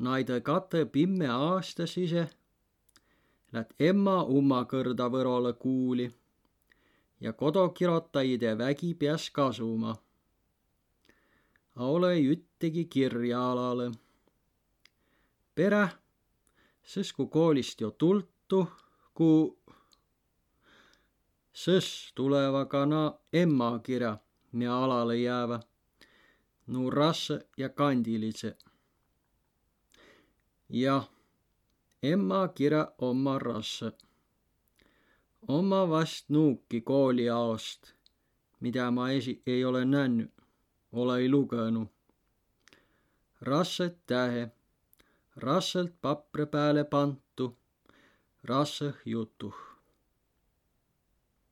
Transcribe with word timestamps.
naide 0.00 0.40
kate 0.40 0.84
pimme 0.84 1.28
aastas 1.28 1.96
ise, 2.00 2.28
läät 3.52 3.74
emma 3.78 4.22
umma 4.24 4.62
kõrda 4.64 5.10
võrole 5.12 5.52
kuuli 5.52 6.08
ja 7.20 7.32
kodokirotajide 7.32 8.58
vägi 8.58 8.94
peas 8.94 9.30
kasuma. 9.30 9.96
Ole 11.76 12.14
üttegi 12.20 12.84
kirja 12.84 13.40
alale. 13.52 13.90
Perä, 15.54 15.88
sõs 16.82 17.12
ku 17.16 17.26
koolist 17.26 17.80
jo 17.80 17.90
tultu, 17.90 18.64
ku 19.14 19.30
sõs 21.52 22.12
tuleva 22.16 22.64
ka 22.72 22.86
na 22.88 23.02
emma 23.32 23.70
kirja, 23.84 24.16
mia 24.52 24.76
alale 24.84 25.16
jäävä, 25.20 25.60
nu 26.66 26.90
rasse 26.90 27.40
ja 27.56 27.68
kandilise. 27.68 28.56
Jah, 30.70 31.08
emma 32.02 32.48
kirja 32.48 32.92
omma 32.98 33.38
rasse 33.38 33.92
oma 35.48 35.88
vast 35.88 36.28
nuuki 36.28 36.80
kooliaost, 36.80 37.94
mida 38.60 38.90
ma 38.90 39.10
esi-, 39.10 39.42
ei 39.46 39.64
ole 39.64 39.84
näinud, 39.84 40.30
ole 40.92 41.18
ei 41.18 41.28
lugenud. 41.28 41.88
rasset 43.40 44.06
tähe, 44.06 44.50
rasselt 45.36 45.94
papri 46.02 46.46
peale 46.46 46.84
pantu, 46.84 47.56
rasse 48.44 48.94
jutu. 49.04 49.54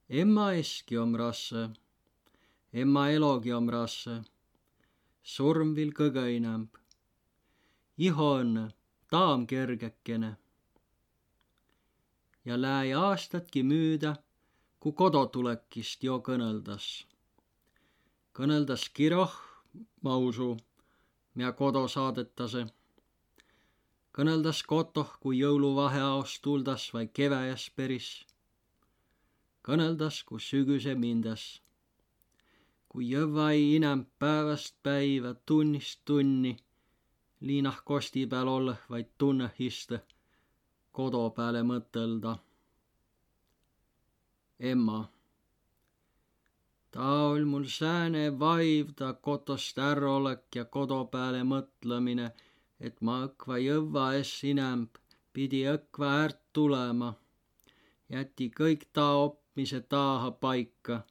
emma 0.09 0.53
eski 0.53 0.97
om 0.97 1.15
rasse, 1.15 1.69
emma 2.73 3.09
elogi 3.09 3.53
om 3.53 3.69
rasse, 3.69 4.21
surm 5.23 5.75
viil 5.75 5.91
kõige 5.93 6.23
enam. 6.37 6.69
iho 7.97 8.31
õnne, 9.09 9.17
taam 9.17 9.47
kergekene 9.47 10.37
ja 12.45 12.61
läi 12.61 12.93
aastatki 12.93 13.63
müüda, 13.63 14.15
ku 14.79 14.91
kodotulekist 14.91 16.03
jo 16.03 16.19
kõneldas. 16.19 17.05
kõneldas 18.33 18.89
kiroh, 18.89 19.33
ma 20.01 20.17
usu, 20.17 20.57
mia 21.35 21.51
kodo 21.51 21.87
saadetase. 21.87 22.67
kõneldas 24.13 24.63
kotoh, 24.63 25.17
kui 25.19 25.39
jõuluvaheaost 25.39 26.41
tuldas 26.41 26.93
vai 26.93 27.07
keväjas 27.07 27.69
peris. 27.75 28.25
kõneldas, 29.63 30.23
kui 30.23 30.39
sügise 30.39 30.95
mindas. 30.95 31.61
kui 32.89 33.09
jõvvai 33.09 33.75
inem 33.75 34.05
päevast 34.19 34.75
päiva, 34.83 35.33
tunnist 35.45 35.99
tunni, 36.05 36.57
liinah 37.47 37.79
kosti 37.85 38.25
peal 38.31 38.47
olleh 38.47 38.79
vaid 38.89 39.07
tunne 39.17 39.47
iste 39.69 39.99
kodo 40.99 41.21
peale 41.35 41.61
mõtelda. 41.71 42.31
emma. 44.69 44.99
ta 46.91 47.05
ol 47.31 47.45
mul 47.51 47.67
sääne 47.79 48.23
vaiv, 48.39 48.89
ta 48.99 49.13
kotost 49.27 49.77
ärolek 49.89 50.43
ja 50.55 50.65
kodo 50.75 50.99
peale 51.13 51.43
mõtlemine, 51.51 52.27
et 52.87 53.01
ma 53.05 53.15
õkva 53.27 53.61
jõvva 53.67 54.05
es 54.19 54.33
inemb, 54.51 54.97
pidi 55.33 55.61
õkva 55.75 56.11
äärt 56.23 56.41
tulema. 56.53 57.13
jäti 58.15 58.49
kõik 58.59 58.83
ta 58.93 59.05
opmise 59.27 59.79
taaha 59.93 60.31
paika 60.43 61.03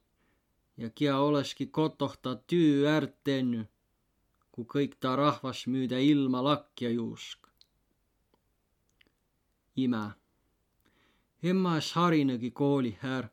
ja 0.77 0.91
kia 0.91 1.19
oleski 1.29 1.67
kotoh 1.67 2.15
ta 2.23 2.37
tüü 2.51 2.87
äärt 2.95 3.17
tennu, 3.25 3.65
kui 4.59 4.67
kõik 4.75 4.99
ta 5.01 5.15
rahvas 5.17 5.67
müüda 5.71 5.99
ilma 6.13 6.43
lakja 6.45 6.91
juusk 6.91 7.49
ime. 9.79 10.11
emma 11.43 11.77
es 11.77 11.93
harinegi 11.93 12.51
kooli 12.51 12.99
här, 13.03 13.29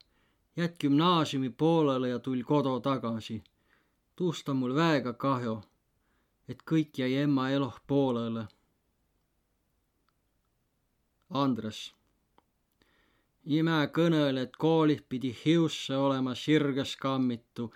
jät 0.57 0.75
gümnaasiumi 0.79 1.49
poolele 1.49 2.09
ja 2.09 2.19
tul 2.19 2.43
kodo 2.43 2.79
tagasi. 2.79 3.43
tuust 4.15 4.49
on 4.49 4.57
mul 4.57 4.75
väega 4.75 5.13
kahju, 5.13 5.61
et 6.47 6.59
kõik 6.71 6.91
jäi 6.97 7.13
emma 7.23 7.49
eloh 7.49 7.79
poolele. 7.87 8.47
Andres. 11.29 11.93
ime 13.45 13.79
kõnel, 13.97 14.37
et 14.37 14.57
koolih 14.57 15.01
pidi 15.09 15.35
hiusse 15.45 15.97
olema 15.97 16.35
sirges 16.35 16.95
kammitu 16.95 17.73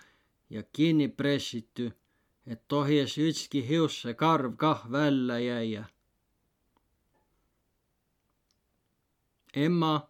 ja 0.50 0.62
kinni 0.62 1.08
pressitu, 1.08 1.90
et 2.50 2.60
tohies 2.68 3.14
ükski 3.18 3.60
hiusse 3.68 4.14
karv 4.14 4.56
kah 4.56 4.84
välja 4.92 5.38
jäia 5.38 5.84
emma, 9.52 10.08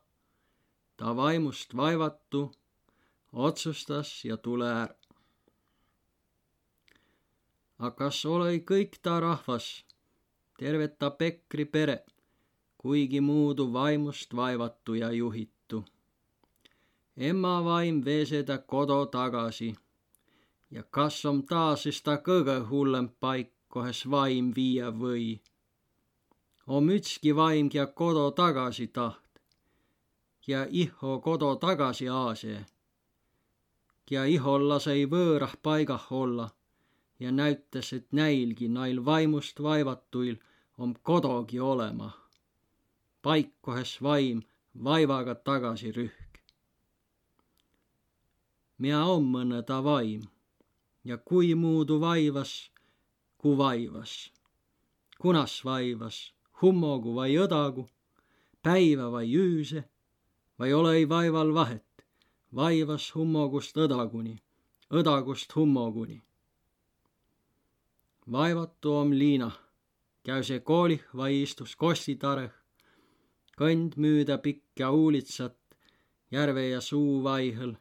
ta 0.96 1.16
vaimust 1.16 1.76
vaevatu, 1.76 2.52
otsustas 3.32 4.24
ja 4.24 4.36
tule 4.36 4.68
ära. 4.68 4.94
aga 7.78 7.96
kas 7.96 8.24
ole 8.26 8.58
kõik 8.70 8.98
ta 9.02 9.20
rahvas, 9.20 9.84
terve 10.58 10.88
ta 10.88 11.10
Pekri 11.10 11.64
pere, 11.64 12.04
kuigi 12.76 13.20
muudu 13.20 13.72
vaimust 13.72 14.34
vaevatu 14.36 14.94
ja 14.94 15.10
juhitu. 15.12 15.84
emma 17.16 17.64
vaim 17.64 18.04
veese 18.04 18.42
ta 18.42 18.58
kodu 18.58 19.06
tagasi 19.06 19.74
ja 20.70 20.82
kas 20.82 21.24
on 21.24 21.42
ta 21.46 21.76
siis 21.76 22.02
ta 22.02 22.16
kõige 22.16 22.58
hullem 22.68 23.08
paik, 23.20 23.52
kohes 23.68 24.04
vaim 24.10 24.52
viia 24.54 24.90
või. 24.90 25.40
om 26.66 26.90
ükski 26.90 27.34
vaim, 27.36 27.68
kia 27.68 27.86
kodu 27.86 28.30
tagasi 28.30 28.86
taht 28.86 29.30
ja 30.46 30.66
iho 30.70 31.20
kodo 31.20 31.56
tagasi 31.56 32.08
aasee. 32.08 32.66
ja 34.10 34.24
ihol 34.24 34.68
lasei 34.68 35.06
võõrah 35.06 35.56
paigah 35.62 36.06
olla 36.12 36.50
ja 37.20 37.32
näütas, 37.32 37.92
et 37.92 38.12
näilgi 38.12 38.68
nail 38.68 39.04
vaimust 39.04 39.62
vaevatuil 39.62 40.36
om 40.78 40.94
kodogi 41.02 41.60
olema. 41.60 42.10
paik 43.22 43.52
kohes 43.60 44.02
vaim 44.02 44.42
vaivaga 44.84 45.34
tagasi 45.34 45.92
rühk. 45.92 46.42
mina 48.78 49.06
on 49.06 49.24
mõne 49.34 49.62
ta 49.62 49.84
vaim 49.84 50.22
ja 51.04 51.18
kui 51.18 51.54
muudu 51.54 52.00
vaivas, 52.00 52.70
ku 53.38 53.56
vaivas. 53.58 54.32
kunas 55.20 55.64
vaivas, 55.64 56.34
hummogu 56.62 57.14
vai 57.14 57.36
õdagu, 57.36 57.88
päiva 58.62 59.10
vai 59.12 59.26
üüse 59.28 59.84
vai 60.58 60.72
ole 60.72 60.96
ei 60.96 61.08
vaival 61.08 61.54
vahet, 61.54 62.04
vaivas 62.54 63.14
hummogust 63.14 63.76
õdaguni, 63.76 64.36
õdagust 64.90 65.54
hummoguni. 65.56 66.22
vaevatu 68.32 68.92
om 68.92 69.12
Liina, 69.12 69.50
käü 70.22 70.42
see 70.44 70.60
koolih 70.60 71.04
vai 71.16 71.42
istus 71.42 71.76
kostitareh, 71.76 72.52
kõnd 73.56 73.96
müüda 73.96 74.38
pikka 74.38 74.90
uulitsat 74.90 75.56
järve 76.30 76.68
ja 76.68 76.80
suu 76.80 77.22
vaihõl, 77.24 77.74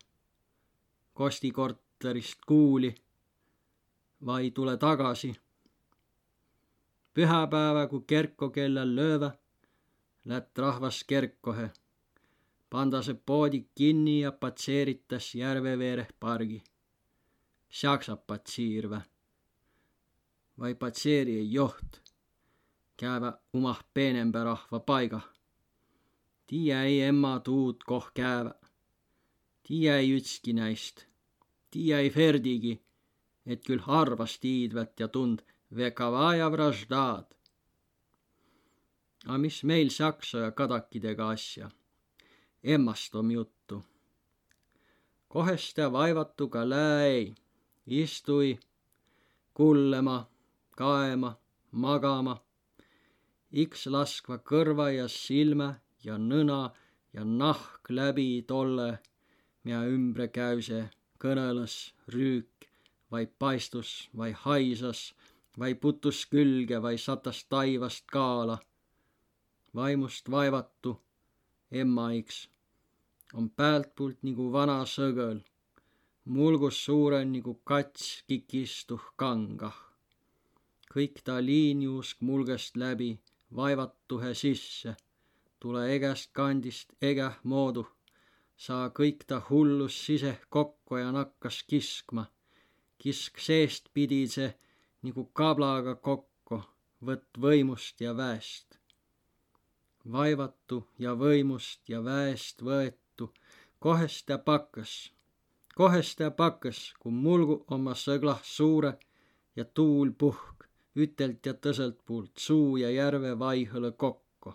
kosti 1.14 1.52
korterist 1.52 2.46
kuuli, 2.48 2.96
vai 4.26 4.52
tule 4.52 4.78
tagasi. 4.78 5.36
pühapäeva, 7.14 7.88
kui 7.88 8.02
kerko 8.08 8.50
kellel 8.50 8.96
lööva, 8.96 9.32
lätt 10.26 10.58
rahvas 10.58 11.04
kerkohe 11.04 11.70
panda 12.70 13.02
see 13.02 13.18
poodik 13.26 13.68
kinni 13.76 14.20
ja 14.22 14.32
patseeritas 14.32 15.36
järve 15.36 15.78
veereh 15.80 16.12
pargi. 16.20 16.64
Saksab 17.70 18.22
patsiirvä. 18.28 19.02
vai 20.60 20.76
patseeri 20.76 21.38
ei 21.38 21.54
joht. 21.54 21.92
Käevä 22.98 23.34
umah 23.54 23.84
peenembä 23.94 24.44
rahva 24.44 24.80
paiga. 24.80 25.22
Tiiä 26.48 26.84
ei 26.84 27.02
emma 27.02 27.40
tuud 27.40 27.76
koh 27.86 28.12
käevä. 28.14 28.54
Tiiä 29.64 29.98
ei 29.98 30.18
ükski 30.18 30.54
näist. 30.54 31.06
Tiiä 31.72 32.00
ei 32.00 32.10
Ferdigi, 32.10 32.82
et 33.46 33.64
küll 33.66 33.82
harvas 33.82 34.40
tiidvät 34.40 35.00
ja 35.00 35.08
tund 35.08 35.42
vekavaja 35.76 36.52
vraždaad. 36.52 37.28
A 39.26 39.38
mis 39.38 39.64
meil 39.64 39.90
saksa 39.90 40.38
ja 40.38 40.52
kadakidega 40.52 41.30
asja 41.30 41.70
emmastom 42.64 43.32
juttu. 43.32 43.84
koheste 45.28 45.92
vaevatuga 45.92 46.70
läi, 46.70 47.36
istui 47.86 48.60
kullema, 49.54 50.30
kaema, 50.76 51.38
magama, 51.72 52.36
iks 53.52 53.86
laskva 53.88 54.38
kõrva 54.38 54.90
ja 54.96 55.08
silme 55.08 55.76
ja 56.04 56.18
nõna 56.18 56.72
ja 57.14 57.24
nahk 57.24 57.90
läbi 57.90 58.44
tolle, 58.48 59.00
mia 59.64 59.84
ümbre 59.86 60.28
käüse 60.28 60.90
kõneles 61.20 61.94
rüük, 62.08 62.59
vaid 63.12 63.30
paistus, 63.40 64.10
vaid 64.18 64.36
haisas, 64.46 65.14
vai 65.60 65.74
putus 65.74 66.26
külge 66.26 66.82
vai 66.82 66.98
satas 66.98 67.46
taivast 67.50 68.06
kaala. 68.06 68.58
vaimust 69.76 70.32
vaevatu, 70.32 71.02
emmaiks, 71.72 72.50
on 73.34 73.50
päältpoolt 73.50 74.24
nagu 74.24 74.52
vana 74.52 74.78
sõgõl, 74.96 75.40
mulgus 76.26 76.80
suure 76.86 77.20
nagu 77.26 77.54
kats 77.64 78.24
kikistuh 78.28 79.04
kangah. 79.16 79.78
kõik 80.94 81.22
ta 81.26 81.36
liinjuusk 81.50 82.22
mulgest 82.22 82.78
läbi, 82.84 83.12
vaevatuhe 83.56 84.34
sisse, 84.34 84.96
tule 85.60 85.84
egast 85.96 86.30
kandist 86.34 86.90
egäh 87.02 87.38
moodu, 87.44 87.86
saa 88.58 88.90
kõik 88.90 89.24
ta 89.28 89.38
hullus 89.50 89.96
siseh 90.06 90.40
kokku 90.50 90.98
ja 90.98 91.12
nakkas 91.12 91.64
kiskma. 91.70 92.26
Kisk 93.00 93.40
seest 93.40 93.90
pidi 93.94 94.26
see 94.28 94.50
nagu 95.08 95.24
kablaga 95.40 95.96
kokku, 96.08 96.60
võtt 97.08 97.40
võimust 97.46 98.02
ja 98.06 98.14
väest. 98.16 98.78
vaevatu 100.12 100.80
ja 100.98 101.14
võimust 101.16 101.90
ja 101.90 102.00
väest 102.04 102.62
võetu, 102.70 103.30
kohest 103.80 104.26
ta 104.28 104.38
pakkas, 104.38 104.94
kohest 105.76 106.18
ta 106.20 106.32
pakkas, 106.32 106.80
kui 107.00 107.12
mulgu 107.12 107.64
oma 107.76 107.96
sõglah 107.96 108.42
suure 108.44 108.94
ja 109.56 109.66
tuul 109.66 110.12
puhk, 110.12 110.66
ütelt 110.96 111.46
ja 111.46 111.54
tõselt 111.54 112.00
puult 112.06 112.38
suu 112.48 112.78
ja 112.78 112.90
järve 112.92 113.36
vaihõle 113.40 113.92
kokku. 113.92 114.54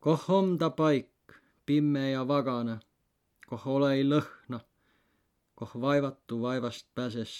koh 0.00 0.30
om 0.38 0.56
ta 0.58 0.70
paik, 0.70 1.38
pimme 1.66 2.10
ja 2.10 2.22
vagane, 2.28 2.80
koh 3.46 3.66
ole 3.66 3.92
ei 3.98 4.04
lõhna, 4.04 4.60
koh 5.58 5.72
vaevatu 5.80 6.40
vaevast 6.42 6.86
pääses 6.94 7.34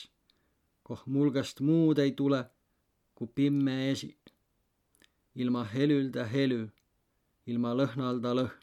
koh 0.86 1.02
mulgast 1.06 1.60
muud 1.66 1.98
ei 1.98 2.12
tule, 2.12 2.44
kui 3.14 3.28
pimme 3.34 3.90
esi. 3.90 4.10
ilma 5.34 5.62
helülda 5.64 6.24
helü, 6.34 6.60
ilma 7.46 7.72
lõhnalda 7.80 8.34
lõhn. 8.38 8.60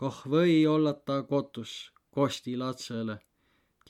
koh 0.00 0.18
või 0.34 0.54
olla 0.74 0.92
ta 0.92 1.16
kotus 1.22 1.72
kosti 2.14 2.54
latsele 2.56 3.16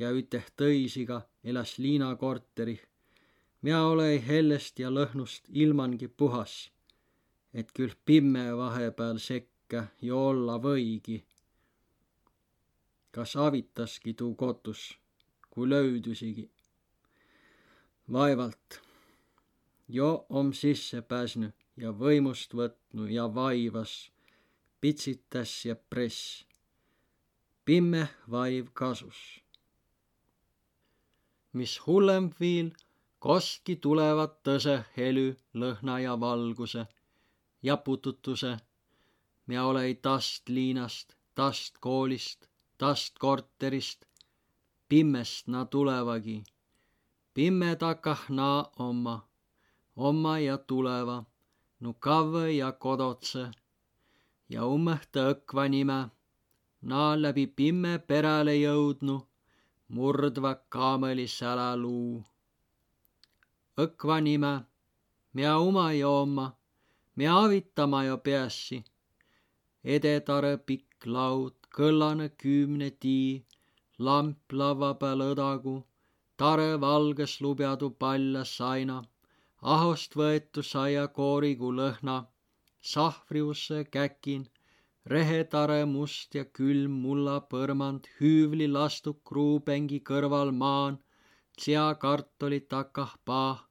ja 0.00 0.08
üteh 0.20 0.46
tõisiga 0.60 1.20
elas 1.44 1.76
Liina 1.78 2.08
korterih. 2.16 2.80
mina 3.62 3.84
olei 3.92 4.16
hellest 4.28 4.78
ja 4.78 4.88
lõhnust 4.88 5.44
ilmangi 5.48 6.08
puhas, 6.08 6.70
et 7.52 7.72
küll 7.76 7.94
pimme 8.06 8.56
vahepeal 8.56 9.18
sekka 9.18 9.86
ju 10.00 10.16
olla 10.16 10.56
võigi. 10.68 11.25
Kas 13.16 13.32
avitaski 13.36 14.12
tuu 14.14 14.34
kotus, 14.34 14.80
kui 15.50 15.68
löydüsigi 15.68 16.50
vaevalt. 18.12 18.80
jo 19.88 20.26
om 20.28 20.52
sisse 20.52 21.00
pääsnu 21.02 21.48
ja 21.76 21.92
võimust 21.92 22.54
võtnu 22.54 23.06
ja 23.08 23.24
vaivas, 23.34 24.10
pitsitas 24.80 25.64
ja 25.64 25.76
press. 25.76 26.44
pimme 27.64 28.08
vaiv 28.30 28.68
kasus. 28.72 29.42
mis 31.52 31.86
hullem 31.86 32.30
viil, 32.40 32.70
kostki 33.18 33.76
tulevad 33.76 34.36
tõse 34.42 34.84
helü, 34.96 35.36
lõhna 35.54 35.98
ja 36.02 36.20
valguse 36.20 36.86
ja 37.62 37.76
pututuse. 37.76 38.56
mina 39.46 39.66
olei 39.66 39.94
tast 39.94 40.48
liinast, 40.48 41.16
tast 41.34 41.78
koolist, 41.78 42.45
tast 42.78 43.18
korterist. 43.18 44.00
pimmest 44.88 45.48
na 45.48 45.64
tulevagi 45.64 46.44
pimedakah 47.36 48.30
naa 48.30 48.60
oma, 48.78 49.16
oma 49.96 50.38
ja 50.40 50.56
tuleva, 50.56 51.18
nu 51.80 51.90
kavvõ 52.04 52.46
ja 52.48 52.70
kodotse 52.72 53.42
ja 54.48 54.64
ummõhta 54.64 55.26
õkva 55.34 55.66
nime, 55.68 55.98
naa 56.80 57.10
läbi 57.20 57.44
pimme 57.58 57.92
peräle 58.08 58.54
jõudnu, 58.56 59.18
murdva 59.92 60.54
kaameli 60.72 61.28
säläluu. 61.28 62.24
õkva 63.84 64.16
nime, 64.24 64.54
mia 65.36 65.58
uma 65.58 65.92
jo 65.92 66.14
oma, 66.22 66.46
mia 67.16 67.36
avitama 67.44 68.04
jo 68.08 68.16
peassi, 68.16 68.80
edetare 69.84 70.56
pikk 70.56 71.04
laud, 71.04 71.65
kõllane 71.78 72.28
kümne 72.42 72.90
tii, 73.04 73.44
lamp 73.98 74.52
lava 74.60 74.94
peal 75.00 75.22
õdagu 75.32 75.76
tare 76.42 76.70
valges 76.80 77.34
lubjadu 77.44 77.88
paljas 78.02 78.50
saina, 78.58 78.96
ahost 79.74 80.16
võetu 80.20 80.64
saia 80.70 81.04
koorigu 81.18 81.70
lõhna, 81.78 82.16
sahvriusse 82.92 83.78
käkin, 83.96 84.42
rehetare 85.14 85.78
must 85.92 86.34
ja 86.38 86.44
külm 86.58 86.98
mulla 87.04 87.36
põrmand, 87.52 88.08
hüüvli 88.20 88.68
lastuk 88.78 89.22
kruupengi 89.30 90.00
kõrval 90.10 90.52
maan, 90.64 90.98
seakartuli 91.64 92.60
takah 92.74 93.14
paah, 93.24 93.62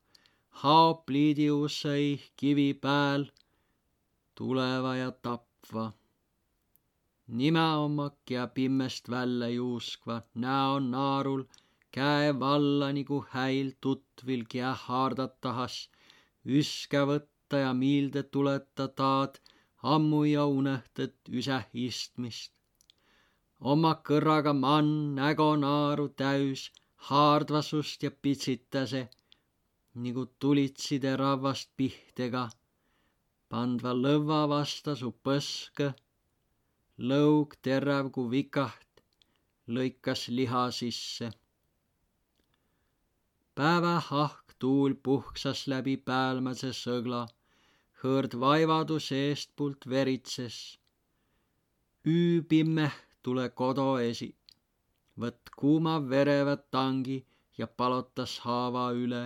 haop 0.63 1.09
liidiusse 1.09 1.95
kivi 2.37 2.71
pääl, 2.87 3.29
tuleva 4.35 4.95
ja 5.01 5.11
tapva 5.11 5.91
nime 7.27 7.65
omak 7.85 8.31
ja 8.31 8.47
pimmest 8.47 9.09
välja 9.09 9.49
juuskva 9.49 10.21
näo 10.43 10.79
naarul 10.79 11.43
käe 11.95 12.39
valla 12.39 12.87
nagu 12.97 13.17
häil 13.33 13.69
tutvil 13.81 14.43
kia 14.51 14.71
haardad 14.85 15.33
tahas, 15.41 15.75
üske 16.59 17.01
võtta 17.11 17.61
ja 17.65 17.71
miilde 17.81 18.23
tuleta 18.23 18.87
taad 19.01 19.39
ammu 19.93 20.21
ja 20.27 20.45
unehtad 20.59 21.15
üseh 21.39 21.65
istmist. 21.87 22.51
oma 23.71 23.91
kõrraga 24.07 24.53
mann 24.63 25.15
nägo 25.19 25.49
naaru 25.65 26.07
täis 26.21 26.71
haardvasust 27.09 28.03
ja 28.03 28.11
pitsitase, 28.11 29.01
nagu 30.05 30.25
tulitside 30.39 31.15
ravvast 31.21 31.69
pihtega, 31.77 32.49
pandva 33.49 33.93
lõva 34.05 34.41
vasta 34.55 34.95
su 35.01 35.11
põske, 35.25 35.93
lõug 36.97 37.55
terav 37.61 38.11
kui 38.11 38.29
vikaht, 38.31 39.01
lõikas 39.67 40.29
liha 40.29 40.69
sisse 40.71 41.31
päevahahk 43.55 44.55
tuul 44.59 44.93
puhksas 45.03 45.59
läbi 45.71 45.93
päälmäse 46.07 46.71
sõgla, 46.75 47.21
hõõrd 48.01 48.33
vaivadu 48.39 48.97
seestpoolt 49.05 49.87
veritses. 49.93 50.57
üübimmeh 52.13 52.97
tule 53.23 53.45
kodo 53.61 53.87
esi, 54.09 54.29
võtt 55.21 55.53
kuuma 55.61 55.95
vereva 56.09 56.57
tangi 56.57 57.17
ja 57.57 57.67
palotas 57.67 58.39
haava 58.39 58.85
üle. 59.03 59.23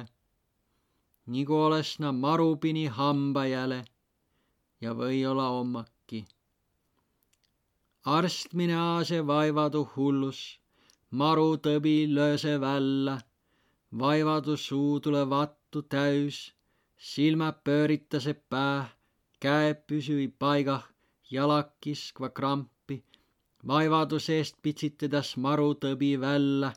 nagu 1.26 1.56
oleks 1.66 2.00
na 2.00 2.12
marupini 2.12 2.86
hambajäle 2.86 3.82
ja 4.82 4.94
või-olla 4.94 5.50
ommaki. 8.06 8.18
arstmine 8.18 8.76
aase 8.76 9.28
vaivadu 9.28 9.82
hullus, 9.96 10.60
maru 11.12 11.58
tõbi 11.58 11.98
lööse 12.16 12.62
välja 12.62 13.20
vaivadu 13.98 14.58
suu 14.58 15.00
tule 15.00 15.30
vattu 15.30 15.82
täys, 15.82 16.54
silmä 16.98 17.52
pööritase 17.64 18.34
pää, 18.34 18.90
käed 19.40 19.84
püsüi 19.88 20.28
paigah, 20.40 20.86
jalak 21.32 21.74
kiskva 21.82 22.30
krampi, 22.30 23.04
vaivadu 23.68 24.20
seest 24.20 24.56
pitsitedas 24.62 25.38
marutõbi 25.38 26.20
välja, 26.22 26.74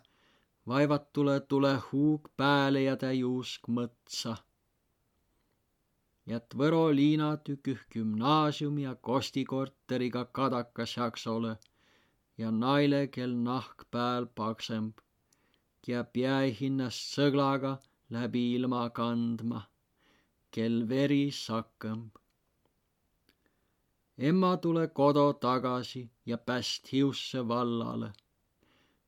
vaivatule 0.66 1.40
tule 1.40 1.74
huug 1.92 2.30
pääle 2.36 2.82
ja 2.82 2.96
tä 2.96 3.12
juusk 3.12 3.68
mõtsa. 3.68 4.36
Jät 6.26 6.54
Võro 6.54 6.84
Liina 6.94 7.36
tüküh 7.36 7.80
gümnaasiumi 7.90 8.82
ja 8.82 8.94
kostikorteriga 8.94 10.24
kadakas 10.24 10.96
jaks 10.96 11.26
ole 11.26 11.56
ja 12.38 12.50
naile, 12.50 13.06
kel 13.08 13.34
nahk 13.46 13.86
pääl 13.90 14.26
paksemb 14.26 15.00
ja 15.86 16.04
pea 16.04 16.38
hinnast 16.60 17.14
sõglaga 17.16 17.76
läbi 18.14 18.42
ilma 18.56 18.82
kandma, 18.94 19.62
kel 20.54 20.82
veri 20.88 21.30
sakkõmb. 21.34 22.18
emma 24.30 24.56
tule 24.56 24.86
kodo 24.88 25.26
tagasi 25.32 26.02
ja 26.26 26.38
päst 26.38 26.92
hiusse 26.92 27.48
vallale, 27.48 28.12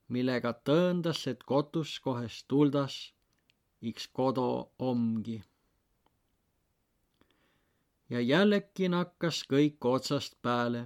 millega 0.09 0.53
tõendas, 0.53 1.27
et 1.27 1.45
kotus 1.45 1.99
kohest 2.01 2.49
tuldas, 2.49 3.13
iks 3.81 4.09
kodo 4.09 4.73
omgi. 4.79 5.43
Ja 8.15 8.21
jällegi 8.23 8.89
nakkas 8.89 9.41
kõik 9.51 9.87
otsast 9.91 10.37
pääle. 10.43 10.85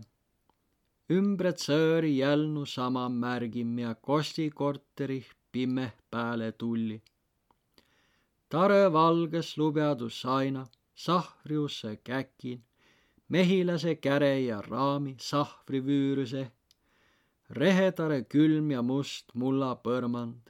Ümbret 1.12 1.60
sõõri 1.60 2.14
jälnu 2.16 2.64
sama 2.66 3.02
märgim 3.12 3.74
ja 3.82 3.94
kosti 3.94 4.46
korterih 4.60 5.28
pimmeh 5.52 5.92
pääle 6.10 6.52
tulli. 6.52 7.02
tare 8.48 8.92
valges 8.92 9.50
lubjadus 9.58 10.24
aina, 10.24 10.64
sahvriusse 10.94 11.96
käkin, 11.96 12.62
mehilase 13.28 13.94
käre 13.94 14.40
ja 14.40 14.60
raami 14.60 15.14
sahvri 15.20 15.80
vüüruse, 15.88 16.44
rehetare 17.50 18.22
külm 18.22 18.70
ja 18.70 18.82
must 18.82 19.34
mulla 19.34 19.74
põrmand. 19.84 20.48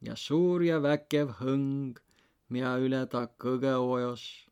Ja 0.00 0.16
suur 0.16 0.62
ja 0.62 0.80
väkev 0.82 1.36
hõng, 1.40 2.00
mida 2.48 2.78
üle 2.78 3.06
ta 3.06 3.26
kõge 3.26 3.76
ojos, 3.76 4.43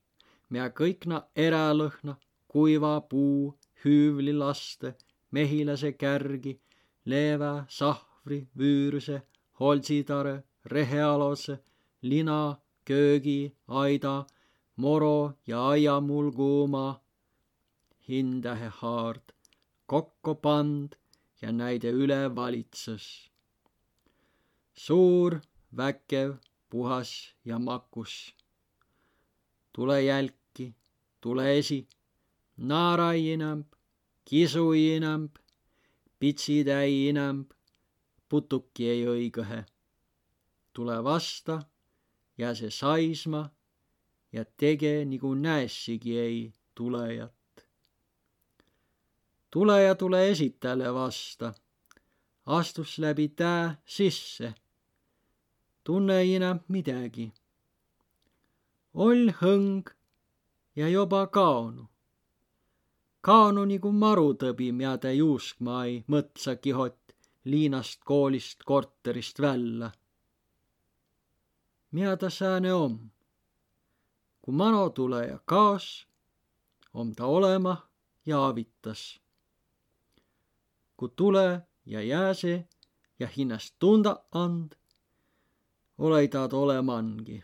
mida 0.52 0.68
kõik 0.76 1.06
na 1.09 1.23
erälõhna, 1.37 2.18
kuiva 2.52 3.00
puu, 3.09 3.54
hüüvli 3.85 4.35
laste, 4.37 4.94
mehilase 5.32 5.92
kärgi, 5.97 6.59
leevä, 7.09 7.64
sahvri, 7.68 8.42
vüüruse, 8.59 9.23
holtsitare, 9.61 10.42
rehealose, 10.66 11.59
lina, 12.02 12.59
köögi, 12.85 13.54
aida, 13.68 14.26
moro 14.76 15.38
ja 15.47 15.68
aiamulguuma, 15.73 17.00
hindahe 18.09 18.68
haard, 18.80 19.32
kokku 19.87 20.35
pand 20.35 20.97
ja 21.42 21.52
näide 21.52 21.90
üle 21.90 22.35
valitses. 22.37 23.30
suur, 24.75 25.40
väkev, 25.76 26.37
puhas 26.71 27.35
ja 27.44 27.59
makus. 27.59 28.35
tule 29.73 30.02
jälki, 30.52 30.75
tule 31.21 31.59
esi, 31.59 31.88
naarai 32.56 33.32
inämb, 33.32 33.66
kisui 34.25 34.97
inämb, 34.97 35.37
pitsitäi 36.18 37.09
inämb, 37.09 37.50
putuki 38.28 38.88
ei 38.88 39.06
õigõhe. 39.06 39.64
tule 40.73 41.04
vasta 41.04 41.62
jää 42.38 42.54
saisma 42.71 43.50
ja 44.32 44.44
tege 44.44 45.04
nagu 45.04 45.35
näessigi 45.35 46.18
ei 46.18 46.52
tulejat. 46.75 47.32
tuleja 49.50 49.94
tule 49.94 50.30
esitale 50.30 50.94
vasta, 50.94 51.54
astus 52.47 52.99
läbi 52.99 53.28
tää 53.28 53.76
sisse. 53.87 54.54
tunne 55.85 56.21
ei 56.21 56.37
enam 56.37 56.61
midagi. 56.68 57.32
oll 58.94 59.30
hõng 59.40 60.01
ja 60.76 60.88
juba 60.88 61.26
kaonu. 61.26 61.88
kaonu 63.20 63.64
nagu 63.64 63.92
marutõbi, 63.92 64.72
mida 64.72 64.98
ta 64.98 65.10
juuskma 65.12 65.84
ei 65.84 66.04
mõtsa 66.08 66.56
kihot 66.56 66.98
liinast, 67.44 68.00
koolist, 68.04 68.64
korterist 68.64 69.40
välja 69.40 69.92
mida 71.92 72.16
ta 72.16 72.30
sääne 72.30 72.72
om. 72.72 73.10
kui 74.42 74.54
mano 74.54 74.90
tuleja 74.90 75.38
kaos, 75.44 76.08
om 76.94 77.14
ta 77.14 77.26
olema 77.26 77.76
ja 78.26 78.46
avitas. 78.46 79.20
kui 80.96 81.08
tule 81.16 81.62
ja 81.86 82.02
jääse 82.02 82.68
ja 83.18 83.26
hinnast 83.36 83.74
tunda 83.78 84.16
and, 84.32 84.72
olei 85.98 86.28
taad 86.28 86.52
olemangi. 86.52 87.42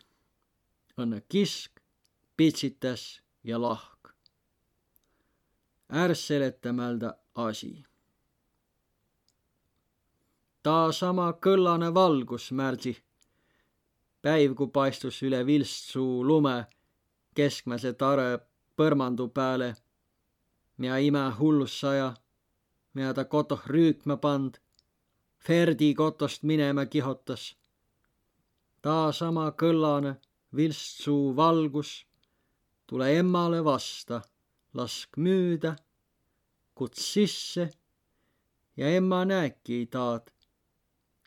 õnne 0.98 1.20
kisk, 1.28 1.77
pitsitas 2.38 3.22
ja 3.44 3.62
lahk. 3.62 4.08
äärs 5.88 6.26
seletamälda 6.26 7.14
asi. 7.34 7.84
ta 10.62 10.92
sama 10.92 11.32
kõllane 11.32 11.94
valgus 11.94 12.52
märdi 12.52 12.94
päiv, 14.22 14.54
kui 14.54 14.68
paistus 14.68 15.22
üle 15.22 15.46
vilstsuu 15.46 16.26
lume 16.26 16.66
keskmäse 17.34 17.92
tare 17.92 18.38
põrmandu 18.76 19.28
pääle, 19.28 19.74
mida 20.76 20.96
ime 20.96 21.24
hullus 21.38 21.80
saja, 21.80 22.14
mida 22.94 23.14
ta 23.14 23.24
kotoh 23.24 23.66
rüükma 23.66 24.16
pand, 24.16 24.54
Ferdi 25.38 25.94
kotost 25.94 26.42
minema 26.42 26.86
kihotas. 26.86 27.56
ta 28.82 29.12
sama 29.12 29.50
kõllane 29.50 30.16
vilstsuu 30.56 31.36
valgus, 31.36 32.07
tule 32.88 33.18
emmale 33.18 33.60
vasta, 33.64 34.22
lask 34.74 35.16
müüda, 35.16 35.76
kuts 36.74 37.12
sisse 37.12 37.68
ja 38.76 38.88
emma 38.88 39.24
näeki 39.24 39.86
taad, 39.92 40.30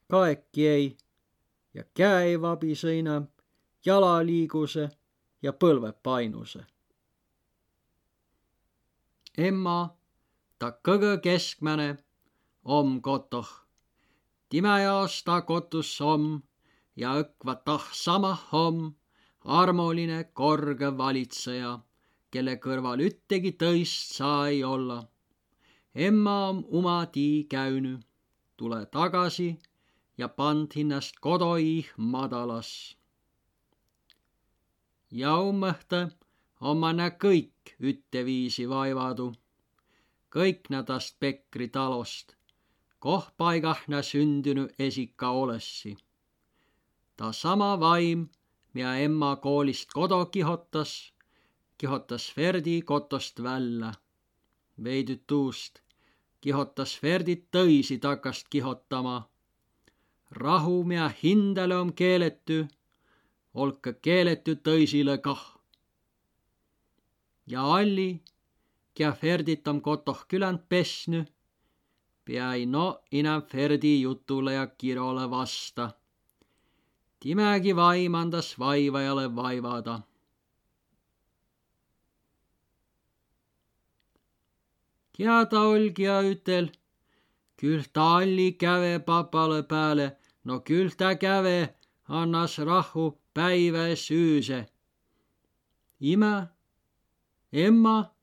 kaeki 0.09 0.67
ei 0.67 0.97
ja 1.73 1.83
käe 1.93 2.33
vabisõina, 2.41 3.21
jalaliiguse 3.85 4.89
ja 5.41 5.53
põlvepainuse. 5.53 6.65
emma, 9.37 9.95
ta 10.59 10.71
kõgõ 10.87 11.19
keskmäne 11.23 11.97
om 12.63 13.01
kotoh. 13.01 13.49
time 14.49 14.81
jaos 14.81 15.23
ta 15.23 15.41
kotus 15.41 16.01
om 16.01 16.41
ja 16.95 17.13
õkva 17.21 17.55
tah 17.65 17.85
samah 17.93 18.53
om 18.53 18.95
armoline 19.45 20.23
korge 20.33 20.97
valitseja, 20.97 21.79
kelle 22.31 22.55
kõrval 22.61 23.01
üttegi 23.01 23.51
tõist 23.51 24.15
saa 24.15 24.47
ei 24.49 24.63
olla. 24.63 25.03
emma 25.95 26.49
om 26.49 26.63
uma 26.69 27.05
tii 27.05 27.43
käünü, 27.49 27.99
tule 28.57 28.85
tagasi 28.85 29.59
ja 30.17 30.27
pand 30.27 30.71
hinnast 30.75 31.19
kodoih 31.19 31.91
madalas. 31.97 32.97
ja 35.11 35.37
ummõhta 35.37 36.09
oma 36.61 36.93
nä 36.93 37.09
kõik 37.09 37.75
ütteviisi 37.79 38.69
vaivadu, 38.69 39.33
kõik 40.29 40.69
nädast 40.69 41.19
Pekri 41.19 41.67
talost, 41.67 42.35
koh 42.99 43.31
paigah 43.37 43.81
nä 43.87 44.01
sündünü 44.01 44.67
esika 44.79 45.29
olessi. 45.29 45.97
ta 47.17 47.31
sama 47.31 47.79
vaim, 47.79 48.29
mida 48.73 48.97
emma 48.97 49.35
koolist 49.35 49.93
kodo 49.93 50.25
kihotas, 50.25 51.13
kihotas 51.77 52.33
Ferdi 52.33 52.81
kotost 52.81 53.43
välja. 53.43 53.93
veidüt 54.83 55.27
tuust 55.27 55.81
kihotas 56.41 56.99
Ferdit 56.99 57.43
tõisi 57.51 57.99
takast 57.99 58.47
kihotama 58.49 59.31
rahu, 60.31 60.83
mida 60.83 61.11
hindale 61.23 61.75
on 61.75 61.93
keeletü, 61.93 62.65
olka 63.53 63.93
keeletü 63.93 64.55
tõisile 64.55 65.17
kah. 65.21 65.43
ja 67.47 67.63
alli, 67.77 68.21
kia 68.93 69.11
Ferdit 69.11 69.67
on 69.67 69.81
kotoh 69.81 70.25
küländ 70.27 70.59
pesnü, 70.69 71.25
pea 72.25 72.53
ei 72.53 72.65
no 72.65 73.01
inäm 73.11 73.41
Ferdi 73.41 74.01
jutule 74.01 74.53
ja 74.53 74.67
kirole 74.67 75.29
vasta. 75.29 75.91
Timegi 77.21 77.75
vaimandas 77.75 78.59
vaivajale 78.59 79.25
vaivada. 79.35 80.01
kia 85.13 85.45
ta 85.45 85.59
olgi 85.69 86.03
ja 86.03 86.21
ütel, 86.25 86.71
küll 87.59 87.83
talli 87.93 88.51
käve 88.61 88.99
papale 89.05 89.61
pääle 89.63 90.07
no 90.45 90.59
küll 90.59 90.89
ta 90.97 91.15
käve 91.15 91.75
annas 92.07 92.57
rahvu 92.57 93.05
päiväs 93.33 94.11
üüse. 94.11 94.65
ime, 95.99 96.47
emma, 97.53 98.15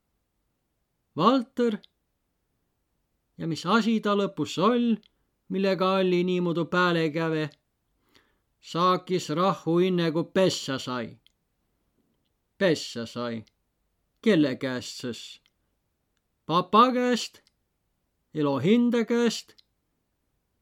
Valter 1.15 1.79
ja 3.37 3.47
mis 3.47 3.65
asi 3.65 3.99
ta 3.99 4.13
lõpus 4.15 4.57
oll, 4.59 4.95
millega 5.49 5.93
oli 5.99 6.23
niimoodi 6.23 6.65
pääle 6.65 7.09
käve. 7.09 7.49
Saakis 8.61 9.29
rahvu 9.29 9.79
inne, 9.79 10.11
kui 10.11 10.23
pessa 10.33 10.79
sai. 10.79 11.17
pessa 12.57 13.05
sai, 13.05 13.45
kelle 14.21 14.55
käest 14.55 15.01
siis? 15.01 15.41
papa 16.45 16.91
käest, 16.91 17.41
Elohinda 18.33 19.05
käest 19.05 19.59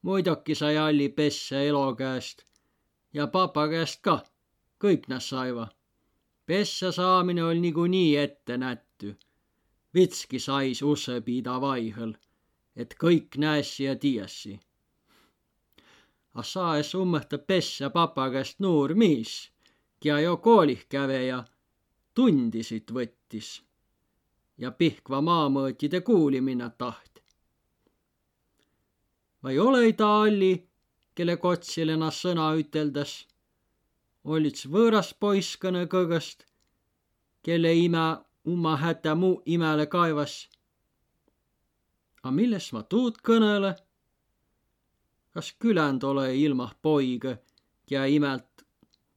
muidugi 0.08 0.56
sai 0.56 0.78
Alli 0.78 1.10
pessa 1.10 1.62
Elo 1.62 1.96
käest 1.96 2.44
ja 3.14 3.28
papa 3.28 3.68
käest 3.68 4.00
kah, 4.02 4.24
kõik 4.84 5.08
nad 5.12 5.22
saiva. 5.22 5.68
pessa 6.46 6.92
saamine 6.92 7.44
oli 7.44 7.60
niikuinii 7.60 8.18
ette 8.18 8.58
nätty. 8.58 9.18
vitski 9.94 10.40
sais 10.40 10.82
ussepida 10.82 11.60
vaihõl, 11.62 12.14
et 12.76 12.96
kõik 13.04 13.38
näessi 13.38 13.84
ja 13.84 13.96
tiiässi. 13.96 14.60
A 16.38 16.44
saes 16.46 16.94
ummõhta 16.96 17.38
pessa 17.38 17.90
papa 17.90 18.30
käest 18.30 18.60
nuur 18.62 18.94
miis, 18.94 19.50
kia 20.00 20.20
jo 20.22 20.38
koolih 20.38 20.86
käve 20.90 21.24
ja 21.26 21.44
tundisid 22.14 22.94
võttis 22.94 23.56
ja 24.58 24.72
Pihkva 24.72 25.22
maamõõtide 25.22 26.02
kuulimine 26.06 26.70
taht 26.78 27.18
vai 29.48 29.60
ole 29.60 29.94
ta 29.94 30.08
alli, 30.24 30.54
kelle 31.16 31.38
kotsil 31.38 31.90
ennast 31.90 32.26
sõna 32.26 32.50
üteldes. 32.60 33.14
olits 34.28 34.66
võõras 34.68 35.14
poiskõne 35.24 35.86
kõgõst, 35.88 36.44
kelle 37.44 37.72
ime 37.74 38.18
umma 38.46 38.76
hätä 38.78 39.16
muu 39.16 39.42
imele 39.46 39.86
kaevas. 39.88 40.50
A 42.24 42.32
milles 42.32 42.74
ma 42.74 42.84
tuud 42.84 43.22
kõnõle? 43.24 43.72
Kas 45.38 45.52
küländ 45.62 46.04
ole 46.04 46.32
ilmah 46.36 46.74
poigõ, 46.82 47.36
kiä 47.86 48.06
imelt 48.10 48.66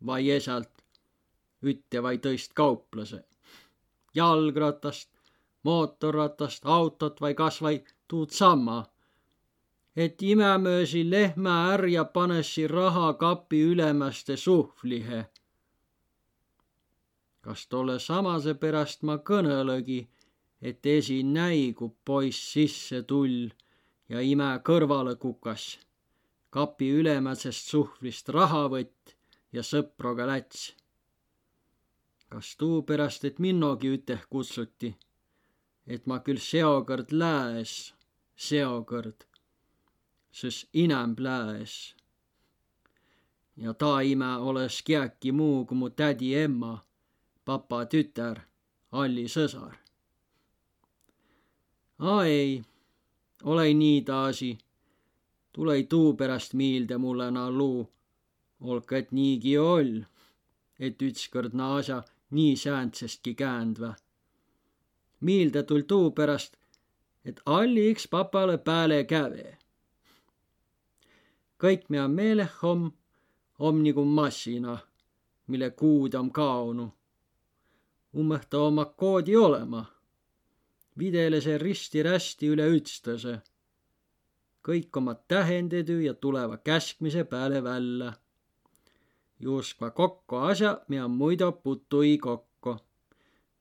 vai 0.07 0.31
esält 0.31 0.85
ütte 1.65 2.03
vai 2.03 2.19
tõist 2.19 2.53
kauplase? 2.55 3.25
jalgratast, 4.15 5.09
mootorratast, 5.63 6.67
autot 6.67 7.21
vai 7.21 7.35
kas 7.35 7.63
vai 7.63 7.85
tuud 8.09 8.31
samma 8.37 8.83
et 9.97 10.23
imämöösi 10.23 11.11
lehmä 11.11 11.73
ärjä 11.73 12.05
panessi 12.05 12.69
rahakapi 12.69 13.63
ülemäste 13.63 14.37
suhvlihe. 14.37 15.27
kas 17.41 17.67
tolle 17.67 17.99
samase 17.99 18.55
pärast 18.55 19.03
ma 19.03 19.17
kõnõlõgi, 19.17 20.09
et 20.63 20.87
esi 20.87 21.23
näi, 21.23 21.73
ku 21.73 21.97
poiss 22.05 22.53
sisse 22.53 23.03
tull 23.03 23.49
ja 24.09 24.21
ime 24.21 24.61
kõrvale 24.65 25.17
kukas. 25.17 25.79
Kapi 26.51 26.91
ülemäsest 27.01 27.71
suhvlist 27.71 28.29
raha 28.29 28.67
võtt 28.73 29.15
ja 29.53 29.63
sõproga 29.63 30.27
läts. 30.27 30.75
kas 32.31 32.57
tuupärast, 32.57 33.25
et 33.25 33.39
minnogi 33.39 33.89
üteh 33.97 34.23
kutsuti, 34.31 34.95
et 35.87 36.07
ma 36.07 36.21
küll 36.23 36.39
seokord 36.39 37.11
lääs, 37.13 37.95
seokord 38.37 39.27
sõs 40.31 40.67
inämb 40.73 41.19
lääs. 41.19 41.95
ja 43.57 43.75
taimä 43.75 44.39
olõs 44.39 44.83
kiäki 44.83 45.33
muu 45.33 45.65
ku 45.67 45.75
mu 45.75 45.91
tädi 45.91 46.35
emma, 46.35 46.85
papa 47.45 47.85
tütär, 47.87 48.41
Alli 48.93 49.29
sõsar. 49.29 49.77
A 51.99 52.15
ei, 52.25 52.63
olõ 53.45 53.67
nii 53.83 54.01
taasi, 54.03 54.59
tulõ 55.53 55.77
tuupärast 55.89 56.55
miilde 56.55 56.99
mulle 56.99 57.31
na 57.31 57.51
luu, 57.51 57.89
olk 58.61 58.93
et 58.93 59.13
niigi 59.13 59.59
oll, 59.59 60.03
et 60.79 61.03
ütskõrd 61.03 61.55
na 61.55 61.77
asja 61.77 62.03
nii 62.31 62.57
sääntsestki 62.57 63.35
käändvä. 63.35 63.95
miilde 65.21 65.63
tul 65.63 65.81
tuupärast, 65.81 66.57
et 67.25 67.41
Alli 67.47 67.91
iks 67.91 68.09
papale 68.09 68.59
pääle 68.59 69.05
käve 69.05 69.61
kõik, 71.61 71.89
mida 71.93 72.09
meeleh 72.09 72.65
om, 72.65 72.89
om 73.59 73.83
nagu 73.85 74.05
massina, 74.05 74.79
mille 75.47 75.71
kuud 75.71 76.17
on 76.17 76.31
kaonu. 76.33 76.89
ummõhta 78.17 78.59
oma 78.59 78.85
koodi 78.85 79.37
olema. 79.37 79.85
videle 80.99 81.41
see 81.41 81.59
risti-rästi 81.59 82.49
üle 82.53 82.67
ütstase. 82.77 83.41
Kõik 84.63 84.97
oma 84.97 85.15
tähendedü 85.15 86.01
ja 86.05 86.15
tuleva 86.15 86.57
käskmise 86.57 87.25
peale 87.25 87.65
välja. 87.65 88.13
juuskva 89.41 89.91
kokku 89.91 90.37
asja, 90.37 90.81
mida 90.89 91.09
muidu 91.09 91.53
putu 91.53 92.03
ei 92.03 92.19
kokku. 92.19 92.77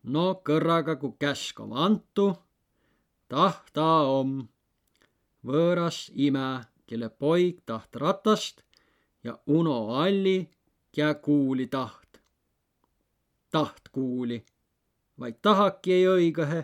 no 0.04 0.42
kõrraga, 0.46 0.96
kui 0.96 1.14
käsk 1.20 1.60
on 1.60 1.74
antu, 1.74 2.36
tahta 3.28 3.86
om 4.20 4.50
võõras 5.46 6.12
ime 6.16 6.66
kelle 6.86 7.10
poig 7.10 7.62
taht 7.66 7.96
ratast 7.96 8.62
ja 9.24 9.40
Uno 9.48 9.94
Alli, 9.96 10.50
kää 10.96 11.14
kuuli 11.14 11.68
taht. 11.68 12.22
taht 13.52 13.90
kuuli, 13.92 14.46
vaid 15.20 15.36
tahaki 15.42 15.94
ei 15.94 16.08
õigõhe. 16.08 16.64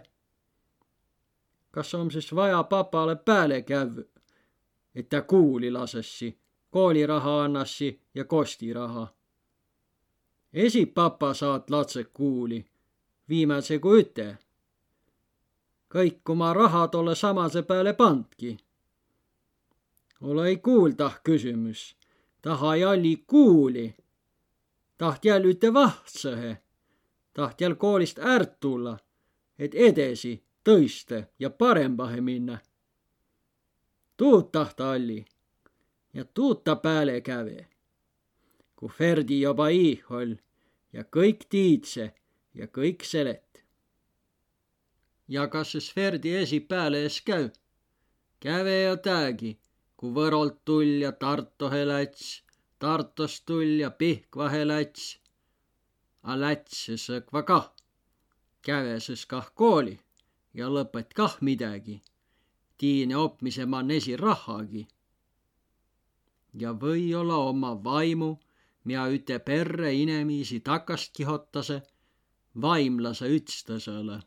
kas 1.71 1.93
on 1.93 2.11
siis 2.11 2.35
vaja 2.35 2.63
papale 2.63 3.15
pääle 3.15 3.61
käv, 3.61 3.97
et 4.95 5.09
ta 5.09 5.21
kuuli 5.21 5.71
lasessi, 5.71 6.37
kooliraha 6.69 7.43
annassi 7.43 8.01
ja 8.15 8.25
kostiraha. 8.25 9.07
esi 10.53 10.85
papa 10.85 11.33
saat 11.33 11.69
latsed 11.69 12.05
kuuli, 12.13 12.65
viimase 13.29 13.79
kui 13.79 14.01
üte. 14.01 14.37
kõik 15.93 16.29
oma 16.29 16.53
raha 16.53 16.87
tolle 16.87 17.15
samase 17.15 17.61
peale 17.61 17.93
pandki 17.93 18.57
ole 20.25 20.47
ei 20.47 20.57
kuulda 20.57 21.11
kysymys. 21.23 21.95
Taha 22.41 22.75
jalli 22.75 23.23
kuuli. 23.27 23.95
Taht 24.97 25.25
jäl 25.25 25.45
üte 25.45 25.73
vahtsõhe. 25.73 26.57
Taht 27.33 27.61
jäl 27.61 27.75
koolist 27.75 28.19
ärt 28.19 28.59
tulla, 28.59 28.97
et 29.59 29.75
edesi, 29.75 30.37
tõiste 30.63 31.25
ja 31.39 31.49
parembahe 31.49 32.21
minna. 32.21 32.57
Tuud 34.17 34.51
tahta 34.51 34.91
alli 34.91 35.25
ja 36.13 36.25
tuud 36.25 36.63
ta 36.63 36.75
pääle 36.75 37.21
käve. 37.21 37.67
Ku 38.75 38.87
Ferdi 38.87 39.41
joba 39.41 39.67
iih 39.67 40.03
oll 40.09 40.35
ja 40.93 41.03
kõik 41.03 41.45
tiidse 41.49 42.13
ja 42.53 42.67
kõik 42.67 43.03
selet. 43.03 43.63
ja 45.27 45.47
kas 45.47 45.71
siis 45.71 45.93
Ferdi 45.93 46.35
esi 46.35 46.59
pääle 46.59 46.97
ees 47.01 47.21
käü? 47.21 47.49
käve 48.39 48.81
ja 48.81 48.97
täägi 48.97 49.59
kui 49.97 50.13
Võrolt 50.15 50.59
tull 50.65 51.01
ja 51.01 51.11
Tartohe 51.11 51.83
läts, 51.87 52.43
Tartost 52.79 53.45
tull 53.49 53.79
ja 53.79 53.89
Pihkvahe 53.91 54.65
läts. 54.67 55.15
A 56.23 56.35
lätses 56.39 57.05
õkva 57.13 57.43
kah, 57.47 57.67
käveses 58.65 59.25
kah 59.29 59.47
kooli 59.53 59.95
ja 60.53 60.67
lõpet 60.69 61.13
kah 61.17 61.37
midagi. 61.41 62.01
Tiine 62.77 63.17
opmise 63.17 63.65
man 63.65 63.91
esi 63.91 64.17
rahagi. 64.17 64.87
ja 66.53 66.71
või-olla 66.73 67.37
oma 67.49 67.83
vaimu, 67.83 68.39
mida 68.83 69.07
üte 69.11 69.39
perre 69.39 69.93
inemiisi 69.93 70.59
takast 70.59 71.13
kihotase, 71.13 71.81
vaimlase 72.61 73.29
ütstõsõle. 73.37 74.21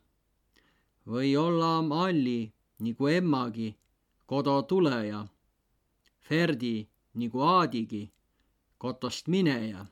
või-olla 1.06 1.78
om 1.78 1.92
alli 1.92 2.52
nagu 2.78 3.06
emmagi 3.08 3.76
kodo 4.26 4.62
tuleja 4.62 5.26
Ferdi 6.28 6.88
nagu 7.14 7.40
Aadigi 7.40 8.02
kotost 8.78 9.28
mineja. 9.28 9.86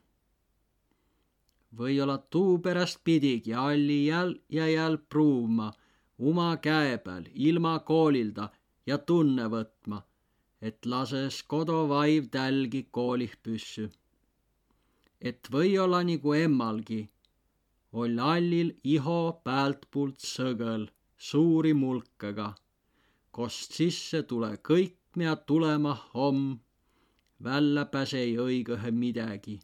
või-olla 1.79 2.19
tuu 2.19 2.59
pärast 2.59 3.01
pidigi 3.05 3.55
Alli 3.55 4.07
jäl 4.07 4.35
ja 4.49 4.69
jäl 4.69 4.99
pruuma 4.99 5.73
oma 6.19 6.57
käe 6.57 6.99
peal 6.99 7.25
ilma 7.35 7.79
koolilda 7.79 8.49
ja 8.87 8.99
tunne 8.99 9.47
võtma, 9.53 10.03
et 10.61 10.87
lases 10.87 11.43
kodovaiv 11.43 12.29
tälgi 12.31 12.83
koolih 12.91 13.37
püssü. 13.43 13.91
et 15.21 15.49
või-olla 15.53 16.03
nagu 16.05 16.33
emmalgi 16.33 17.09
oll 17.93 18.19
Allil 18.19 18.71
iho 18.85 19.41
päältpoolt 19.45 20.21
sõgõl 20.21 20.87
suuri 21.17 21.73
mulkega, 21.75 22.55
kost 23.31 23.73
sisse 23.73 24.23
tule 24.23 24.57
kõik 24.69 24.97
mida 25.17 25.37
tulema 25.37 25.97
om, 26.15 26.59
välja 27.45 27.85
pääse 27.85 28.19
ei 28.19 28.37
õigõhe 28.37 28.91
midägi. 28.93 29.61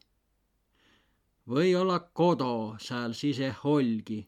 või-olla 1.49 1.99
kodo 2.01 2.77
sääl 2.81 3.12
sise 3.12 3.55
olgi, 3.65 4.27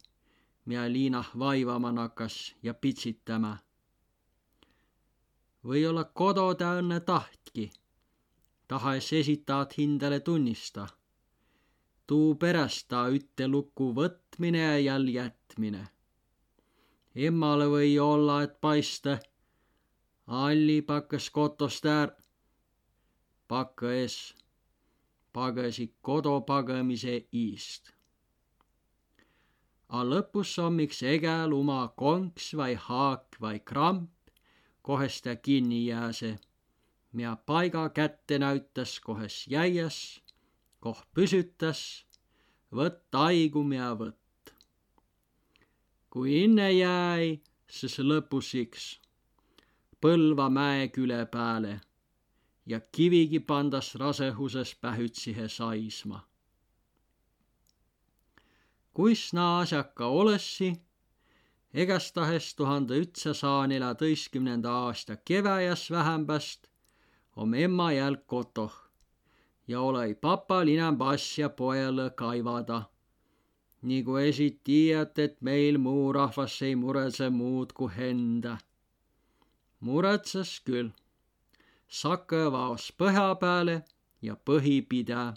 mida 0.64 0.92
liinah 0.92 1.30
vaivama 1.38 1.92
nakas 1.92 2.54
ja 2.62 2.74
pitsitämä. 2.74 3.56
või-olla 5.64 6.04
kodo 6.04 6.54
ta 6.54 6.74
õnne 6.80 7.00
tahtki, 7.00 7.70
tahes 8.68 9.12
esitaat 9.12 9.78
hindale 9.78 10.20
tunnista. 10.20 10.86
tuu 12.06 12.34
peräst 12.34 12.88
ta 12.88 13.08
ütte 13.08 13.48
luku 13.48 13.94
võtmine 13.94 14.80
ja 14.80 14.98
jätmine. 14.98 15.88
emmale 17.14 17.66
või 17.66 17.98
olla, 17.98 18.42
et 18.42 18.60
paista 18.60 19.18
Alli 20.26 20.82
pakkas 20.82 21.30
kotost 21.30 21.84
är, 21.84 22.10
pakka 23.48 23.92
ees, 23.92 24.34
pagasi 25.32 25.94
kodopagamise 26.00 27.26
iist. 27.32 27.93
A 29.94 30.00
lõpus 30.02 30.52
ommiks 30.58 31.04
egäl 31.06 31.52
uma 31.54 31.80
konks 32.02 32.48
vai 32.58 32.72
haak 32.86 33.36
vai 33.42 33.58
kramp, 33.70 34.10
kohes 34.82 35.20
ta 35.22 35.36
kinni 35.36 35.84
jääse, 35.86 36.30
mia 37.12 37.36
paiga 37.48 37.84
kätte 37.98 38.40
näütas 38.42 38.96
kohes 39.06 39.36
jäies, 39.52 39.98
koh 40.82 41.04
püsütas, 41.14 41.82
võtt 42.74 43.20
aigu 43.26 43.62
mia 43.62 43.92
võtt. 44.00 44.54
kui 46.10 46.42
inne 46.42 46.68
jäi, 46.72 47.40
siis 47.66 47.98
lõpus 48.10 48.54
iks 48.64 48.84
Põlva 50.02 50.50
mäeküle 50.50 51.24
pääle 51.26 51.80
ja 52.66 52.80
kivigi 52.80 53.40
pandas 53.40 53.94
rasehuses 53.94 54.74
pähütsihe 54.82 55.48
saisma 55.48 56.20
kuis 58.94 59.32
na 59.32 59.58
asjaka 59.60 60.06
olessi, 60.06 60.70
egastahes 61.74 62.54
tuhande 62.54 63.00
ütsasaja 63.04 63.66
neljateistkümnenda 63.66 64.70
aasta 64.86 65.16
keväjas 65.16 65.90
vähämbäst 65.90 66.70
om 67.36 67.54
emma 67.54 67.92
jälg 67.92 68.26
kotoh 68.26 68.84
ja 69.68 69.80
olei 69.80 70.14
papal 70.14 70.68
inämb 70.68 71.02
asja 71.02 71.48
pojale 71.48 72.10
kaivada. 72.10 72.82
nagu 73.82 74.16
esit 74.16 74.64
tiiät, 74.64 75.18
et 75.18 75.42
meil 75.42 75.78
muu 75.78 76.12
rahvas 76.12 76.62
ei 76.62 76.74
muretse 76.76 77.30
muud 77.30 77.72
kui 77.72 77.90
enda. 77.98 78.58
muretses 79.80 80.60
küll. 80.66 80.90
Sake 81.88 82.52
vaos 82.52 82.92
põhja 82.98 83.34
peale 83.40 83.82
ja 84.22 84.36
põhipide. 84.36 85.34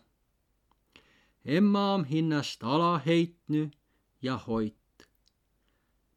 Emma 1.47 1.93
on 1.93 2.03
hinnast 2.05 2.63
ala 2.63 2.97
heitnu 3.05 3.69
ja 4.21 4.35
hoit, 4.47 5.07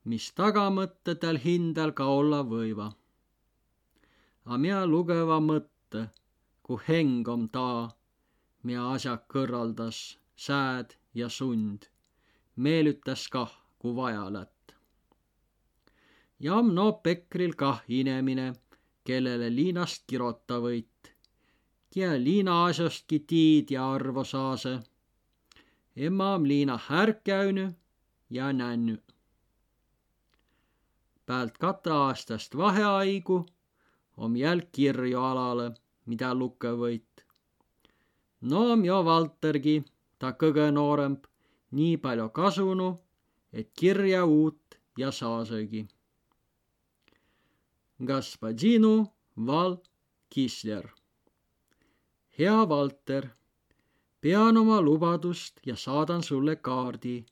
mis 0.05 0.33
tagamõtted 0.33 1.25
hindal 1.45 1.93
ka 1.93 2.05
olla 2.19 2.43
võiva. 2.43 2.91
A 4.45 4.57
mina 4.59 4.83
lugeva 4.87 5.39
mõtte, 5.41 6.09
kui 6.63 6.79
heng 6.89 7.29
om 7.29 7.49
taa 7.49 7.89
mida 8.63 8.91
asjad 8.95 9.25
kõrraldas, 9.33 9.99
sääd 10.37 10.97
ja 11.17 11.29
sund, 11.33 11.87
meelütas 12.57 13.27
kah, 13.33 13.53
kui 13.79 13.95
vaja 13.97 14.27
lätt. 14.33 14.75
ja 16.41 16.55
on 16.57 16.75
no 16.75 16.93
Pekril 16.93 17.55
kah 17.55 17.83
inemine, 17.89 18.53
kellele 19.05 19.49
liinast 19.55 20.05
kirota 20.07 20.61
võit, 20.61 21.13
ja 21.95 22.13
liina 22.17 22.65
asjastki 22.67 23.19
tiid 23.21 23.71
ja 23.71 23.91
arvo 23.95 24.25
saase. 24.25 24.81
Ema 25.97 26.35
on 26.35 26.49
liina 26.49 26.77
härk 26.89 27.25
käünü 27.25 27.73
ja 28.31 28.53
nännü. 28.53 28.97
päält 31.27 31.59
kate 31.59 31.91
aastast 31.91 32.57
vaheaigu 32.57 33.47
om 34.17 34.37
jälg 34.37 34.67
kirju 34.73 35.19
alale, 35.19 35.73
mida 36.07 36.35
lukke 36.35 36.69
võit 36.69 37.11
no 38.41 38.77
ja 38.85 39.05
Valtergi, 39.05 39.83
ta 40.19 40.33
kõige 40.33 40.71
nooremp, 40.73 41.27
nii 41.77 41.97
palju 41.97 42.29
kasunu, 42.29 42.91
et 43.53 43.71
kirja 43.75 44.25
uut 44.25 44.79
ja 44.99 45.11
saasegi. 45.11 45.87
Gaspadinu 48.05 49.07
Val 49.47 49.77
Kisler. 50.29 50.89
hea 52.39 52.69
Valter, 52.69 53.29
pean 54.21 54.57
oma 54.57 54.81
lubadust 54.81 55.61
ja 55.67 55.77
saadan 55.77 56.23
sulle 56.23 56.57
kaardi. 56.57 57.27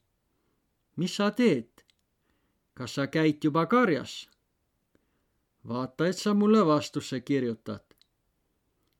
mis 0.96 1.16
sa 1.16 1.30
teed? 1.30 1.84
kas 2.74 2.94
sa 2.94 3.06
käid 3.06 3.44
juba 3.44 3.66
karjas? 3.66 4.30
vaata, 5.68 6.06
et 6.06 6.16
sa 6.16 6.34
mulle 6.34 6.66
vastuse 6.66 7.20
kirjutad 7.20 7.88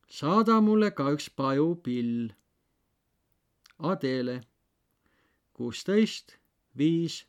saada 0.09 0.61
mulle 0.61 0.91
ka 0.91 1.11
üks 1.15 1.29
pajupill. 1.37 2.33
Adele 3.79 4.41
kuusteist, 5.53 6.37
viis, 6.79 7.27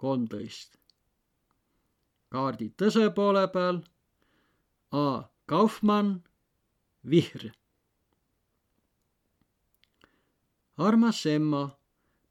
kolmteist. 0.00 0.78
kaardi 2.32 2.68
tõse 2.78 3.04
poole 3.14 3.44
peal 3.54 3.78
A 4.92 5.06
Kaufmann, 5.46 6.22
Vihr. 7.10 7.52
Armas 10.78 11.26
emma, 11.26 11.70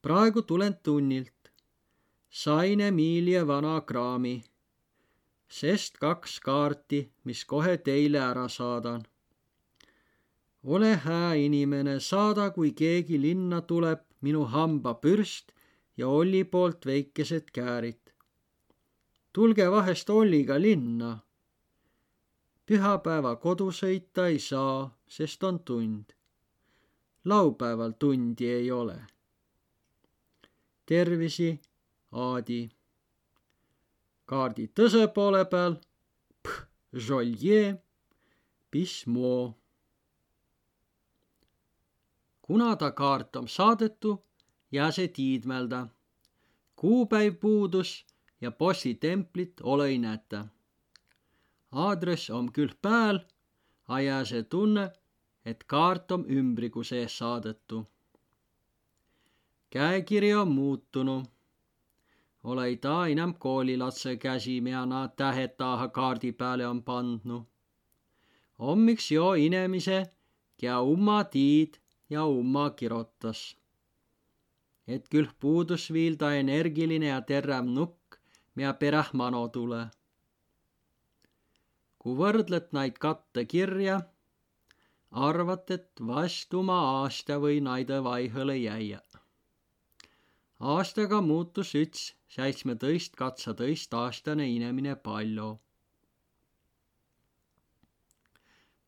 praegu 0.01 0.41
tulen 0.41 0.75
tunnilt. 0.83 1.51
sain 2.29 2.81
Emilia 2.81 3.47
vana 3.47 3.81
kraami, 3.81 4.43
sest 5.47 5.97
kaks 5.97 6.39
kaarti, 6.39 7.11
mis 7.23 7.45
kohe 7.45 7.77
teile 7.77 8.19
ära 8.19 8.47
saadan 8.47 9.05
ole 10.65 10.95
hää 10.95 11.33
inimene, 11.33 11.99
saada, 11.99 12.49
kui 12.49 12.71
keegi 12.71 13.21
linna 13.21 13.61
tuleb, 13.61 13.99
minu 14.21 14.45
hambapürst 14.45 15.51
ja 15.97 16.07
Olli 16.07 16.43
poolt 16.43 16.85
väikesed 16.85 17.51
käärid. 17.53 18.01
tulge 19.33 19.71
vahest 19.71 20.09
Olliga 20.09 20.61
linna. 20.61 21.19
pühapäeva 22.65 23.35
kodu 23.35 23.69
sõita 23.71 24.27
ei 24.27 24.39
saa, 24.39 24.97
sest 25.07 25.43
on 25.43 25.59
tund. 25.59 26.14
Laupäeval 27.25 27.91
tundi 27.99 28.49
ei 28.49 28.71
ole. 28.71 29.01
tervisi, 30.85 31.61
Aadi. 32.11 32.69
kaardi 34.25 34.67
tõse 34.79 35.07
poole 35.13 35.45
peal. 35.45 35.75
Kuna 42.41 42.75
ta 42.75 42.91
kaart 42.91 43.35
on 43.35 43.47
saadetu, 43.47 44.25
jää 44.71 44.91
see 44.91 45.07
tiidmelda. 45.07 45.87
kuupäev 46.75 47.35
puudus 47.35 48.05
ja 48.41 48.51
postitemplit 48.51 49.53
ole 49.63 49.87
ei 49.87 49.97
näeta. 49.97 50.47
aadress 51.71 52.29
on 52.29 52.51
küll 52.53 52.73
pääl, 52.81 53.19
a 53.87 53.99
jää 53.99 54.25
see 54.25 54.43
tunne, 54.43 54.91
et 55.45 55.63
kaart 55.63 56.11
on 56.11 56.25
ümbrigu 56.37 56.83
sees 56.83 57.17
saadetu. 57.17 57.85
käekiri 59.69 60.33
on 60.35 60.51
muutunu. 60.51 61.23
ole 62.43 62.65
ei 62.65 62.77
ta 62.77 63.07
enam 63.07 63.33
koolilatse 63.33 64.17
käsi, 64.17 64.61
mida 64.61 64.85
nad 64.85 65.11
tähed 65.17 65.53
taha 65.57 65.87
kaardi 65.87 66.31
peale 66.31 66.67
on 66.67 66.83
pandnu. 66.83 67.47
hommiks 68.59 69.11
jo 69.11 69.33
inemise, 69.33 69.99
kea 70.57 70.81
umma 70.81 71.23
tiid 71.23 71.73
ja 72.09 72.25
umma 72.25 72.69
kirotas. 72.69 73.57
et 74.87 75.09
küll 75.09 75.29
puudus 75.39 75.93
viil 75.93 76.15
ta 76.15 76.33
energiline 76.33 77.07
ja 77.07 77.21
terrav 77.21 77.65
nukk, 77.65 78.17
mida 78.55 78.73
peräh 78.73 79.09
mano 79.13 79.47
tule. 79.47 79.83
kui 81.99 82.13
võrdled 82.21 82.67
neid 82.71 82.97
katte 82.97 83.45
arvad, 85.15 85.71
et 85.71 86.01
vast 86.07 86.53
oma 86.53 86.77
aasta 87.01 87.39
või 87.39 87.61
naide 87.67 88.01
vaihõle 88.03 88.57
jäia. 88.57 89.01
aastaga 90.59 91.21
muutus 91.21 91.75
üks 91.75 92.07
seitsmeteist, 92.37 93.15
katseteist 93.15 93.93
aastane 93.93 94.49
inimene 94.55 94.95
palju 94.95 95.51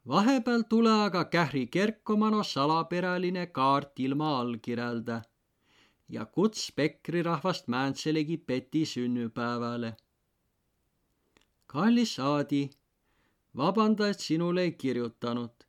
vahepeal 0.07 0.63
tule 0.69 0.91
aga 1.05 1.25
Kähri 1.25 1.67
Kerkomano 1.67 2.43
salaperäline 2.43 3.47
kaart 3.47 3.99
ilma 3.99 4.29
allkirjälda 4.39 5.21
ja 6.09 6.25
kuts 6.25 6.71
Pekri 6.75 7.23
rahvast 7.23 7.67
Mäntselegi 7.67 8.37
Peti 8.37 8.85
sünnipäevale. 8.85 9.95
kallis 11.65 12.19
Aadi, 12.19 12.69
vabanda, 13.55 14.07
et 14.07 14.19
sinule 14.19 14.61
ei 14.61 14.71
kirjutanud 14.71 15.66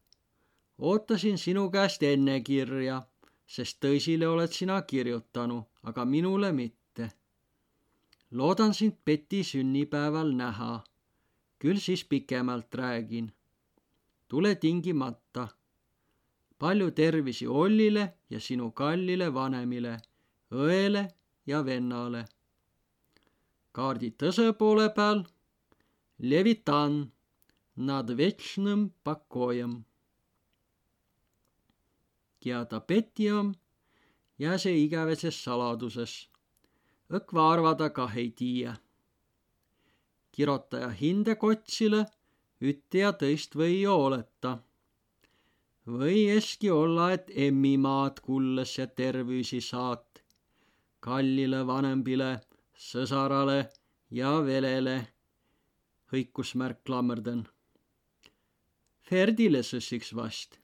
ootasin 0.78 1.38
sinu 1.38 1.70
käest 1.70 2.02
enne 2.02 2.40
kirja, 2.40 3.02
sest 3.46 3.80
tõsile 3.82 4.28
oled 4.28 4.52
sina 4.54 4.82
kirjutanud, 4.82 5.64
aga 5.82 6.04
minule 6.04 6.52
mitte. 6.52 7.10
loodan 8.30 8.74
sind 8.74 8.96
Peti 9.04 9.44
sünnipäeval 9.44 10.32
näha. 10.32 10.84
küll 11.58 11.78
siis 11.78 12.04
pikemalt 12.04 12.74
räägin. 12.74 13.32
tule 14.28 14.54
tingimata. 14.54 15.48
palju 16.58 16.90
tervisi 16.90 17.46
Ollile 17.46 18.14
ja 18.30 18.40
sinu 18.40 18.70
kallile 18.70 19.34
vanemile, 19.34 19.98
õele 20.52 21.08
ja 21.46 21.64
vennale. 21.64 22.24
kaardi 23.72 24.10
tõse 24.10 24.52
poole 24.52 24.88
peal. 24.90 25.24
Levitan 26.18 27.12
nad 27.76 28.10
večnõm 28.10 28.90
pakojem 29.04 29.87
Kiada 32.40 32.80
petiam 32.80 33.54
ja 34.38 34.58
see 34.58 34.84
igavestes 34.84 35.42
saladuses. 35.44 36.28
õkva 37.10 37.52
arvada 37.52 37.90
kah 37.90 38.16
ei 38.16 38.30
tiia. 38.30 38.76
kirotaja 40.32 40.88
hindekotsile 41.00 42.04
ütte 42.60 42.98
ja 42.98 43.12
tõist 43.12 43.56
või 43.56 43.86
oleta. 43.86 44.58
või 45.86 46.28
eski 46.36 46.70
olla, 46.70 47.12
et 47.12 47.30
emmimaad 47.34 48.20
kulles 48.20 48.78
ja 48.78 48.86
tervüsi 48.86 49.60
saat, 49.60 50.22
kallile 51.00 51.66
vanembile, 51.66 52.40
sõsarale 52.76 53.70
ja 54.10 54.32
velele, 54.44 54.98
hõikusmärk 56.12 56.84
klammerden. 56.84 57.46
Ferdile 59.08 59.62
sõssiks 59.64 60.12
vast, 60.12 60.58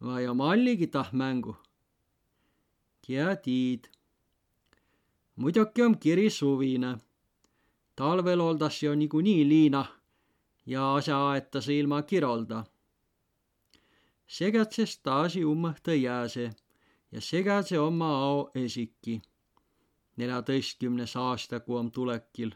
vai 0.00 0.26
oma 0.28 0.52
alligi 0.52 0.86
tah 0.86 1.10
mängu. 1.12 1.56
Kia 3.02 3.36
tiid, 3.36 3.88
muidugi 5.36 5.82
on 5.82 5.98
kiri 5.98 6.30
suvine. 6.30 6.98
talvel 7.96 8.40
oldas 8.40 8.82
jo 8.82 8.94
niikuinii 8.94 9.48
liina 9.48 9.84
ja 10.66 10.94
asja 10.94 11.16
aetas 11.28 11.68
ilma 11.68 12.02
kirolda. 12.02 12.64
segatses 14.26 14.98
taasi 14.98 15.44
ummõhta 15.44 15.92
jääse 15.94 16.50
ja 17.12 17.20
segatse 17.20 17.78
oma 17.78 18.10
ao 18.24 18.50
esiki. 18.54 19.22
neljateistkümnes 20.16 21.16
aasta, 21.16 21.60
kui 21.60 21.78
on 21.78 21.90
tulekil. 21.90 22.50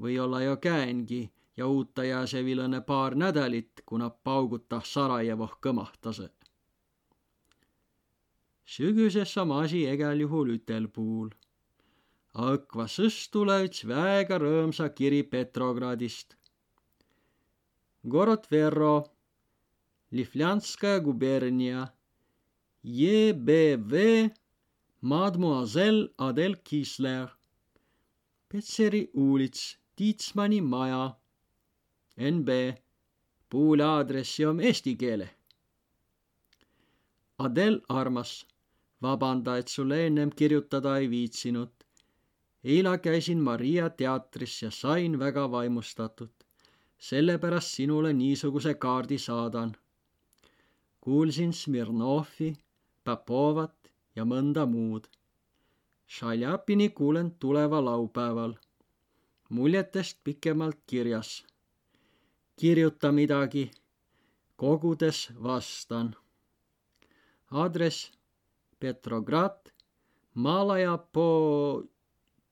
või-olla 0.00 0.42
jo 0.42 0.56
käengi 0.56 1.30
ja 1.56 1.66
uutta 1.66 2.04
jää 2.04 2.26
see 2.26 2.44
vilõne 2.44 2.80
paar 2.80 3.14
nädalit, 3.14 3.82
kuna 3.86 4.10
paugutah 4.10 4.84
Sarajevoh 4.84 5.58
kõmahtase. 5.60 6.30
sügises 8.72 9.34
sama 9.34 9.60
asi 9.60 9.82
igal 9.94 10.20
juhul 10.20 10.54
ütel 10.54 10.88
puul. 10.88 11.28
Akva 12.32 12.86
sõst 12.88 13.30
tule 13.32 13.58
üks 13.66 13.82
väga 13.84 14.38
rõõmsa 14.40 14.88
kiri 14.88 15.22
Petrogradist. 15.22 16.36
Gorod 18.08 18.46
Verro, 18.50 19.04
Lifljanskaja 20.10 21.00
gubernia, 21.00 21.86
JBV, 22.82 24.30
Mademoiselle 25.00 26.08
Adel 26.18 26.56
Kisler, 26.64 27.28
Petseri 28.48 29.10
uulits, 29.14 29.76
Tiitsmani 29.96 30.60
maja 30.60 31.21
NB, 32.16 32.48
puule 33.50 33.84
aadressi 33.84 34.46
on 34.46 34.60
eesti 34.60 34.96
keele. 34.96 35.30
Adel 37.38 37.80
armas 37.88 38.46
vabanda, 39.02 39.56
et 39.58 39.68
sulle 39.68 40.06
ennem 40.06 40.30
kirjutada 40.30 40.96
ei 40.98 41.10
viitsinud. 41.10 41.70
eila 42.64 42.98
käisin 42.98 43.38
Maria 43.38 43.90
teatris 43.90 44.62
ja 44.62 44.70
sain 44.70 45.18
väga 45.18 45.50
vaimustatud. 45.50 46.30
sellepärast 46.98 47.68
sinule 47.68 48.12
niisuguse 48.12 48.74
kaardi 48.74 49.18
saadan. 49.18 49.76
kuulsin 51.00 51.52
Smirnovi, 51.52 52.52
Popovat 53.04 53.74
ja 54.16 54.24
mõnda 54.24 54.66
muud. 54.66 55.06
Šaljapini 56.06 56.88
kuulen 56.88 57.30
tuleva 57.30 57.84
laupäeval. 57.84 58.54
muljetest 59.48 60.18
pikemalt 60.24 60.78
kirjas 60.86 61.44
kirjuta 62.62 63.10
midagi, 63.10 63.70
kogudes 64.56 65.32
vastan. 65.42 66.14
aadress 67.50 68.12
Petrograd, 68.78 69.72
Malaja 70.34 70.98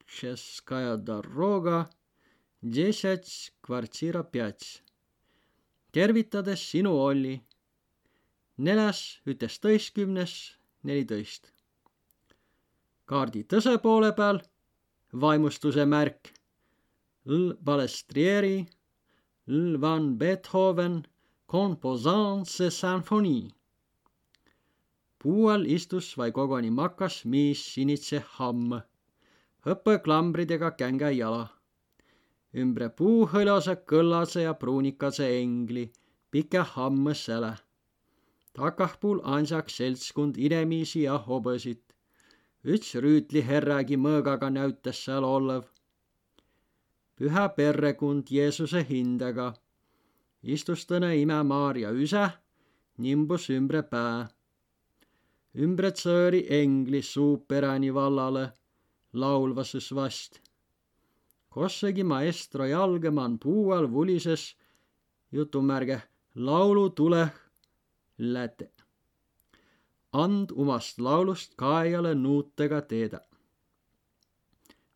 Počeskaja 0.07 0.97
Daroga, 1.07 1.87
Desets 2.61 3.53
kvartsira 3.63 4.23
Piats. 4.25 4.83
tervitades 5.93 6.71
sinu 6.71 6.91
Olli. 6.91 7.41
neljas, 8.57 9.21
üheteistkümnes, 9.27 10.57
neliteist. 10.83 11.53
kaardi 13.05 13.45
tõse 13.45 13.79
poole 13.79 14.13
peal 14.13 14.43
vaimustuse 15.13 15.85
märk 15.87 16.33
L 17.27 17.55
Balestrieri 17.63 18.67
van 19.87 20.13
Beethoven, 20.19 21.01
composance 21.47 22.71
symphonii 22.71 23.49
puu 25.21 25.49
all 25.53 25.65
istus 25.77 26.07
vaid 26.19 26.33
koguni 26.37 26.71
makas 26.81 27.17
miis 27.33 27.63
sinitse 27.73 28.19
hamm, 28.35 28.77
hõpeklambridega 29.67 30.71
känge 30.81 31.11
jala. 31.15 31.43
ümbre 32.63 32.89
puu 33.01 33.27
hõlase 33.33 33.75
kõllase 33.93 34.47
ja 34.47 34.55
pruunikase 34.63 35.27
engli, 35.41 35.85
pike 36.31 36.63
hamme 36.73 37.15
säle. 37.25 37.53
takahpuul 38.57 39.21
ansaks 39.37 39.77
seltskond 39.83 40.41
inemiisi 40.47 41.03
ja 41.03 41.19
hobõsid. 41.27 41.83
üks 42.65 42.95
rüütliherragi 43.05 44.01
mõõgaga 44.07 44.51
näütas 44.57 45.05
seal 45.05 45.25
olev. 45.25 45.65
Püha 47.21 47.49
perekond 47.57 48.25
Jeesuse 48.33 48.81
hindega. 48.89 49.53
istus 50.43 50.87
tõne 50.89 51.13
ime 51.21 51.43
Maarja 51.45 51.91
üse, 51.93 52.31
nimbus 52.97 53.51
ümbre 53.51 53.83
pää 53.83 54.29
ümbretsõõri 55.59 56.45
engli 56.57 57.03
suuperäni 57.03 57.91
vallale 57.95 58.53
laulvases 59.13 59.91
vast. 59.95 60.41
kossegi 61.51 62.05
maestro 62.05 62.65
jalgeman 62.65 63.39
puu 63.39 63.73
all 63.73 63.91
vulises 63.91 64.57
jutumärge 65.33 66.01
laulu 66.35 66.91
tuleh 66.91 67.31
läte. 68.19 68.71
and 70.13 70.51
umast 70.51 70.99
laulust 70.99 71.55
kaejale 71.57 72.15
nuutega 72.15 72.81
teeda. 72.81 73.21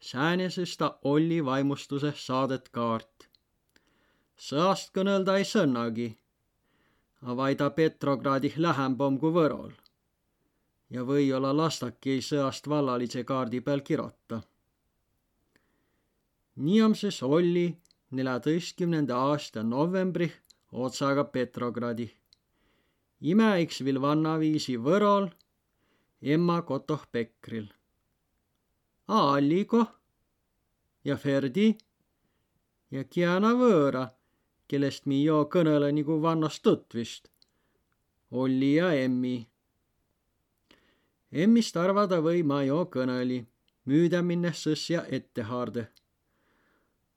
Sääneses 0.05 0.77
ta 0.77 0.99
oli 1.05 1.45
vaimustuse 1.45 2.13
saadet 2.17 2.69
kaart. 2.69 3.29
sõast 4.47 4.91
kõnelda 4.97 5.37
ei 5.41 5.45
sõnnagi, 5.49 6.09
vaid 7.39 7.59
ta 7.59 7.71
Petrogradih 7.71 8.59
lähembom 8.67 9.17
kui 9.19 9.33
Võrol 9.33 9.71
ja 10.91 11.05
või-olla 11.09 11.53
lastaki 11.57 12.19
sõast 12.27 12.69
vallalise 12.69 13.25
kaardi 13.25 13.61
peal 13.61 13.81
kirota. 13.81 14.41
nii 16.57 16.83
on 16.83 16.95
siis 16.95 17.23
Olli 17.23 17.65
neljateistkümnenda 18.11 19.17
aasta 19.31 19.63
novembri 19.63 20.29
otsaga 20.73 21.25
Petrogradi. 21.25 22.11
imeiks 23.21 23.81
vil 23.85 24.01
vannaviisi 24.01 24.77
Võrol, 24.77 25.31
emma 26.23 26.63
kotoh 26.63 27.07
Pekril. 27.13 27.67
Alliko 29.09 29.85
ja 31.05 31.17
Ferdi 31.17 31.75
ja 32.91 33.05
Kiana 33.05 33.53
Võõra, 33.59 34.07
kellest 34.69 35.07
mi 35.07 35.23
joo 35.25 35.45
kõnele 35.53 35.93
nagu 35.93 36.21
vannost 36.23 36.63
tutvist. 36.63 37.29
Olli 38.31 38.75
ja 38.77 38.93
Emmi 38.97 39.37
emmist 41.35 41.77
arvada 41.77 42.21
või 42.23 42.45
ma 42.47 42.63
jo 42.63 42.85
kõneli, 42.95 43.41
müüda 43.91 44.23
minnes 44.23 44.61
sõsja 44.63 45.03
ette 45.11 45.43
haarde. 45.49 45.89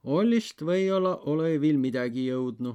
Ollist 0.04 0.64
või-olla 0.66 1.14
ole 1.30 1.54
veel 1.62 1.78
midagi 1.78 2.26
jõudnu. 2.28 2.74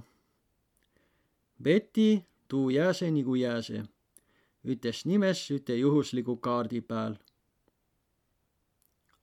Betty 1.62 2.22
tuu 2.48 2.70
jääse 2.70 3.11
nagu 3.11 3.35
jääse, 3.35 3.83
ütles 4.64 5.05
nimes 5.07 5.42
üte 5.51 5.75
juhusliku 5.79 6.37
kaardi 6.37 6.81
peal. 6.81 7.18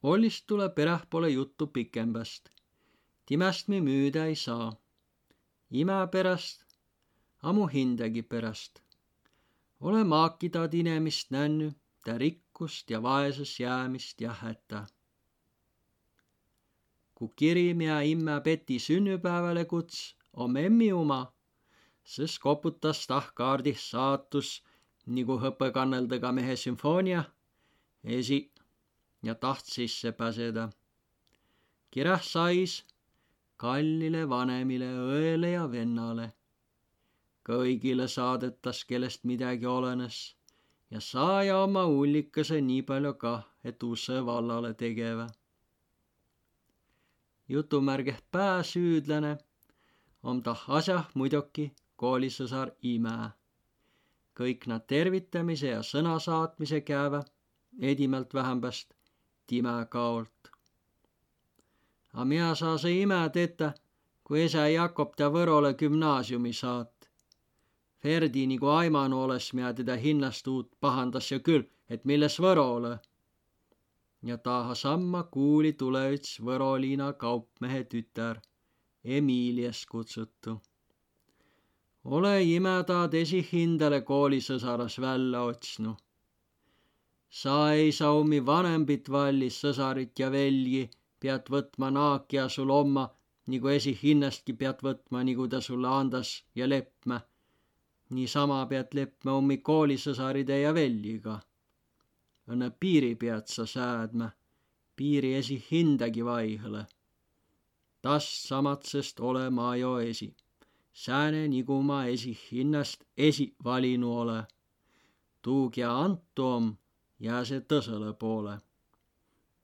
Ollist 0.03 0.47
tuleb 0.47 0.75
perähpoole 0.75 1.29
juttu 1.29 1.67
pikembast. 1.67 2.49
timest 3.25 3.67
me 3.67 3.79
müüda 3.81 4.25
ei 4.25 4.35
saa. 4.35 4.77
ime 5.71 6.07
pärast, 6.12 6.65
ammu 7.41 7.67
hindagi 7.67 8.21
pärast. 8.21 8.81
ole 9.79 10.03
maakidad 10.03 10.73
inemist 10.73 11.31
nännu 11.31 11.71
ta 12.03 12.17
rikkust 12.17 12.89
ja 12.89 13.03
vaesus 13.03 13.59
jäämist 13.59 14.21
ja 14.21 14.33
häta. 14.33 14.85
Ku 17.15 17.27
kirim 17.27 17.81
ja 17.81 18.01
imme 18.01 18.41
Peti 18.43 18.79
sünnipäevale 18.79 19.65
kuts 19.65 20.15
om 20.33 20.55
emmi 20.55 20.93
uma, 20.93 21.33
sõs 22.05 22.39
koputas 22.39 23.07
tah 23.07 23.33
kaardih 23.33 23.77
saatus 23.77 24.63
nagu 25.05 25.35
hõpekanneldaga 25.43 26.31
mehe 26.31 26.55
sümfoonia 26.55 27.23
esi 28.03 28.51
ja 29.23 29.36
taht 29.36 29.65
sisse 29.65 30.12
pääseda. 30.12 30.69
kirjah 31.91 32.23
sais 32.23 32.86
kallile 33.58 34.29
vanemile 34.29 34.89
õele 34.97 35.51
ja 35.51 35.71
vennale. 35.71 36.34
kõigile 37.49 38.08
saadetas, 38.08 38.84
kellest 38.86 39.23
midagi 39.23 39.65
olenes 39.65 40.36
ja 40.91 40.99
saaja 41.01 41.58
oma 41.63 41.86
ullikese 41.86 42.62
nii 42.62 42.82
palju 42.82 43.13
kah, 43.13 43.43
et 43.63 43.84
Usse 43.84 44.25
vallale 44.25 44.73
tegeva. 44.73 45.27
jutumärgeh 47.49 48.21
pääsüüdlane 48.32 49.38
on 50.23 50.43
tah 50.43 50.63
asjah 50.77 51.10
muidugi 51.13 51.73
koolisõsar 51.95 52.71
Ime. 52.84 53.17
kõik 54.39 54.67
nad 54.67 54.88
tervitamise 54.88 55.67
ja 55.67 55.82
sõna 55.84 56.19
saatmise 56.19 56.82
käeva, 56.82 57.25
edimalt 57.79 58.34
vähembast 58.34 58.98
time 59.49 59.85
kaolt. 59.89 60.51
A 62.13 62.25
mina 62.25 62.55
saa 62.55 62.77
see 62.77 63.01
ime 63.01 63.19
tetä, 63.33 63.73
kui 64.23 64.41
esa 64.43 64.67
Jakob 64.67 65.15
ta 65.17 65.29
Võrole 65.33 65.73
gümnaasiumi 65.77 66.53
saat. 66.53 67.09
Ferdi 68.01 68.45
nagu 68.47 68.67
aimanu 68.71 69.23
oles, 69.25 69.51
mida 69.53 69.73
teda 69.73 69.95
hinnast 69.99 70.47
uut 70.47 70.69
pahandas 70.79 71.31
ja 71.31 71.39
küll, 71.39 71.65
et 71.89 72.05
milles 72.05 72.39
Võrole. 72.39 72.99
ja 74.23 74.38
taha 74.38 74.75
samma 74.75 75.23
kuuli 75.23 75.73
tule 75.73 76.01
üts 76.15 76.39
Võroliina 76.43 77.13
kaupmehe 77.13 77.83
tütar, 77.83 78.41
Emiilias 79.03 79.85
kutsutu. 79.85 80.59
ole 82.03 82.43
ime 82.43 82.83
taad 82.88 83.13
esihindale 83.13 84.01
koolisõsaras 84.01 84.99
välja 85.01 85.41
otsnu. 85.41 85.95
Sa 87.30 87.72
ei 87.74 87.92
saa 87.92 88.13
omi 88.18 88.39
vanembit 88.46 89.10
vallis 89.12 89.62
sõsarit 89.63 90.20
ja 90.20 90.32
velji, 90.32 90.89
pead 91.20 91.50
võtma 91.50 91.92
naakja 91.92 92.50
sul 92.50 92.70
omma, 92.70 93.10
nagu 93.48 93.68
esihinnastki 93.68 94.54
pead 94.54 94.82
võtma, 94.86 95.24
nagu 95.24 95.48
ta 95.48 95.62
sulle 95.62 95.88
andas 95.88 96.44
ja 96.56 96.68
lepma 96.68 97.20
niisama 98.10 98.65
pead 98.70 98.96
leppma 98.98 99.36
ummi 99.38 99.58
koolisõsaride 99.70 100.60
ja 100.63 100.74
veljiga. 100.74 101.38
Õnne 102.50 102.70
piiri 102.82 103.13
pead 103.22 103.50
sa 103.54 103.65
säädma, 103.70 104.32
piiri 104.98 105.36
esi 105.38 105.60
hindagi 105.70 106.26
vaihõle. 106.26 106.86
Tast 108.02 108.48
samatsest 108.50 109.20
ole 109.20 109.50
ma 109.54 109.76
jo 109.78 109.98
esi, 110.02 110.30
sääne 111.04 111.46
nigu 111.54 111.82
ma 111.86 112.06
esi 112.13 112.34
hinnast 112.46 113.06
esi 113.18 113.52
valinu 113.63 114.13
ole. 114.22 114.39
tuugja 115.42 115.89
antu 115.96 116.46
om, 116.46 116.65
jää 117.19 117.43
see 117.45 117.62
tõsele 117.73 118.13
poole. 118.13 118.60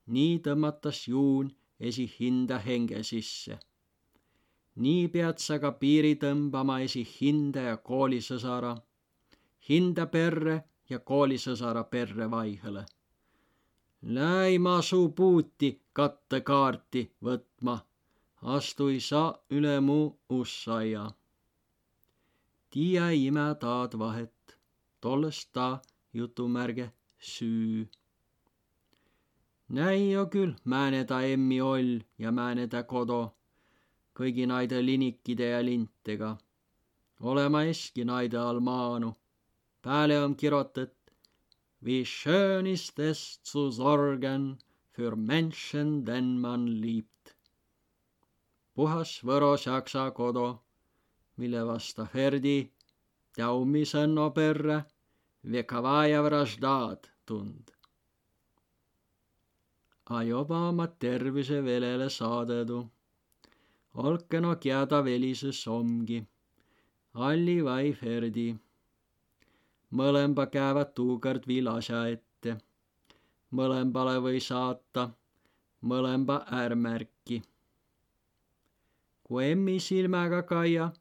nii 0.07 0.39
tõmmatas 0.47 1.07
juun 1.07 1.55
esi 1.79 2.11
hinda 2.19 2.59
henge 2.67 3.03
sisse 3.03 3.59
nii 4.83 5.07
pead 5.13 5.39
sa 5.45 5.55
ka 5.63 5.71
piiri 5.81 6.13
tõmbama 6.21 6.75
esi 6.85 7.03
hinde 7.15 7.63
ja 7.69 7.77
koolisõsara, 7.89 8.73
hinde 9.69 10.05
perre 10.15 10.55
ja 10.89 10.99
koolisõsara 10.99 11.83
perre 11.93 12.27
vaihõle. 12.31 12.83
Läi 14.15 14.57
ma 14.65 14.81
su 14.81 14.99
puuti 15.17 15.69
kattekaarti 15.97 17.05
võtma, 17.27 17.77
astu 18.55 18.89
ei 18.93 18.99
saa 18.99 19.31
üle 19.57 19.79
mu 19.87 19.99
ussaia. 20.39 21.05
tiia 22.69 23.09
ime 23.11 23.47
taad 23.59 23.97
vahet, 23.97 24.57
tollest 25.01 25.49
ta 25.53 25.79
jutumärge 26.13 26.91
süü. 27.25 27.88
näi 29.69 30.11
jo 30.11 30.25
küll, 30.33 30.53
määne 30.71 31.01
ta 31.09 31.21
emmi 31.33 31.61
oll 31.61 31.99
ja 32.17 32.31
määne 32.31 32.67
ta 32.67 32.83
kodo 32.83 33.21
kõigi 34.17 34.45
naide 34.47 34.79
linikide 34.85 35.47
ja 35.49 35.61
lintega. 35.65 36.38
olema 37.19 37.63
eski 37.63 38.05
naide 38.05 38.38
all 38.38 38.59
maanu. 38.59 39.15
Pääle 39.81 40.23
on 40.23 40.35
kirotet 40.35 40.95
Wie 41.85 42.05
schön 42.05 42.65
ist 42.65 42.99
es 42.99 43.43
zu 43.43 43.71
sorgen 43.71 44.57
für 44.91 45.15
Menschen, 45.15 46.05
den 46.05 46.39
man 46.39 46.67
liebt. 46.67 47.35
puhas 48.75 49.11
Võro 49.23 49.57
saksa 49.57 50.11
kodu, 50.11 50.47
mille 51.38 51.61
vasta 51.67 52.05
Ferdi 52.05 52.71
Taumi 53.35 53.83
sõnno 53.85 54.29
perre 54.35 54.77
Vekavaja 55.51 56.21
vraždad 56.23 57.14
tund. 57.25 57.71
A 60.05 60.23
joba 60.23 60.69
oma 60.69 60.88
tervise 60.88 61.63
velele 61.65 62.09
saadetu 62.09 62.85
olkeno 63.95 64.55
kiada 64.55 65.03
velises 65.03 65.67
omgi. 65.67 66.23
Alli 67.13 67.63
vai 67.63 67.93
Ferdi. 67.93 68.55
mõlemba 69.91 70.45
käevad 70.51 70.89
tuukord 70.95 71.47
viil 71.47 71.67
asja 71.67 72.07
ette. 72.07 72.57
mõlembale 73.51 74.19
või 74.25 74.39
saata 74.39 75.09
mõlemba 75.81 76.43
äärmärki. 76.51 77.41
kui 79.23 79.51
emmi 79.51 79.79
silmäga 79.79 80.43
kaia, 80.43 80.91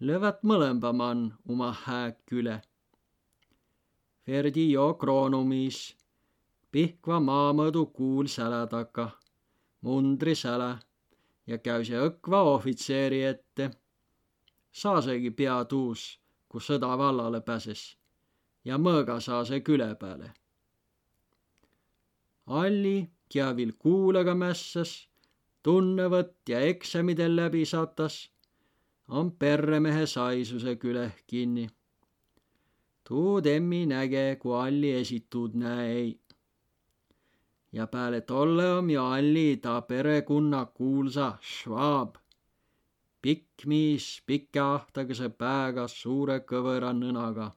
löövad 0.00 0.38
mõlemba 0.42 0.92
mann 0.92 1.32
oma 1.48 1.72
hääk 1.72 2.32
üle. 2.32 2.60
Ferdi 4.30 4.68
jo 4.70 4.84
kroonumis, 4.94 5.76
Pihkva 6.70 7.16
maamõõdu 7.18 7.80
kuul 7.90 8.28
sälä 8.30 8.60
taka, 8.70 9.08
mundri 9.82 10.36
sälä 10.38 10.68
ja 11.50 11.56
käü 11.58 11.82
see 11.88 11.98
õkva 11.98 12.42
ohvitseeri 12.52 13.24
ette. 13.24 13.70
saasegi 14.72 15.30
pea 15.30 15.64
tuus, 15.64 16.20
kui 16.48 16.60
sõda 16.60 16.92
vallale 16.98 17.40
pääses 17.40 17.96
ja 18.64 18.78
mõõga 18.78 19.18
saa 19.20 19.44
see 19.44 19.60
küle 19.66 19.94
peale. 19.98 20.30
Alli, 22.46 23.10
kia 23.28 23.50
viil 23.56 23.74
kuulega 23.78 24.34
mässas, 24.34 25.08
tunnevõtt 25.62 26.54
ja 26.54 26.60
eksamidel 26.60 27.36
läbi 27.36 27.64
satas, 27.64 28.30
on 29.08 29.32
perremehe 29.32 30.06
saisuse 30.06 30.76
küleh 30.76 31.18
kinni. 31.26 31.66
Tuud 33.10 33.46
emmi 33.46 33.86
näge, 33.90 34.36
kui 34.38 34.54
Alli 34.54 34.92
esituud 35.02 35.54
näe 35.58 35.86
ei 35.92 36.10
ja 37.72 37.86
peale 37.86 38.20
tolle 38.20 38.66
om 38.72 38.90
ju 38.90 39.02
Alli 39.02 39.56
ta 39.56 39.80
perekonna 39.80 40.66
kuulsa 40.66 41.38
Schwab. 41.42 42.14
pikk 43.22 43.66
miis 43.66 44.22
pika 44.26 44.74
ahtagese 44.74 45.28
pääga 45.28 45.88
suure 45.88 46.38
kõvera 46.50 46.92
nõnaga. 46.96 47.50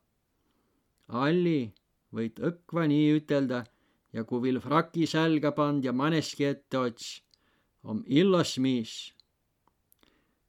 Alli, 1.07 1.71
võid 2.15 2.41
õkva 2.49 2.87
nii 2.91 3.13
ütelda 3.19 3.61
ja 4.13 4.23
kui 4.23 4.41
viil 4.41 4.59
fraki 4.59 5.05
sälga 5.07 5.51
pand 5.51 5.85
ja 5.85 5.93
maneski 5.93 6.45
ette 6.45 6.77
ots, 6.77 7.23
om 7.83 8.03
illos 8.07 8.57
miis. 8.57 9.13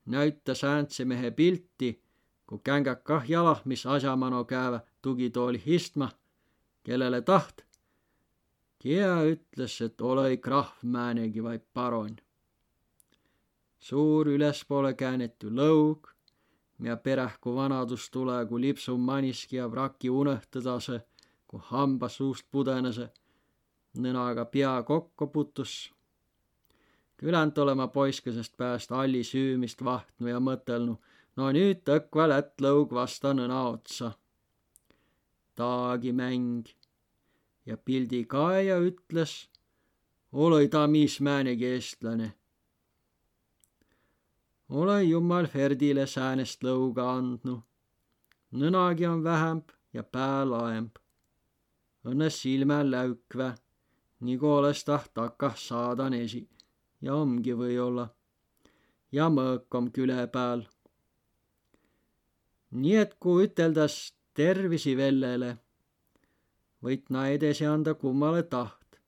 näüta 0.06 0.54
sääntse 0.54 1.04
mehe 1.04 1.30
pilti, 1.30 1.92
kui 2.46 2.58
kängad 2.64 3.04
kah 3.04 3.30
jalah, 3.30 3.62
mis 3.64 3.86
asjamano 3.86 4.44
käevä 4.44 4.80
tugitooli 5.04 5.60
istma, 5.76 6.08
kellele 6.84 7.20
taht 7.22 7.64
Kea 8.84 9.22
ütles, 9.24 9.74
et 9.80 10.02
ole 10.04 10.36
krahv 10.36 10.82
määnegi 10.84 11.40
vaid 11.42 11.62
paron. 11.72 12.16
suur 13.78 14.28
ülespoole 14.28 14.90
käänetu 14.94 15.48
lõug, 15.48 16.10
ja 16.82 16.96
perähku 16.96 17.54
vanadus 17.56 18.10
tule, 18.10 18.36
kui 18.46 18.60
lipsu 18.60 18.96
maniski 18.98 19.56
ja 19.56 19.70
vraki 19.70 20.10
unõhtõdase, 20.10 21.00
kui 21.48 21.60
hamba 21.70 22.08
suust 22.08 22.44
pudenese, 22.50 23.08
nõnaga 23.96 24.44
pea 24.44 24.82
kokku 24.82 25.26
putus. 25.26 25.92
küländ 27.16 27.58
olema 27.58 27.88
poiskesest 27.88 28.56
pääst 28.56 28.92
alli 28.92 29.24
süümist 29.24 29.84
vahtnu 29.84 30.28
ja 30.28 30.40
mõtelnu, 30.40 30.98
no 31.36 31.52
nüüd 31.52 31.80
tõkva 31.88 32.28
lätt 32.28 32.60
lõug 32.60 32.92
vasta 32.92 33.32
nõna 33.32 33.64
otsa. 33.70 34.12
Taagi 35.54 36.12
mäng 36.12 36.68
ja 37.66 37.76
pildi 37.76 38.24
kaeja 38.24 38.78
ütles, 38.78 39.48
ole 40.32 40.68
ta 40.68 40.86
mis 40.86 41.20
määnegi 41.20 41.66
eestlane. 41.66 42.32
ole 44.68 45.02
jumal 45.04 45.46
Ferdile 45.46 46.06
säänest 46.06 46.64
lõuga 46.64 47.04
andnu. 47.16 47.62
nõnagi 48.52 49.06
on 49.06 49.24
vähemb 49.24 49.70
ja 49.92 50.02
pää 50.02 50.50
laemb. 50.50 50.96
õnne 52.04 52.30
silmä 52.30 52.90
läükvä, 52.90 53.54
nagu 54.20 54.50
oleks 54.50 54.84
taht 54.84 55.14
takah 55.14 55.56
saadan 55.56 56.14
esi 56.14 56.48
ja 57.00 57.14
ongi 57.14 57.52
või-olla. 57.52 58.08
ja 59.12 59.28
mõõk 59.28 59.74
om 59.78 59.90
küle 59.92 60.26
peal. 60.26 60.66
nii 62.70 62.96
et 62.96 63.14
kui 63.20 63.44
üteldas 63.46 64.14
tervisi 64.34 64.96
vellele 64.98 65.54
võit 66.84 67.06
na 67.14 67.28
edasi 67.32 67.64
anda 67.64 67.94
kummale 68.00 68.42
taht, 68.54 68.98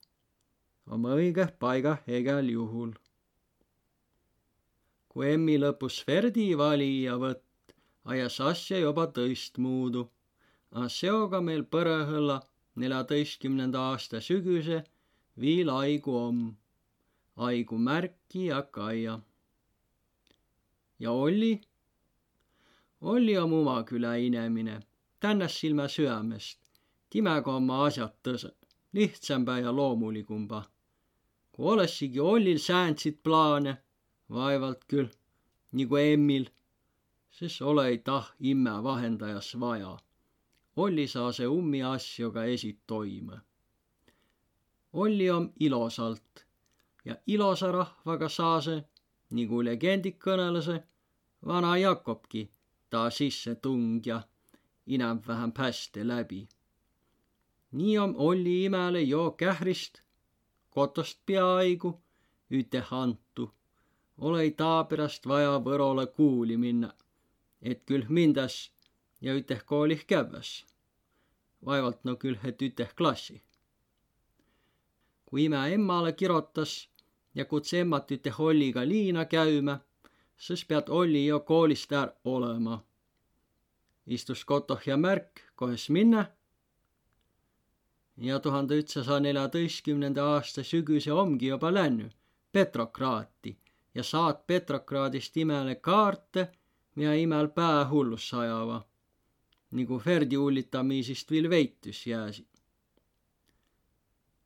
oma 0.94 1.16
õigeh 1.20 1.50
paigah 1.64 1.98
hegal 2.06 2.48
juhul. 2.52 2.94
kui 5.10 5.28
emmi 5.32 5.56
lõpus 5.58 5.96
Ferdi 6.06 6.46
valija 6.60 7.16
võtt, 7.20 7.74
ajas 8.04 8.40
asja 8.50 8.78
juba 8.78 9.06
tõistmuudu, 9.18 10.02
a 10.80 10.88
seoga 10.96 11.40
meil 11.40 11.64
põrõhõlla 11.74 12.40
neljateistkümnenda 12.82 13.84
aasta 13.92 14.20
sügise 14.20 14.82
viil 15.44 15.72
aigu 15.72 16.16
om, 16.16 16.42
aigu 17.36 17.78
märki 17.78 18.48
ja 18.50 18.62
kaia. 18.62 19.20
ja 20.98 21.12
Olli? 21.12 21.54
Olli 23.00 23.38
om 23.38 23.52
Umaküla 23.52 24.16
inemine, 24.16 24.80
tännas 24.80 24.95
silma 25.48 25.88
süämest 25.88 26.66
timega 27.10 27.54
oma 27.56 27.84
asjad 27.86 28.14
tõse, 28.22 28.50
lihtsamba 28.92 29.58
ja 29.58 29.72
loomulikumba. 29.72 30.62
kui 31.52 31.72
olessigi 31.72 32.20
Ollil 32.20 32.58
säänsid 32.58 33.22
plaane, 33.24 33.76
vaevalt 34.30 34.82
küll, 34.88 35.08
nagu 35.72 35.96
Emmil, 35.96 36.50
siis 37.30 37.62
ole 37.62 37.86
ei 37.88 37.98
tah 37.98 38.34
imme 38.40 38.74
vahendajas 38.82 39.54
vaja. 39.60 39.96
Olli 40.76 41.06
saa 41.08 41.32
see 41.32 41.48
ummi 41.48 41.82
asju 41.82 42.30
ka 42.32 42.44
esit 42.44 42.80
toime. 42.86 43.40
Olli 44.92 45.30
om 45.30 45.52
ilosalt 45.60 46.44
ja 47.04 47.16
ilosa 47.26 47.72
rahvaga 47.72 48.28
saase, 48.28 48.76
nagu 49.30 49.64
legendid 49.64 50.20
kõnelase, 50.26 50.82
vana 51.46 51.76
Jakobki 51.78 52.50
ta 52.90 53.10
sissetungja 53.10 54.20
inämb-vähem 54.86 55.52
hästi 55.56 56.08
läbi. 56.08 56.48
nii 57.72 57.98
om 57.98 58.14
Olli 58.16 58.64
imele 58.64 59.02
jo 59.02 59.30
kährist 59.30 60.00
kotost 60.70 61.18
peaaegu 61.26 61.90
üteh 62.50 62.92
antu. 62.92 63.50
Olei 64.18 64.50
taapärast 64.50 65.26
vaja 65.28 65.58
Võrole 65.64 66.06
kuuli 66.06 66.56
minna, 66.56 66.90
et 67.62 67.82
küll 67.88 68.06
mindas 68.08 68.70
ja 69.20 69.34
üteh 69.34 69.64
koolih 69.64 70.06
kävväs. 70.06 70.64
vaevalt 71.66 72.04
no 72.04 72.16
küll, 72.16 72.38
et 72.44 72.62
üteh 72.62 72.94
klassi. 72.94 73.42
kui 75.26 75.44
ime 75.44 75.72
emmale 75.74 76.12
kirotas 76.12 76.88
ja 77.34 77.44
kutse 77.44 77.80
emmat 77.80 78.10
üteh 78.10 78.40
Olliga 78.40 78.88
liina 78.88 79.24
käümä, 79.24 79.80
siis 80.36 80.64
pead 80.64 80.88
Olli 80.88 81.26
jo 81.26 81.40
koolist 81.40 81.92
är 81.92 82.12
olema. 82.24 82.85
Istus 84.06 84.44
kotoh 84.44 84.80
ja 84.86 84.96
märk, 84.96 85.40
kohes 85.56 85.90
minna 85.90 86.26
ja 88.16 88.40
tuhande 88.40 88.78
ühtsasaja 88.80 89.20
neljateistkümnenda 89.20 90.24
aasta 90.34 90.62
sügise 90.64 91.12
ongi 91.12 91.46
juba 91.46 91.74
läinud 91.74 92.12
Petrokraati 92.52 93.56
ja 93.94 94.02
saad 94.02 94.46
Petrokraadist 94.46 95.36
imele 95.36 95.74
kaarte, 95.74 96.48
mida 96.94 97.14
imel 97.14 97.48
pää 97.48 97.88
hullus 97.90 98.28
sajava. 98.28 98.84
nagu 99.70 99.98
Ferdi 99.98 100.36
hullitamisest 100.36 101.30
veel 101.30 101.50
veitus 101.50 102.06
jääsi. 102.06 102.46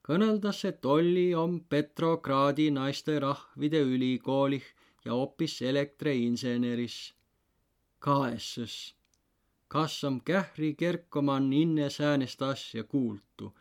kõneldas, 0.08 0.64
et 0.64 0.84
Olli 0.84 1.34
on 1.34 1.61
Petrokraadi 1.61 2.70
naisterahvide 2.70 3.80
ülikoolih 3.80 4.64
ja 5.04 5.12
hoopis 5.12 5.62
elektriinseneris. 5.62 7.14
kaesõs 7.98 8.99
kas 9.70 10.04
om 10.04 10.20
kähri 10.20 10.74
kerkoman 10.74 11.52
inne 11.52 11.90
säänest 11.90 12.42
asja 12.42 12.82
kuultu. 12.84 13.52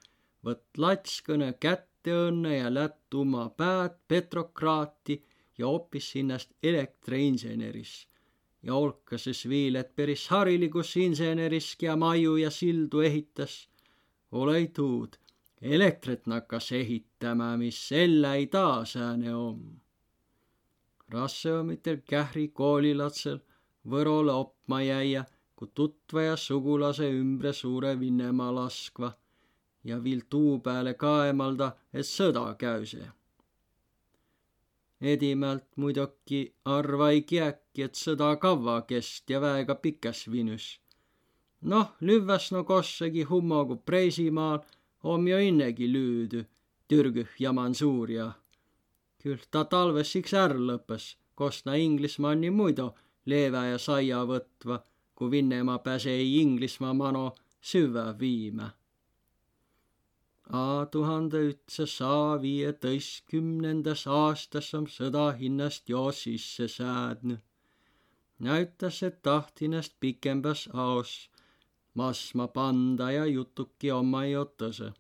Võt 0.46 0.80
latskõne 0.82 1.52
kätte 1.62 2.16
õnne 2.30 2.56
ja 2.56 2.70
lätt 2.74 3.14
uma 3.14 3.50
päät 3.50 4.00
petrokraati 4.08 5.20
ja 5.58 5.68
hoopis 5.68 6.14
hinnast 6.16 6.56
elektriinseneris. 6.64 8.08
ja 8.64 8.76
olkases 8.76 9.46
viil, 9.50 9.76
et 9.76 9.96
päris 9.96 10.28
harilikus 10.28 10.98
inseneriski 10.98 11.86
ja 11.86 11.96
maju 11.96 12.36
ja 12.38 12.50
sildu 12.52 13.00
ehitas. 13.00 13.70
olei 14.32 14.68
tuud, 14.68 15.16
elektrit 15.62 16.28
nakkas 16.28 16.72
ehitama, 16.72 17.58
mis 17.58 17.88
selle 17.88 18.34
ei 18.36 18.48
taa 18.48 18.86
sääne 18.86 19.36
om. 19.36 19.80
rasse 21.10 21.54
on 21.54 21.66
mitte 21.66 21.98
kähri 21.98 22.48
koolilatsel 22.48 23.40
Võrole 23.90 24.32
opma 24.32 24.82
jäia 24.82 25.24
kui 25.60 25.72
tutva 25.76 26.22
ja 26.22 26.36
sugulase 26.40 27.10
ümbre 27.12 27.52
suure 27.54 28.00
Vinnemaa 28.00 28.52
laskva 28.56 29.10
ja 29.84 29.98
viil 30.04 30.22
tuu 30.30 30.60
peale 30.64 30.94
kaemalda, 30.94 31.68
et 31.94 32.08
sõda 32.08 32.44
käüse. 32.62 33.10
Edimalt 35.02 35.68
muidugi 35.76 36.42
arvaigi 36.76 37.42
äkki, 37.44 37.84
et 37.88 38.00
sõda 38.00 38.30
kavva 38.40 38.78
kest 38.88 39.30
ja 39.30 39.40
väega 39.44 39.76
pikas 39.76 40.28
vinus. 40.32 40.80
noh, 41.62 41.88
lüvväs 42.02 42.52
no 42.52 42.64
kossegi 42.64 43.24
hummogu 43.24 43.76
Preisimaal 43.76 44.60
om 45.04 45.28
jo 45.28 45.38
innegi 45.38 45.88
lüüdü, 45.94 46.46
Türgüh 46.88 47.32
ja 47.40 47.52
Mansuuria. 47.54 48.32
küll 49.22 49.44
ta 49.52 49.64
talves 49.64 50.16
iks 50.16 50.34
är 50.34 50.56
lõppes, 50.56 51.16
kostna 51.36 51.76
Inglismanni 51.76 52.50
muidu 52.50 52.94
leevä 53.26 53.66
ja 53.66 53.78
saia 53.78 54.24
võtva 54.26 54.84
kui 55.20 55.32
Vinnemaa 55.32 55.80
pääsei 55.80 56.42
Inglismaa 56.42 56.94
mano 56.94 57.36
süvä 57.62 58.20
viimä. 58.20 58.70
A 60.50 60.86
tuhande 60.92 61.40
ühtsasaja 61.48 62.42
viieteistkümnendas 62.42 64.04
aastas 64.08 64.70
on 64.74 64.88
sõda 64.88 65.26
hinnast 65.40 65.90
jo 65.90 66.12
sisse 66.12 66.68
säädnud. 66.68 67.44
näütas, 68.40 69.02
et 69.04 69.22
tahtinast 69.22 69.94
pikembas 70.00 70.70
aos 70.74 71.30
masma 71.94 72.48
panda 72.48 73.12
ja 73.12 73.26
jutuki 73.26 73.92
oma 73.92 74.26
jo 74.26 74.46
tõse. 74.46 74.94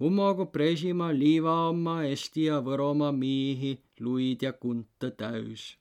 Hummogu 0.00 0.46
Preisimaa 0.46 1.14
liiva 1.14 1.68
oma 1.68 2.02
Eesti 2.02 2.44
ja 2.50 2.60
Võromaa 2.60 3.12
miihi 3.12 3.78
luid 4.00 4.42
ja 4.42 4.52
kunte 4.52 5.10
täis 5.10 5.76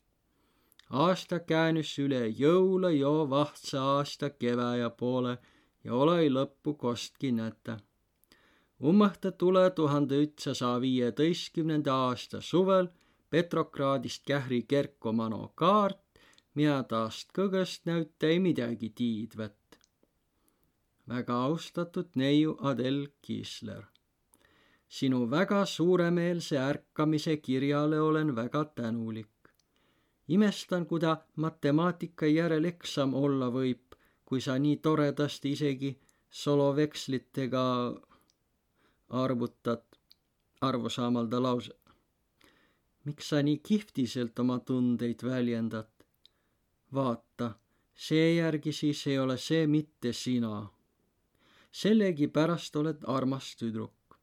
aasta 0.93 1.39
käänüs 1.39 1.91
üle 2.03 2.21
jõule 2.37 2.91
jo 2.93 3.13
vahtsa 3.29 3.81
aasta 3.95 4.29
keväja 4.29 4.89
poole 4.89 5.37
ja 5.83 5.93
olõi 5.93 6.27
lõppu 6.29 6.75
kostki 6.77 7.31
nätä. 7.31 7.77
ummõhta 8.89 9.31
tule 9.31 9.69
tuhande 9.69 10.19
ütsasaja 10.25 10.81
viieteistkümnenda 10.81 11.95
aasta 12.09 12.41
suvel 12.41 12.87
Petrogradist 13.29 14.25
kähri 14.25 14.61
kerkomano 14.61 15.51
kaart, 15.55 16.19
mida 16.53 16.83
taast 16.83 17.33
kõgest 17.33 17.89
näüta 17.89 18.27
ei 18.27 18.39
midagi 18.39 18.89
tiidvat. 18.89 19.79
väga 21.09 21.43
austatud 21.43 22.09
neiu 22.15 22.57
Adel 22.61 23.07
Kiisler 23.21 23.83
sinu 24.93 25.29
väga 25.29 25.65
suuremeelse 25.65 26.57
ärkamise 26.57 27.37
kirjale 27.37 28.01
olen 28.01 28.35
väga 28.35 28.65
tänulik 28.65 29.32
imestan, 30.27 30.85
kuida 30.85 31.17
matemaatika 31.35 32.27
järel 32.27 32.65
eksam 32.65 33.13
olla 33.13 33.49
võib, 33.51 33.95
kui 34.25 34.41
sa 34.41 34.57
nii 34.59 34.77
toredasti 34.77 35.51
isegi 35.51 35.99
solovekslitega 36.29 37.63
arvutad 39.09 39.83
arvusaamalda 40.61 41.43
lause. 41.43 41.73
miks 43.05 43.29
sa 43.29 43.41
nii 43.43 43.57
kihvtiselt 43.57 44.39
oma 44.39 44.59
tundeid 44.59 45.23
väljendad? 45.23 45.89
vaata, 46.93 47.51
seejärgi 47.95 48.71
siis 48.71 49.07
ei 49.07 49.19
ole 49.19 49.37
see 49.37 49.67
mitte 49.67 50.13
sina. 50.13 50.69
sellegipärast 51.71 52.75
oled 52.75 53.03
armas 53.07 53.55
tüdruk. 53.55 54.17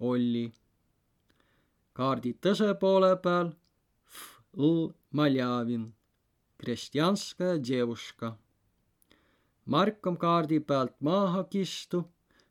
Olli. 0.00 0.52
kaardi 1.92 2.32
tõse 2.40 2.74
poole 2.80 3.16
peal 3.16 3.52
Л. 4.57 4.89
Малявин. 5.11 5.93
Krestjanskaja 6.57 7.57
девушка. 7.63 8.37
Mark 9.65 10.07
on 10.07 10.17
kaardi 10.17 10.59
pealt 10.59 10.95
maha 10.99 11.43
kistu, 11.43 12.01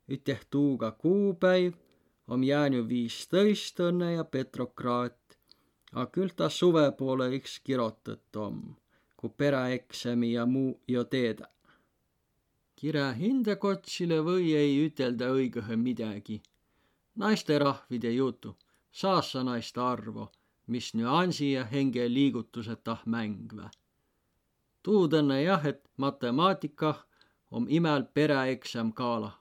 üteh 0.08 0.44
tuuga 0.50 0.90
kuupäiv, 0.90 1.74
on 2.28 2.44
jäänud 2.44 2.88
viisteist 2.88 3.82
õnne 3.82 4.12
ja 4.14 4.24
Petrokraat, 4.24 5.36
a 5.92 6.06
küll 6.06 6.32
ta 6.36 6.48
suve 6.48 6.86
poole 6.98 7.28
iks 7.36 7.58
kirotet 7.66 8.36
om, 8.36 8.62
kui 9.16 9.34
pereeksami 9.36 10.32
ja 10.32 10.46
muu 10.46 10.80
jo 10.88 11.04
teeda. 11.04 11.50
kire 12.78 13.06
hindekotsile 13.18 14.20
või 14.22 14.54
ei 14.54 14.74
ütelda 14.86 15.32
õigõhe 15.34 15.76
midagi. 15.76 16.42
naisterahvide 17.16 18.12
jutu, 18.12 18.56
saas 18.92 19.32
sa 19.32 19.42
naist 19.42 19.78
arvu 19.78 20.30
mis 20.67 20.93
nüansi 20.93 21.51
ja 21.51 21.65
henge 21.65 22.13
liigutuseta 22.13 22.97
mängvä. 23.05 23.69
tuudõnne 24.83 25.41
jah, 25.41 25.65
et 25.65 25.89
matemaatikah 25.97 27.05
om 27.51 27.65
imel 27.69 28.03
pereeksam 28.13 28.93
kaala. 28.93 29.31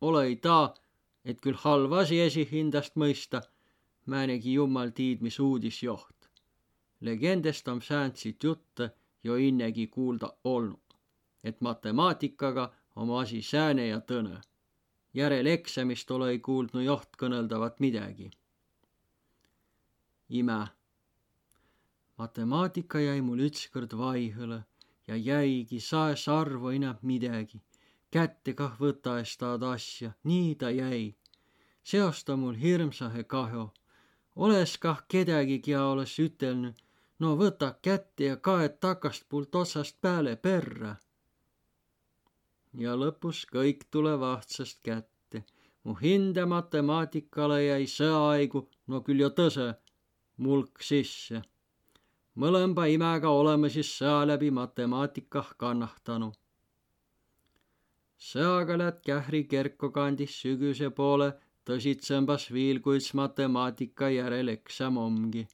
olõ-i 0.00 0.36
taa, 0.36 0.74
et 1.24 1.40
küll 1.40 1.60
halv 1.64 1.92
asi 1.92 2.20
esihindast 2.20 2.96
mõista, 2.96 3.42
määnegi 4.06 4.52
jummal 4.52 4.90
tiid, 4.90 5.20
mis 5.20 5.40
uudisjoht. 5.40 6.28
legendest 7.00 7.68
om 7.68 7.80
säänsit 7.80 8.44
jutte 8.44 8.90
jo 9.24 9.36
innegi 9.36 9.86
kuulda 9.86 10.32
olnuq, 10.44 10.96
et 11.44 11.60
matemaatikaga 11.60 12.72
om 12.96 13.10
asi 13.10 13.42
sääne 13.42 13.86
ja 13.86 14.00
tõnõ. 14.00 14.40
järel 15.14 15.46
eksamist 15.46 16.10
olõ-i 16.10 16.38
kuuldnu 16.38 16.80
joht 16.80 17.10
kõneldavat 17.18 17.80
midägi 17.80 18.30
ime. 20.32 20.60
matemaatika 22.18 23.00
jäi 23.00 23.20
mul 23.20 23.40
ükskord 23.48 23.92
vaihõlõ 24.00 24.62
ja 25.08 25.16
jäigi 25.16 25.80
saes 25.80 26.28
arvu 26.28 26.70
inämb 26.76 27.02
midägi. 27.02 27.60
kätte 28.10 28.54
kah 28.54 28.78
võta 28.80 29.18
es 29.20 29.36
taad 29.36 29.62
asja, 29.62 30.12
nii 30.24 30.54
ta 30.54 30.70
jäi. 30.70 31.14
seost 31.82 32.28
on 32.30 32.38
mul 32.38 32.54
hirmsahe 32.54 33.24
kahju. 33.24 33.66
oles 34.36 34.78
kah 34.78 35.04
kedägigi 35.08 35.70
ja 35.70 35.84
oles 35.86 36.18
ütelnud, 36.18 36.74
no 37.18 37.36
võta 37.36 37.74
kätte 37.82 38.24
ja 38.24 38.36
kaed 38.36 38.78
takast 38.80 39.28
poolt 39.28 39.54
otsast 39.54 40.00
peale 40.00 40.36
perre. 40.36 40.96
ja 42.84 42.96
lõpus 42.96 43.44
kõik 43.52 43.84
tule 43.90 44.20
vahtsast 44.20 44.80
kätte, 44.82 45.44
mu 45.84 45.94
hinde 45.94 46.46
matemaatikale 46.46 47.64
jäi 47.64 47.86
sõaaigu, 47.86 48.68
no 48.86 49.00
küll 49.00 49.20
ju 49.20 49.30
tõse, 49.30 49.74
mulk 50.42 50.82
sisse. 50.82 51.42
mõlemba 52.42 52.86
imega 52.88 53.30
oleme 53.30 53.68
siis 53.70 53.90
sõa 53.98 54.26
läbi 54.26 54.50
matemaatikah 54.50 55.54
kannahtanu. 55.62 56.32
sõaga 58.28 58.78
lätt 58.82 59.00
kähri 59.08 59.44
kerko 59.44 59.90
kandis 59.90 60.36
sügise 60.42 60.90
poole, 60.90 61.32
tõsitsembas 61.66 62.50
viilkuits 62.56 63.14
matemaatika 63.14 64.10
järel 64.10 64.48
eksam 64.56 64.98
omgi. 64.98 65.46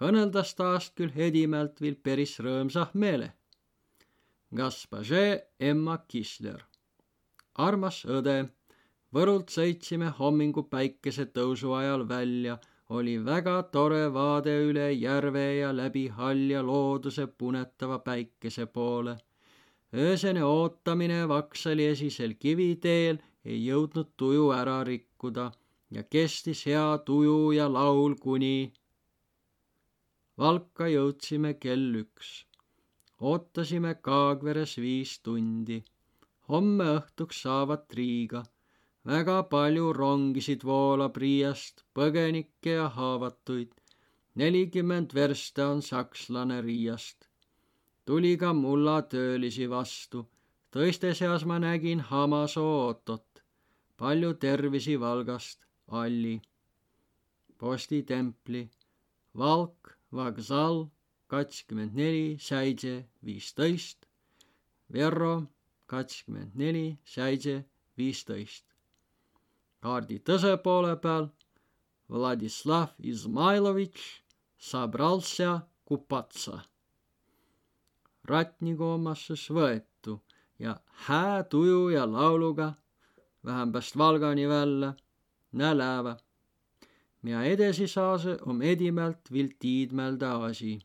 kõneldas 0.00 0.54
taast 0.54 0.94
küll 0.94 1.16
Hedimäelt 1.16 1.80
viil 1.80 1.96
päris 1.96 2.38
rõõmsah 2.38 2.94
meele. 2.94 3.32
Gaspaže 4.56 5.24
Emma 5.60 5.98
Kisler, 6.08 6.62
armas 7.54 8.04
õde 8.04 8.36
Võrult 9.16 9.52
sõitsime 9.54 10.08
hommingu 10.18 10.66
päikesetõusu 10.68 11.70
ajal 11.78 12.02
välja, 12.08 12.56
oli 12.88 13.16
väga 13.24 13.62
tore 13.72 14.12
vaade 14.14 14.54
üle 14.68 14.86
järve 14.92 15.44
ja 15.58 15.70
läbi 15.76 16.06
halja 16.18 16.62
looduse 16.66 17.26
punetava 17.26 17.98
päikese 17.98 18.66
poole. 18.66 19.16
öösene 19.94 20.44
ootamine 20.44 21.28
Vaksali 21.28 21.86
esisel 21.86 22.34
kiviteel 22.34 23.18
ei 23.44 23.58
jõudnud 23.66 24.10
tuju 24.16 24.50
ära 24.60 24.78
rikkuda 24.84 25.50
ja 25.90 26.02
kestis 26.02 26.66
hea 26.66 26.98
tuju 26.98 27.52
ja 27.52 27.72
laul 27.72 28.14
kuni 28.14 28.72
Valka 30.38 30.86
jõudsime 30.86 31.54
kell 31.54 31.94
üks. 32.02 32.46
ootasime 33.20 33.94
Kaagveres 33.94 34.78
viis 34.78 35.18
tundi. 35.20 35.84
homme 36.48 36.84
õhtuks 36.98 37.42
saavad 37.42 37.86
Riiga 37.94 38.42
väga 39.06 39.42
palju 39.50 39.92
rongisid 39.94 40.64
voolab 40.66 41.16
Riiast, 41.22 41.84
põgenikke 41.94 42.72
ja 42.72 42.88
haavatuid. 42.88 43.70
nelikümmend 44.34 45.14
versta 45.14 45.68
on 45.68 45.82
sakslane 45.82 46.60
Riiast. 46.62 47.28
tuli 48.04 48.36
ka 48.36 48.52
mullatöölisi 48.52 49.70
vastu. 49.70 50.26
tõiste 50.72 51.14
seas 51.14 51.44
ma 51.44 51.58
nägin 51.58 52.00
Hamasoo 52.00 52.88
Ottot. 52.88 53.42
palju 53.96 54.34
tervisi 54.34 55.00
Valgast, 55.00 55.60
Alli. 55.88 56.42
postitempli, 57.58 58.68
Valk, 59.38 59.96
Vagzal, 60.12 60.86
kakskümmend 61.26 61.94
neli, 61.94 62.36
seitse, 62.40 63.04
viisteist. 63.24 64.06
Verro, 64.92 65.42
kakskümmend 65.86 66.54
neli, 66.54 66.98
seitse, 67.04 67.64
viisteist 67.98 68.65
kaardi 69.86 70.16
tõse 70.28 70.52
poole 70.62 70.94
peal 71.02 71.28
Vladislav 72.10 72.94
Izmailovitš 73.10 74.06
Sabralsja 74.68 75.52
Kupatsa. 75.86 76.56
Ratnikomasses 78.30 79.44
võetu 79.58 80.16
ja 80.58 80.74
hää 81.06 81.44
tuju 81.52 81.84
ja 81.94 82.02
lauluga 82.16 82.72
vähämbäst 83.46 83.98
Valgani 83.98 84.48
välja 84.48 84.92
nälävä. 85.52 86.16
Minä 87.22 87.44
edesi 87.44 87.86
saase 87.88 88.38
om 88.46 88.62
edimält 88.62 89.32
vill 89.32 89.54
tiidmälda 89.58 90.34
asi. 90.50 90.78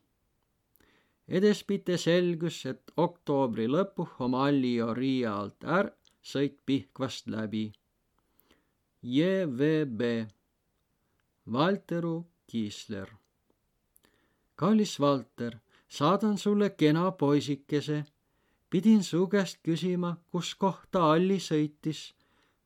Edespite 1.27 1.97
selgus, 1.97 2.65
et 2.65 2.91
oktoobri 2.97 3.67
lõpuh 3.67 4.17
om 4.19 4.37
Alli 4.45 4.75
jo 4.75 4.93
Riia 4.93 5.35
alt 5.41 5.63
är 5.63 5.93
sõit 6.21 6.59
Pihkvast 6.65 7.27
läbi 7.27 7.71
JVB 9.03 10.27
Valteru 11.51 12.25
Kiisler. 12.47 13.07
kallis 14.55 14.99
Valter, 14.99 15.57
saadan 15.87 16.37
sulle 16.37 16.69
kena 16.69 17.11
poisikese. 17.11 18.03
pidin 18.69 19.03
su 19.03 19.27
käest 19.27 19.57
küsima, 19.63 20.17
kus 20.31 20.55
kohta 20.55 21.11
Alli 21.11 21.39
sõitis. 21.39 22.13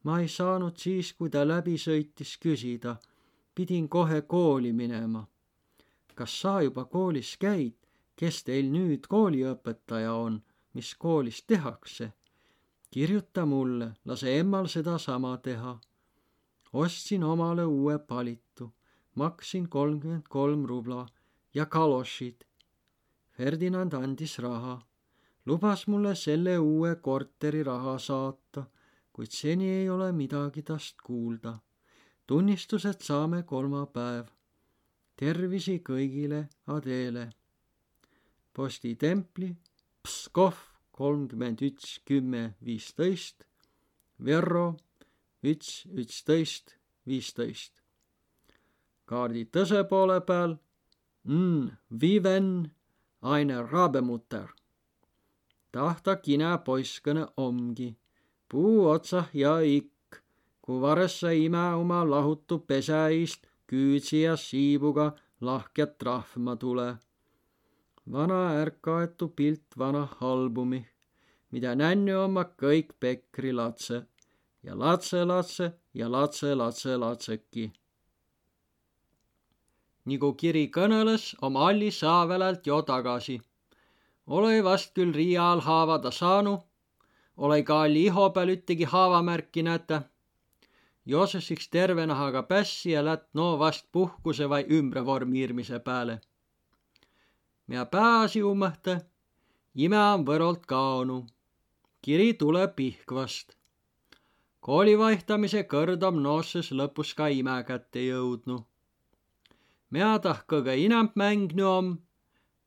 ma 0.03 0.19
ei 0.19 0.27
saanud 0.27 0.77
siis, 0.77 1.13
kui 1.13 1.29
ta 1.29 1.47
läbi 1.47 1.77
sõitis, 1.77 2.37
küsida. 2.37 2.97
pidin 3.55 3.89
kohe 3.89 4.21
kooli 4.21 4.73
minema. 4.73 5.27
kas 6.15 6.41
sa 6.41 6.61
juba 6.61 6.85
koolis 6.85 7.37
käid? 7.37 7.75
kes 8.15 8.43
teil 8.43 8.71
nüüd 8.71 9.07
kooliõpetaja 9.07 10.13
on? 10.13 10.43
mis 10.73 10.95
koolis 10.95 11.43
tehakse? 11.43 12.13
kirjuta 12.91 13.45
mulle, 13.45 13.93
lase 14.05 14.39
emmal 14.39 14.67
sedasama 14.67 15.37
teha 15.37 15.79
ostsin 16.75 17.23
omale 17.23 17.65
uue 17.65 17.99
palitu, 17.99 18.73
maksin 19.15 19.69
kolmkümmend 19.69 20.27
kolm 20.29 20.65
rubla 20.65 21.05
ja 21.53 21.65
kalošid. 21.65 22.43
Ferdinand 23.31 23.93
andis 23.93 24.39
raha, 24.39 24.75
lubas 25.45 25.87
mulle 25.87 26.15
selle 26.15 26.57
uue 26.59 26.95
korteri 26.95 27.63
raha 27.63 27.97
saata, 27.99 28.65
kuid 29.13 29.31
seni 29.31 29.69
ei 29.79 29.89
ole 29.89 30.11
midagi 30.11 30.61
tast 30.63 31.01
kuulda. 31.03 31.59
tunnistused 32.27 32.99
saame 33.01 33.43
kolmapäev. 33.43 34.25
tervisi 35.15 35.79
kõigile 35.79 36.47
Adele. 36.67 37.29
postitempli 38.53 39.55
Pskov 40.03 40.55
kolmkümmend 40.91 41.61
üks, 41.61 41.99
kümme, 42.05 42.55
viisteist. 42.63 43.43
Verro 44.25 44.75
üks, 45.45 45.85
üksteist, 46.01 46.75
viisteist. 47.05 47.73
kaardi 49.05 49.43
tõse 49.53 49.83
poole 49.89 50.17
peal 50.25 50.55
mm, 51.29 51.67
viven 52.01 52.47
aine 53.21 53.57
rabemutter. 53.71 54.47
tahta 55.71 56.15
kine 56.25 56.53
poiskõne 56.65 57.27
omgi, 57.37 57.89
puu 58.49 58.87
otsah 58.89 59.29
ja 59.33 59.59
ikk, 59.61 60.21
kui 60.61 60.81
varessa 60.81 61.31
ime 61.31 61.65
oma 61.81 62.01
lahutu 62.09 62.59
pesäist 62.59 63.45
küüdsi 63.69 64.23
ja 64.23 64.35
siibuga 64.37 65.11
lahket 65.41 66.03
rahma 66.03 66.55
tule. 66.55 66.89
vana 68.11 68.41
ärkaetu 68.61 69.27
pilt 69.27 69.77
vana 69.77 70.07
albumi, 70.21 70.81
mida 71.51 71.75
nännu 71.75 72.19
oma 72.23 72.43
kõik 72.61 72.93
pekri 72.99 73.53
latse 73.53 74.05
ja 74.65 74.79
latselatse 74.79 75.73
ja 75.93 76.11
latselatselapseki. 76.11 77.71
nagu 80.05 80.29
kiri 80.41 80.63
kõneles 80.77 81.25
oma 81.41 81.67
Alli 81.69 81.91
Saavelalt 81.91 82.67
jo 82.67 82.81
tagasi. 82.81 83.41
ole 84.27 84.63
vast 84.63 84.93
küll 84.95 85.13
Riia 85.13 85.51
all 85.51 85.61
haavada 85.61 86.11
saanu, 86.11 86.53
ole 87.37 87.63
ka 87.63 87.81
Alli 87.81 88.05
iho 88.05 88.29
peal 88.29 88.49
ühtegi 88.55 88.85
haavamärki 88.93 89.63
näta. 89.63 90.01
Joosesiks 91.05 91.69
terve 91.69 92.05
nahaga 92.05 92.43
pässi 92.43 92.91
ja 92.91 93.05
lät 93.05 93.27
no 93.33 93.59
vast 93.59 93.85
puhkuse 93.91 94.49
vai 94.49 94.63
ümbrevormiirmise 94.63 95.79
peale. 95.79 96.21
ja 97.67 97.85
pääsi 97.85 98.41
ummõhte, 98.41 99.01
ime 99.75 99.99
on 99.99 100.25
võrolt 100.25 100.65
kaonu. 100.65 101.25
kiri 102.01 102.33
tuleb 102.33 102.75
Pihkvast 102.75 103.55
kooli 104.65 104.95
vaihtamise 104.97 105.61
kõrdam 105.69 106.15
noosses 106.25 106.71
lõpus 106.79 107.11
ka 107.17 107.27
ime 107.29 107.59
kätte 107.67 108.01
jõudnu. 108.01 108.55
Mea 109.93 110.15
tah 110.23 110.39
kõige 110.49 110.73
inämp 110.81 111.13
mängnu 111.21 111.67
om, 111.69 111.91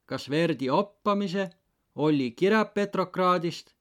kas 0.06 0.28
verdi 0.30 0.70
oppamise, 0.70 1.48
olli 1.96 2.30
kirjab 2.38 2.70
Petrogradist, 2.74 3.74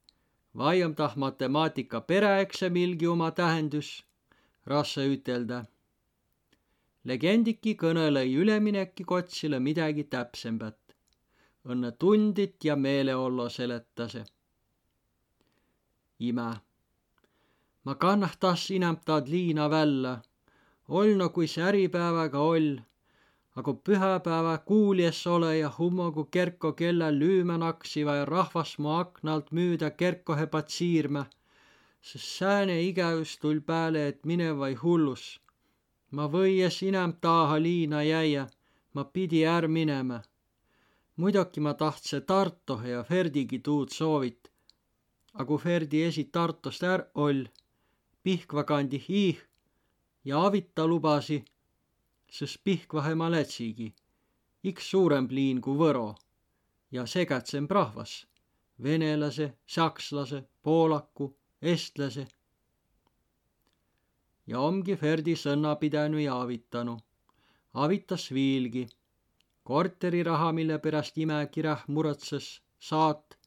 vai 0.58 0.82
om 0.84 0.98
tah 0.98 1.14
matemaatika 1.16 2.02
pereeksamilgi 2.02 3.08
oma 3.14 3.30
tähendus, 3.32 3.94
rasse 4.66 5.06
ütelda. 5.14 5.66
legendiki 7.08 7.76
kõnelõi 7.82 8.34
ülemineki 8.42 9.04
kotsile 9.04 9.60
midagi 9.60 10.04
täpsembät. 10.04 10.80
õnne 11.66 11.92
tundit 11.92 12.66
ja 12.66 12.76
meeleollo 12.76 13.50
seletase. 13.50 14.26
ime 16.20 16.67
ma 17.88 17.96
kannahtas 17.96 18.72
inämp 18.72 19.02
taad 19.06 19.28
liina 19.34 19.70
vällä. 19.70 20.20
olno 20.88 21.30
kuis 21.30 21.54
äripäeväga 21.58 22.40
oll, 22.40 22.72
aga 23.56 23.74
pühäpäeva 23.74 24.56
kuuljes 24.58 25.28
ole 25.28 25.58
ja 25.58 25.70
hummogu 25.78 26.24
kerko 26.24 26.72
kella 26.74 27.08
lüümä 27.12 27.58
naksiva 27.58 28.16
ja 28.16 28.26
rahvas 28.26 28.78
mu 28.78 28.90
aknalt 28.90 29.52
müüda 29.52 29.90
kerkohe 29.92 30.48
patsiirmä, 30.48 31.26
sest 32.02 32.26
sääne 32.38 32.82
igävus 32.82 33.38
tul 33.38 33.60
pääle, 33.60 34.08
et 34.08 34.26
mine 34.26 34.58
vai 34.58 34.74
hullus. 34.74 35.42
ma 36.12 36.26
võies 36.34 36.78
inämp 36.90 37.22
taaha 37.22 37.62
liina 37.62 38.04
jäia, 38.04 38.48
ma 38.94 39.04
pidi 39.04 39.46
är 39.46 39.68
minema. 39.68 40.20
muidoki 41.16 41.60
ma 41.60 41.74
tahtse 41.74 42.22
Tartohe 42.22 42.90
ja 42.90 43.04
Ferdigi 43.04 43.60
tuud 43.60 43.90
soovit. 43.90 44.52
aga 45.34 45.58
Ferdi 45.58 46.04
esi 46.04 46.24
Tartost 46.24 46.84
är 46.84 47.06
oll 47.16 47.48
Pihkva 48.28 48.64
kandi 48.68 49.00
hiih 49.00 49.38
ja 50.28 50.40
avita 50.46 50.84
lubasi, 50.84 51.38
sõs 52.38 52.58
Pihkvahe 52.60 53.14
ma 53.16 53.30
lätsigi, 53.32 53.86
iks 54.68 54.90
suuremb 54.92 55.32
liin 55.32 55.62
kui 55.64 55.78
Võro 55.80 56.10
ja 56.92 57.06
segatsemb 57.08 57.72
rahvas, 57.72 58.16
venelase, 58.84 59.48
sakslase, 59.76 60.42
poolaku, 60.64 61.30
estlase. 61.62 62.26
ja 64.48 64.60
omgi 64.60 64.96
Ferdi 64.96 65.36
sõnna 65.36 65.76
pidänu 65.80 66.20
ja 66.20 66.36
avitanu, 66.42 66.98
avitas 67.74 68.28
viilgi, 68.32 68.88
korteriraha, 69.64 70.52
mille 70.52 70.80
pärast 70.80 71.18
imekirjah 71.18 71.88
murotses, 71.88 72.62
saat 72.80 73.38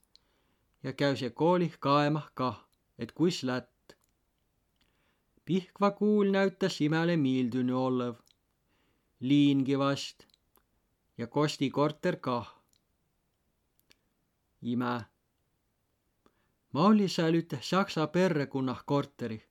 ja 0.83 0.93
käüse 0.93 1.31
koolih 1.31 1.77
kaemah 1.79 2.31
kah, 2.35 2.65
et 2.99 3.13
kuis 3.13 3.43
lätt. 3.45 3.70
Pihkva 5.45 5.91
kuul 5.91 6.31
näütas 6.31 6.81
imele 6.81 7.17
miildünü 7.17 7.75
olev, 7.75 8.15
liingi 9.21 9.79
vast 9.79 10.27
ja 11.19 11.27
Kosti 11.27 11.71
korter 11.71 12.17
kah. 12.17 12.49
ime. 14.63 15.05
ma 16.73 16.85
oli 16.85 17.07
üte 17.41 17.59
saksa 17.63 18.07
perrekunnah 18.07 18.85
korterih, 18.87 19.43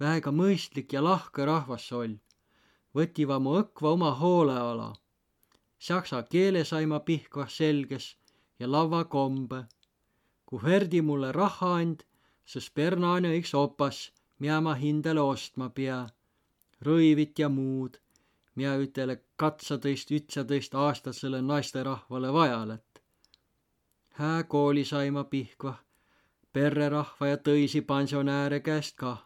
väega 0.00 0.30
mõistlik 0.30 0.92
ja 0.92 1.04
lahke 1.04 1.44
rahvas 1.44 1.92
oll. 1.92 2.16
võtiva 2.94 3.38
mu 3.40 3.58
õkva 3.60 3.88
oma 3.96 4.10
hoole 4.20 4.56
ala. 4.58 4.92
Saksa 5.78 6.22
keele 6.22 6.64
sai 6.64 6.86
ma 6.86 7.00
Pihkvah 7.00 7.48
selges 7.48 8.16
ja 8.58 8.66
lavva 8.66 9.04
kombe. 9.04 9.66
kui 10.46 10.58
Ferdi 10.58 11.00
mulle 11.02 11.32
raha 11.32 11.74
and, 11.80 12.04
siis 12.44 12.70
Bernaane 12.70 13.36
üks 13.38 13.54
opas 13.54 14.12
mida 14.42 14.60
ma 14.60 14.72
hindele 14.74 15.22
ostma 15.22 15.68
pea, 15.70 16.00
rõivit 16.86 17.38
ja 17.38 17.48
muud, 17.48 17.98
mida 18.58 18.72
ütele 18.84 19.14
katsateist, 19.38 20.10
ütsateist 20.18 20.74
aastasele 20.84 21.38
naisterahvale 21.50 22.32
vajalet. 22.36 23.02
hää 24.18 24.42
kooli 24.54 24.84
sai 24.84 25.10
ma 25.10 25.24
Pihkva, 25.24 25.74
perrerahva 26.52 27.28
ja 27.28 27.36
tõisi 27.36 27.84
pensionääre 27.92 28.60
käest 28.60 28.96
kah. 28.96 29.22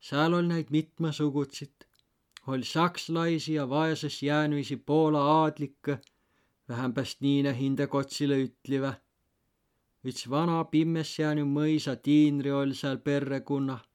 seal 0.00 0.38
oli 0.38 0.48
neid 0.52 0.70
mitmesugutsit, 0.70 1.88
oli 2.46 2.64
sakslaisi 2.64 3.54
ja 3.54 3.68
vaeses 3.68 4.22
jäänuisi 4.22 4.76
Poola 4.76 5.24
aadlikke, 5.42 5.98
vähempäst 6.68 7.20
niine 7.20 7.58
hinde 7.58 7.86
kotsile 7.86 8.42
ütlivä. 8.46 8.94
üks 10.04 10.30
vana 10.30 10.64
pimmes 10.64 11.18
jäänud 11.18 11.54
mõisa 11.58 11.96
tiinri 11.96 12.52
oli 12.52 12.74
seal 12.74 12.98
perrekunnah 12.98 13.89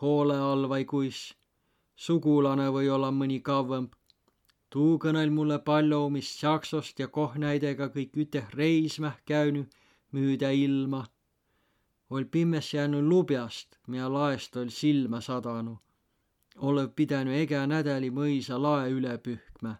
hoole 0.00 0.38
all 0.38 0.68
vai 0.68 0.84
kuis. 0.84 1.34
sugulane 1.96 2.68
või 2.70 2.88
olla 2.88 3.10
mõni 3.10 3.40
kauem. 3.42 3.88
tuu 4.70 4.98
kõnel 4.98 5.30
mulle 5.30 5.58
palju 5.58 5.98
omist 6.06 6.38
saksost 6.40 6.98
ja 6.98 7.08
kohnäidega 7.08 7.88
kõik 7.88 8.14
üteh 8.24 8.46
reismäh 8.54 9.16
käünü 9.24 9.66
müüda 10.12 10.50
ilma. 10.50 11.06
ol 12.10 12.24
pimmes 12.24 12.74
jäänud 12.74 13.08
lubjast, 13.10 13.78
mida 13.86 14.12
laest 14.12 14.56
ol 14.56 14.68
silma 14.68 15.20
sadanu. 15.20 15.78
olev 16.56 16.88
pidänu 16.94 17.30
ega 17.30 17.66
nädali 17.66 18.10
mõisa 18.10 18.62
lae 18.62 18.90
üle 18.90 19.18
pühkma. 19.18 19.76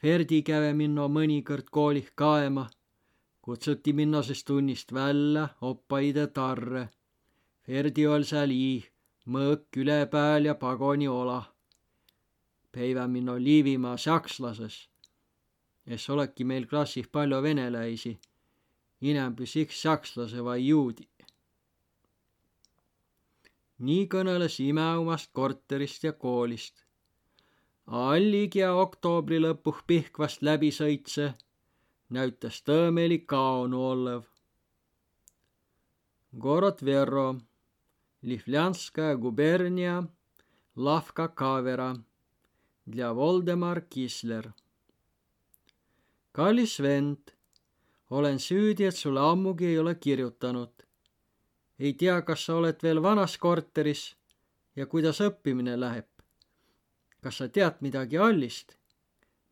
Ferdi 0.00 0.42
käve 0.42 0.72
minno 0.72 1.08
mõnikord 1.08 1.68
koolih 1.70 2.10
kaema, 2.14 2.68
kutsuti 3.42 3.92
minna 3.92 4.22
siis 4.22 4.44
tunnist 4.44 4.92
välja 4.92 5.48
oppaide 5.60 6.26
tarre 6.26 6.88
Ferdi 7.66 8.04
ol 8.06 8.22
seal 8.22 8.52
ii, 8.54 8.74
mõõk 9.34 9.74
ülepääl 9.82 10.44
ja 10.46 10.52
pagoni 10.54 11.08
ola. 11.10 11.40
päivä 12.72 13.06
minno 13.08 13.34
Liivimaa 13.38 13.96
sakslases. 13.96 14.88
es 15.86 16.10
oleki 16.10 16.44
meil 16.44 16.66
klassih 16.66 17.08
palju 17.12 17.42
veneläisi, 17.42 18.20
inämbüs 19.00 19.56
iks 19.56 19.82
sakslase 19.82 20.44
vai 20.44 20.66
juudi. 20.66 21.08
nii 23.78 24.06
kõneles 24.14 24.60
ime 24.60 24.86
omast 24.98 25.30
korterist 25.32 26.04
ja 26.04 26.12
koolist. 26.12 26.84
alligi 27.86 28.58
ja 28.58 28.74
oktoobri 28.74 29.40
lõpuh 29.40 29.82
Pihkvast 29.86 30.42
läbi 30.42 30.70
sõitse, 30.70 31.34
näütas 32.10 32.62
tõõmeli 32.62 33.18
kaonu 33.26 33.84
olev. 33.90 34.22
Gorod 36.38 36.84
Verro 36.84 37.28
Lifljanskая 38.25 39.15
губерния, 39.15 40.03
Lavka 40.75 41.27
Kavera 41.27 41.95
для 42.85 43.15
Voldemar 43.15 43.81
Kisler. 43.89 44.51
kallis 46.31 46.79
vend, 46.79 47.31
olen 48.09 48.37
süüdi, 48.37 48.83
et 48.83 48.95
sulle 48.95 49.19
ammugi 49.19 49.65
ei 49.65 49.79
ole 49.79 49.95
kirjutanud. 49.95 50.71
ei 51.79 51.93
tea, 51.93 52.21
kas 52.21 52.45
sa 52.45 52.55
oled 52.55 52.83
veel 52.83 53.03
vanas 53.03 53.37
korteris 53.37 54.15
ja 54.75 54.85
kuidas 54.85 55.21
õppimine 55.21 55.79
läheb. 55.79 56.07
kas 57.21 57.37
sa 57.37 57.47
tead 57.47 57.81
midagi 57.81 58.17
Allist? 58.17 58.77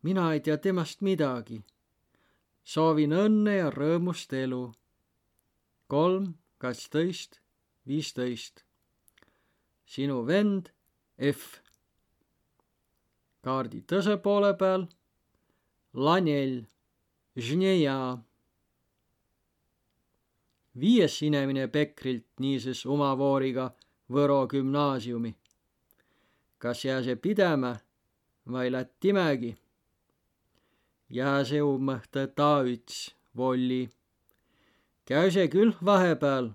mina 0.02 0.32
ei 0.32 0.40
tea 0.40 0.56
temast 0.56 1.00
midagi. 1.00 1.62
soovin 2.64 3.12
õnne 3.12 3.56
ja 3.56 3.70
rõõmust 3.70 4.32
elu. 4.32 4.72
kolm, 5.86 6.34
kaksteist, 6.58 7.40
viisteist 7.86 8.63
sinu 9.85 10.25
vend 10.27 10.69
F. 11.17 11.61
kaardi 13.45 13.81
tõse 13.85 14.17
poole 14.21 14.53
peal 14.57 14.87
Lanel, 15.93 16.65
Žneja. 17.37 18.17
viies 20.75 21.17
sinemine 21.19 21.67
Pekrilt 21.67 22.25
niisiis 22.39 22.85
omavooriga 22.85 23.71
Võro 24.11 24.47
gümnaasiumi. 24.47 25.35
kas 26.57 26.85
jääse 26.85 27.15
pidämä 27.15 27.75
vai 28.51 28.71
lättimägi? 28.71 29.55
jääse 31.09 31.61
ummõhta 31.61 32.27
ta 32.27 32.63
üts 32.63 33.15
volli. 33.37 33.89
käüse 35.05 35.47
küll 35.47 35.73
vahepeal 35.85 36.51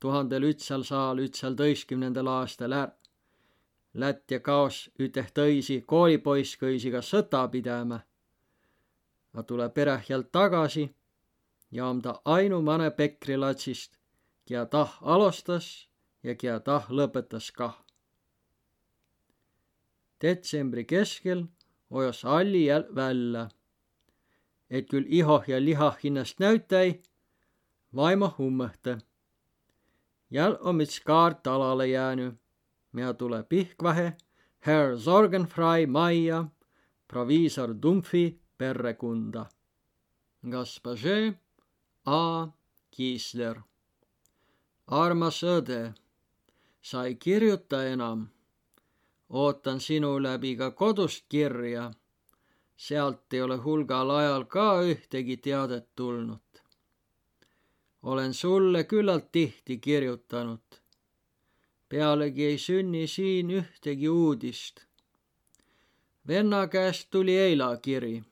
tuhandel 0.00 0.48
ütsal 0.48 0.84
saal 0.88 1.20
ütsal 1.20 1.56
tõiskümnendal 1.58 2.28
aastal 2.32 2.72
är. 2.72 2.92
Lätt 3.94 4.30
ja 4.30 4.38
kaos 4.40 4.86
üteh 5.02 5.28
tõisi 5.34 5.80
koolipoiss 5.86 6.56
kõisiga 6.56 7.02
sõta 7.02 7.42
pidämä. 7.52 7.98
A 9.34 9.42
tule 9.42 9.68
pereh 9.68 10.06
jält 10.08 10.30
tagasi 10.32 10.86
ja 11.70 11.86
om 11.86 12.00
ta 12.02 12.20
ainumane 12.24 12.90
pekrilatsist, 12.90 13.98
kia 14.46 14.64
tah 14.66 14.98
alustas 15.02 15.88
ja 16.22 16.34
kia 16.34 16.58
tah 16.60 16.90
lõpetas 16.90 17.50
kah. 17.52 17.76
detsembri 20.20 20.84
keskel 20.84 21.46
ojas 21.90 22.24
Alli 22.24 22.66
jäl 22.66 22.84
välja, 22.94 23.48
et 24.70 24.88
küll 24.90 25.06
ihoh 25.08 25.48
ja 25.48 25.60
lihah 25.64 25.96
hinnast 26.02 26.38
näütäi, 26.38 27.00
vaimo 27.96 28.34
ummõhte 28.38 28.98
jäl 30.30 30.56
om 30.60 30.80
üts 30.80 31.00
kaart 31.04 31.46
alale 31.46 31.86
jääny, 31.88 32.32
miä 32.92 33.12
tule 33.14 33.42
Pihkvahe, 33.42 34.16
herr 34.66 34.98
Sorgenfrei 34.98 35.86
majja, 35.86 36.44
proviisor 37.08 37.74
Dumpfi 37.82 38.40
perrekunda. 38.58 39.46
Gaspaže 40.50 41.34
A. 42.06 42.48
Kiisler. 42.90 43.60
armas 44.86 45.42
õde, 45.42 45.94
sa 46.82 47.04
ei 47.04 47.14
kirjuta 47.14 47.84
enam. 47.84 48.28
ootan 49.28 49.80
sinu 49.80 50.22
läbi 50.22 50.56
ka 50.56 50.70
kodust 50.70 51.24
kirja. 51.28 51.92
sealt 52.76 53.32
ei 53.32 53.42
ole 53.42 53.56
hulgal 53.56 54.10
ajal 54.10 54.44
ka 54.44 54.82
ühtegi 54.82 55.36
teadet 55.36 55.88
tulnud 55.96 56.49
olen 58.02 58.34
sulle 58.34 58.84
küllalt 58.84 59.32
tihti 59.32 59.78
kirjutanud. 59.80 60.60
pealegi 61.88 62.44
ei 62.44 62.58
sünni 62.58 63.06
siin 63.06 63.50
ühtegi 63.50 64.08
uudist. 64.08 64.80
venna 66.28 66.66
käest 66.66 67.10
tuli 67.10 67.38
eila 67.38 67.76
kiri. 67.76 68.22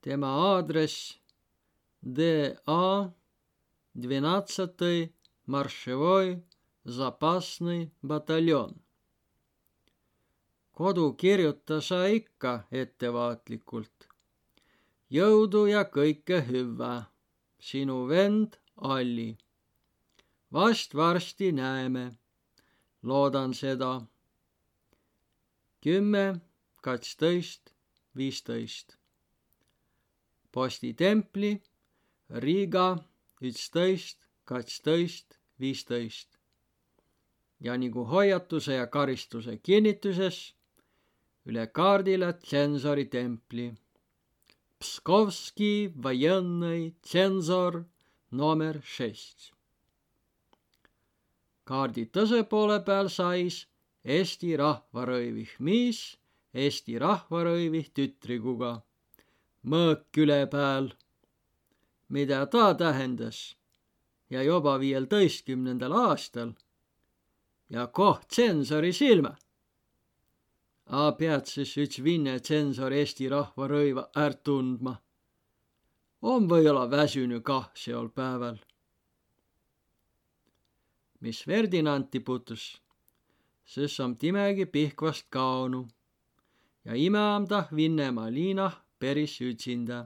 tema 0.00 0.30
aadress 0.52 1.18
DA 2.16 3.12
dvenatsatõi 4.02 5.12
marševoi 5.46 6.36
zapasnõi 6.88 7.90
bataljon. 8.06 8.74
kodu 10.72 11.12
kirjuta 11.12 11.80
sa 11.80 12.06
ikka 12.06 12.64
ettevaatlikult. 12.72 14.08
jõudu 15.10 15.66
ja 15.66 15.84
kõike 15.84 16.40
hüva 16.48 17.15
sinu 17.66 18.08
vend 18.08 18.56
Alli. 18.76 19.36
vast 20.52 20.94
varsti 20.94 21.52
näeme 21.52 22.04
loodan 23.02 23.54
seda. 23.54 24.02
kümme, 25.80 26.40
kaksteist, 26.82 27.74
viisteist. 28.16 28.96
postitempli, 30.52 31.62
Riiga, 32.30 32.98
üksteist, 33.42 34.18
kaksteist, 34.44 35.38
viisteist. 35.60 36.38
ja 37.60 37.76
nagu 37.76 38.04
hoiatuse 38.04 38.74
ja 38.74 38.86
karistuse 38.86 39.56
kinnituses 39.56 40.54
üle 41.46 41.66
kaardile 41.66 42.32
tsensori 42.32 43.06
templi. 44.75 44.79
Pskovski 44.79 45.93
военный 45.95 46.95
цензор 47.03 47.85
number 48.31 48.81
šest. 48.83 49.53
kaardi 51.65 52.05
tõse 52.05 52.43
poole 52.49 52.79
peal 52.83 53.09
sais 53.09 53.67
Eesti 54.03 54.57
rahvarõivih 54.57 55.59
miis 55.59 56.17
Eesti 56.53 56.97
rahvarõivih 56.99 57.91
tütriguga. 57.93 58.81
mõõk 59.63 60.17
üle 60.17 60.47
peal. 60.47 60.93
mida 62.09 62.45
ta 62.45 62.73
tähendas 62.73 63.55
ja 64.29 64.43
juba 64.43 64.79
viieteistkümnendal 64.79 65.91
aastal 65.91 66.53
ja 67.69 67.87
koht 67.87 68.27
tsensori 68.27 68.93
silma. 68.93 69.35
A 70.86 71.10
pead 71.18 71.48
siis 71.50 71.72
üks 71.82 71.98
Vinne 72.04 72.38
tsensor 72.38 72.92
Eesti 72.92 73.26
rahvarõiva 73.28 74.06
ära 74.14 74.38
tundma 74.44 74.94
on 76.22 76.46
võib-olla 76.50 76.86
väsünud 76.90 77.42
kah 77.46 77.68
seol 77.74 78.08
päeval. 78.08 78.58
mis 81.20 81.42
Ferdinandi 81.48 82.20
puutus, 82.20 82.64
siis 83.64 84.00
on 84.00 84.16
timegi 84.16 84.66
Pihkvast 84.66 85.26
kaonu 85.30 85.86
ja 86.84 86.94
ime 86.94 87.18
on 87.18 87.46
ta 87.46 87.64
Vinnemaa 87.76 88.32
liinah 88.32 88.76
päris 88.98 89.40
üksinda. 89.40 90.04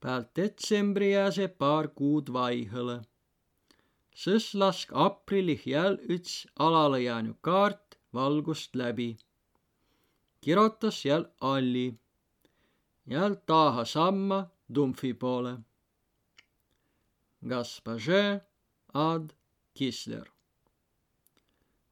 pealt 0.00 0.34
detsembri 0.36 1.12
jää 1.12 1.30
see 1.30 1.48
paar 1.48 1.88
kuud 1.88 2.32
vaihõle. 2.32 3.02
siis 4.14 4.54
lask 4.54 4.92
aprillih 4.92 5.66
jäl 5.66 5.98
üks 6.08 6.46
alale 6.58 7.00
jäänud 7.02 7.38
kaart 7.40 7.87
valgust 8.14 8.74
läbi. 8.74 9.16
kirotas 10.40 11.04
jäl 11.04 11.24
alli 11.40 11.98
ja 13.06 13.34
taha 13.34 13.84
samma 13.84 14.46
Dumfi 14.74 15.14
poole. 15.14 15.58
Gaspaže 17.48 18.40
ad 18.94 19.32
Kisler. 19.74 20.26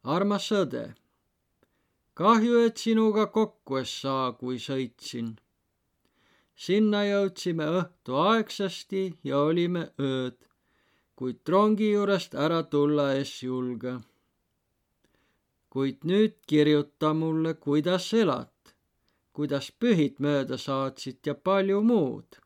armas 0.05 0.51
õde, 0.53 0.95
kahju, 2.15 2.59
et 2.67 2.77
sinuga 2.77 3.27
kokku 3.27 3.79
ei 3.81 3.87
saa, 3.87 4.33
kui 4.33 4.59
sõitsin. 4.59 5.37
sinna 6.55 7.05
jõudsime 7.05 7.67
õhtuaegsasti 7.79 9.05
ja 9.25 9.39
olime 9.39 9.83
ööd, 10.01 10.37
kuid 11.17 11.49
rongi 11.49 11.91
juurest 11.93 12.35
ära 12.35 12.63
tulla 12.63 13.13
es 13.15 13.43
julge. 13.43 13.97
Kuid 15.77 16.07
nüüd 16.09 16.39
kirjuta 16.49 17.13
mulle, 17.15 17.53
kuidas 17.61 18.09
elad 18.17 18.57
kuidas 19.37 19.69
pühid 19.81 20.21
mööda 20.25 20.57
saatsid 20.57 21.29
ja 21.29 21.35
palju 21.49 21.83
muud. 21.85 22.39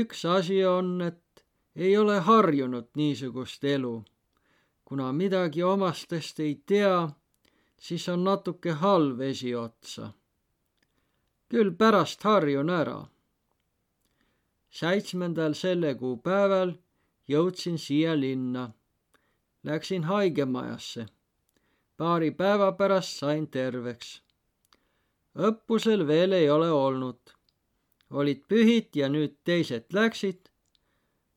üks 0.00 0.24
asi 0.28 0.58
on, 0.68 0.90
et 1.08 1.44
ei 1.76 1.96
ole 1.96 2.18
harjunud 2.26 2.88
niisugust 3.00 3.64
elu. 3.64 3.94
kuna 4.84 5.12
midagi 5.12 5.62
omastest 5.62 6.40
ei 6.40 6.54
tea, 6.66 7.08
siis 7.78 8.08
on 8.08 8.24
natuke 8.24 8.72
halb 8.82 9.20
esiotsa. 9.20 10.12
küll 11.48 11.72
pärast 11.80 12.28
harjun 12.28 12.70
ära. 12.80 13.00
seitsmendal 14.80 15.54
selle 15.54 15.94
kuu 15.94 16.16
päeval 16.16 16.76
jõudsin 17.28 17.78
siia 17.78 18.20
linna. 18.20 18.70
Läksin 19.64 20.04
haigemajasse 20.04 21.06
paari 22.01 22.31
päeva 22.31 22.71
pärast 22.79 23.19
sain 23.19 23.47
terveks 23.47 24.21
õppusel 25.37 26.07
veel 26.07 26.33
ei 26.33 26.49
ole 26.49 26.69
olnud. 26.71 27.19
olid 28.09 28.43
pühid 28.49 28.95
ja 28.95 29.09
nüüd 29.09 29.35
teised 29.43 29.93
läksid. 29.93 30.49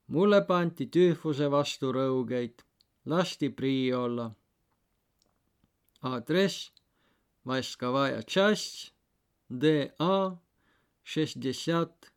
mulle 0.07 0.41
pandi 0.47 0.87
tüüfuse 0.87 1.51
vastu 1.51 1.93
rõugeid, 1.93 2.63
lasti 3.05 3.49
prii 3.51 3.93
olla. 3.95 4.35
aadress 6.03 6.73
Войсковая 7.45 8.23
часть 8.23 8.93
ДА 9.49 10.39
60 11.05 12.13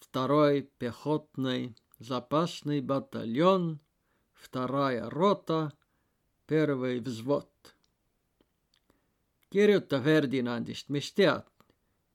второй 0.00 0.70
пехотный 0.78 1.76
запасный 1.98 2.80
батальон, 2.80 3.80
вторая 4.32 5.08
рота, 5.10 5.72
первый 6.50 7.00
взвод 7.00 7.76
kirjuta 9.56 10.00
Ferdinandist, 10.02 10.88
mis 10.88 11.12
tead, 11.14 11.46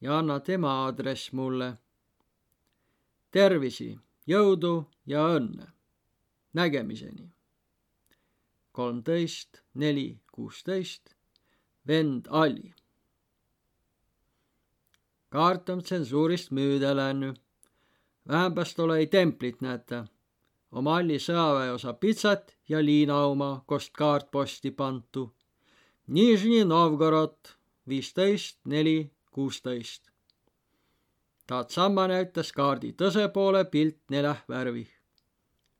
ja 0.02 0.18
anna 0.18 0.40
tema 0.40 0.72
aadress 0.86 1.32
mulle. 1.34 1.78
tervisi, 3.32 4.00
jõudu 4.28 4.86
ja 5.06 5.24
õnne. 5.38 5.72
nägemiseni. 6.54 7.32
kolmteist, 8.72 9.62
neli, 9.74 10.20
kuusteist, 10.32 11.16
vend 11.88 12.28
Ali. 12.30 12.76
kaart 15.30 15.70
on 15.70 15.82
tsensuurist 15.82 16.52
müüda 16.52 16.96
läinud. 16.96 17.40
vähemast 18.28 18.80
ole 18.80 18.98
ei 18.98 19.08
templit 19.08 19.62
näete. 19.62 20.04
oma 20.73 20.99
Alli 20.99 21.19
sõjaväeosa 21.23 21.93
pitsat 22.01 22.57
ja 22.69 22.83
liina 22.85 23.25
oma 23.27 23.63
kost 23.67 23.93
kaart 23.93 24.31
posti 24.31 24.71
pantu 24.71 25.31
Nižni 26.07 26.65
Novgorod 26.65 27.57
viisteist, 27.89 28.61
neli, 28.65 29.11
kuusteist. 29.35 30.13
Tatsama 31.47 32.05
näitas 32.07 32.53
kaardi 32.55 32.93
tõse 32.95 33.25
poole 33.35 33.65
pilt 33.71 33.99
neljah 34.11 34.45
värvih. 34.47 34.89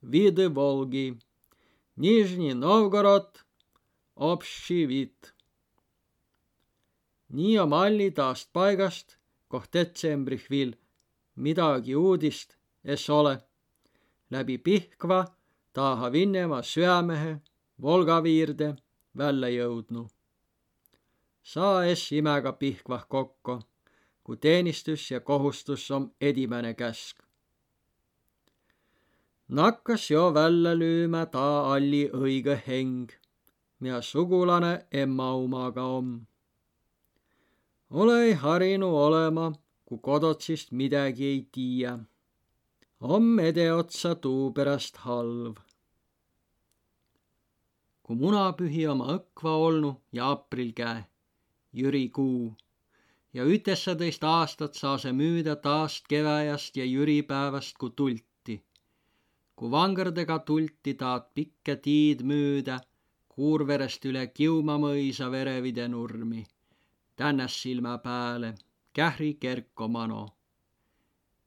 Vidi 0.03 0.49
Volgi, 0.55 1.13
Nižni 2.03 2.55
Novgorod, 2.55 3.39
Obši 4.17 4.87
vid. 4.89 5.33
nii 7.29 7.59
on 7.59 7.69
Malli 7.69 8.11
taast 8.11 8.51
paigast, 8.53 9.19
koht 9.49 9.73
detsembrih 9.73 10.51
vil 10.51 10.75
midagi 11.37 11.95
uudist 11.95 12.57
es 12.85 13.11
ole. 13.11 13.39
Läbi 14.31 14.59
Pihkva 14.59 15.25
taha 15.73 16.13
Vinnemaa 16.13 16.63
süämehe 16.63 17.41
Volga 17.83 18.23
viirde 18.23 18.77
välja 19.17 19.49
jõudnu 19.49 20.09
saes 21.47 22.03
imega 22.13 22.53
Pihkvah 22.53 23.05
kokku, 23.09 23.61
kui 24.25 24.37
teenistus 24.37 25.11
ja 25.11 25.21
kohustus 25.21 25.91
on 25.91 26.11
edimene 26.21 26.75
käsk. 26.75 27.23
nakkas 29.49 30.11
jo 30.11 30.35
välja 30.35 30.73
lüüma 30.75 31.27
ta 31.31 31.73
alli 31.75 32.09
õige 32.09 32.57
heng, 32.67 33.13
mida 33.81 34.01
sugulane 34.03 34.87
emma 34.91 35.31
omaga 35.35 35.85
on. 35.99 36.27
ole 37.91 38.35
harinu 38.35 38.89
olema, 39.07 39.53
kui 39.85 39.99
kodotsist 40.03 40.73
midagi 40.73 41.25
ei 41.25 41.49
tiia. 41.53 41.99
On 43.01 43.41
edeotsa 43.41 44.15
tuu 44.15 44.53
pärast 44.53 44.97
halv 44.97 45.57
kui 48.07 48.17
munapühi 48.17 48.87
oma 48.89 49.07
õkva 49.17 49.53
olnu 49.69 49.91
ja 50.13 50.31
aprill 50.37 50.73
käe 50.79 51.03
Jüri 51.77 52.09
Kuu 52.09 52.55
ja 53.37 53.45
ütesateist 53.45 54.25
aastat 54.25 54.79
saa 54.81 54.97
see 55.03 55.13
müüda 55.13 55.57
taast 55.65 56.07
keväjast 56.13 56.77
ja 56.81 56.85
jüripäevast, 56.89 57.75
kui 57.81 57.91
tulti. 58.01 58.57
kui 59.57 59.71
vangerdega 59.71 60.39
tulti 60.51 60.95
taad 61.03 61.27
pikka 61.35 61.77
tiid 61.87 62.23
müüda 62.31 62.79
Kuurverest 63.29 64.07
üle 64.09 64.27
Kiuma 64.37 64.79
mõisa 64.81 65.29
Verevide 65.31 65.89
nurmi, 65.89 66.47
tännas 67.17 67.59
silma 67.63 67.99
pääle, 67.99 68.55
kähri 68.93 69.35
kerko 69.35 69.89
mano. 69.89 70.23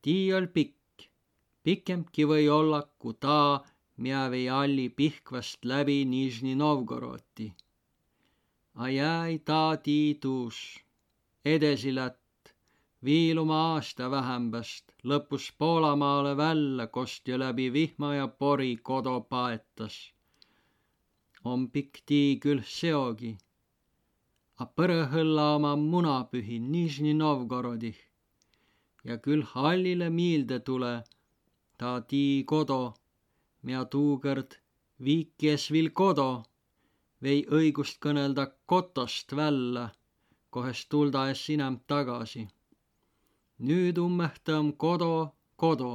tii 0.01 0.33
ol 0.33 0.47
pikk, 0.47 0.78
pikemki 1.63 2.27
või 2.33 2.49
olla, 2.59 2.83
kui 2.99 3.15
ta, 3.19 3.63
mia 3.97 4.27
vei 4.31 4.49
alli 4.49 4.89
Pihkvast 4.89 5.65
läbi 5.65 6.05
Nižni 6.05 6.55
Novgorodi 6.55 7.53
a 8.79 8.87
jäi 8.89 9.39
ta 9.39 9.77
tiidus 9.83 10.57
edesilätt 11.45 12.53
viiluma 13.03 13.57
aasta 13.71 14.11
vähämbäst 14.11 14.85
lõpus 15.03 15.47
Poolamaale 15.57 16.37
välja, 16.37 16.87
kost 16.87 17.27
ja 17.27 17.39
läbi 17.39 17.65
vihma 17.73 18.13
ja 18.15 18.27
pori 18.27 18.77
kodo 18.77 19.21
paetas. 19.21 20.13
om 21.43 21.69
pikk 21.71 21.99
tii 22.05 22.39
küll 22.43 22.61
seogi. 22.77 23.37
A 24.61 24.63
põrõhõlla 24.65 25.45
oma 25.55 25.75
munapühi 25.75 26.59
Nižni 26.59 27.13
Novgorodih 27.13 27.99
ja 29.03 29.17
küll 29.17 29.43
hallile 29.53 30.09
miilde 30.09 30.59
tule 30.59 30.93
ta 31.79 31.89
tii 32.09 32.43
kodo, 32.51 32.81
mia 33.65 33.81
tuukõrd 33.93 34.57
viikies 35.05 35.69
viil 35.73 35.89
kodo, 36.01 36.29
vei 37.23 37.39
õigust 37.59 37.99
kõnelda 38.03 38.45
kotost 38.71 39.35
vällä, 39.39 39.85
kohest 40.53 40.89
tulda 40.91 41.29
es 41.33 41.43
inem 41.55 41.79
tagasi. 41.87 42.47
nüüd 43.67 43.97
ummehta 43.97 44.59
om 44.59 44.73
kodo, 44.83 45.13
kodo 45.55 45.93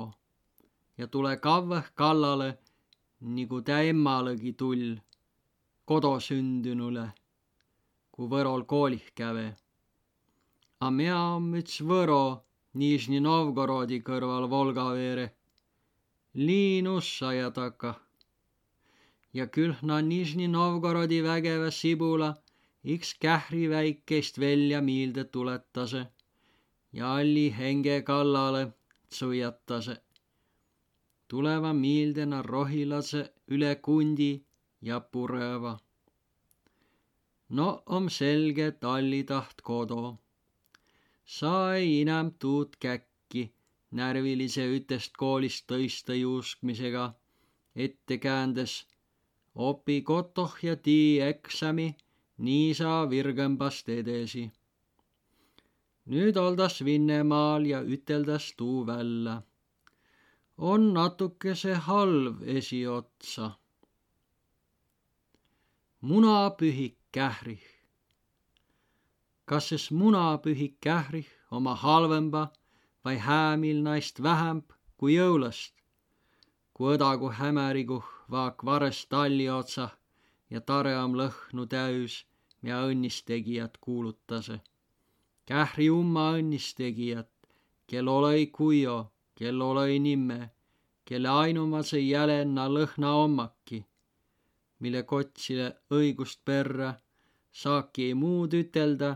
ja 0.98 1.06
tule 1.06 1.36
kavvõh 1.46 1.86
kallale, 2.00 2.48
nigu 3.36 3.60
tä 3.68 3.80
emmalõgi 3.90 4.52
tull 4.60 4.96
kodosündünule, 5.88 7.06
ku 8.12 8.28
Võrol 8.32 8.64
koolih 8.72 9.06
käve. 9.14 9.46
A 10.80 10.90
mea 10.90 11.20
om 11.36 11.54
üts 11.60 11.80
Võro 11.88 12.24
Nižni 12.74 13.20
Novgorodi 13.20 14.00
kõrval 14.08 14.48
Volga 14.50 14.84
veere, 14.96 15.26
liinussa 16.34 17.32
ja 17.32 17.50
taka. 17.50 17.94
ja 19.34 19.46
küll 19.46 19.74
na 19.82 20.00
Nižni 20.00 20.48
Novgorodi 20.48 21.22
vägevä 21.22 21.70
sibula 21.70 22.34
iks 22.84 23.14
kähri 23.14 23.70
väikeist 23.70 24.38
välja 24.40 24.80
miilde 24.82 25.24
tuletase 25.24 26.06
ja 26.92 27.14
alli 27.14 27.54
henge 27.58 28.02
kallale 28.02 28.72
tsuiatase. 29.08 29.96
tuleva 31.28 31.72
miildena 31.72 32.42
rohilase 32.42 33.32
üle 33.48 33.76
kundi 33.76 34.44
ja 34.82 35.00
pureva. 35.00 35.78
no 37.48 37.82
om 37.86 38.10
selge 38.10 38.70
talli 38.72 39.24
taht 39.24 39.62
kodo. 39.62 40.18
sa 41.24 41.74
ei 41.74 42.00
inämb 42.00 42.32
tuud 42.38 42.76
käkki 42.80 43.13
närvilise 43.98 44.64
ütest 44.76 45.16
koolist 45.16 45.66
tõista 45.70 46.14
juuskmisega 46.18 47.04
ette 47.86 48.18
käändes. 48.18 48.86
opi 49.54 50.02
kotoh 50.02 50.54
ja 50.62 50.76
tii 50.76 51.20
eksami, 51.20 51.88
nii 52.38 52.74
sa 52.74 52.92
virgõmbast 53.10 53.88
edesi. 53.88 54.50
nüüd 56.06 56.36
oldas 56.36 56.84
Vinnemaal 56.84 57.66
ja 57.66 57.82
üteldas 57.82 58.52
tuu 58.56 58.86
välja. 58.86 59.42
on 60.56 60.92
natukese 60.94 61.74
halv 61.74 62.42
esiotsa 62.42 63.50
munapühik 66.00 66.96
kährih. 67.12 67.64
kas 69.44 69.68
siis 69.68 69.90
munapühik 69.90 70.76
kährih 70.80 71.30
oma 71.50 71.74
halvemba 71.74 72.42
vai 73.04 73.16
häämil 73.26 73.82
naist 73.82 74.22
vähemb 74.22 74.72
kui 74.96 75.14
jõulast, 75.16 75.74
kui 76.74 76.94
õdagu 76.96 77.30
hämäriguh 77.38 78.08
vaak 78.30 78.64
vares 78.64 79.04
talli 79.06 79.48
otsah 79.48 79.92
ja 80.50 80.60
tare 80.60 80.96
om 80.98 81.16
lõhnu 81.20 81.66
täüs, 81.66 82.24
mia 82.62 82.80
õnnistegijat 82.90 83.78
kuulutase. 83.80 84.60
kähri 85.46 85.90
umma 85.90 86.30
õnnistegijat, 86.38 87.30
kel 87.86 88.08
olõi 88.08 88.46
kuio, 88.46 88.98
kel 89.34 89.62
olõi 89.62 89.98
nimme, 89.98 90.50
kelle 91.04 91.28
ainumase 91.28 91.98
jälenna 92.00 92.68
lõhna 92.68 93.10
ommaki 93.24 93.84
mille 94.84 95.02
kotsile 95.08 95.70
õigust 95.96 96.42
perrä, 96.44 96.90
saaki 97.52 98.10
ei 98.10 98.14
muud 98.18 98.54
ütelda, 98.58 99.14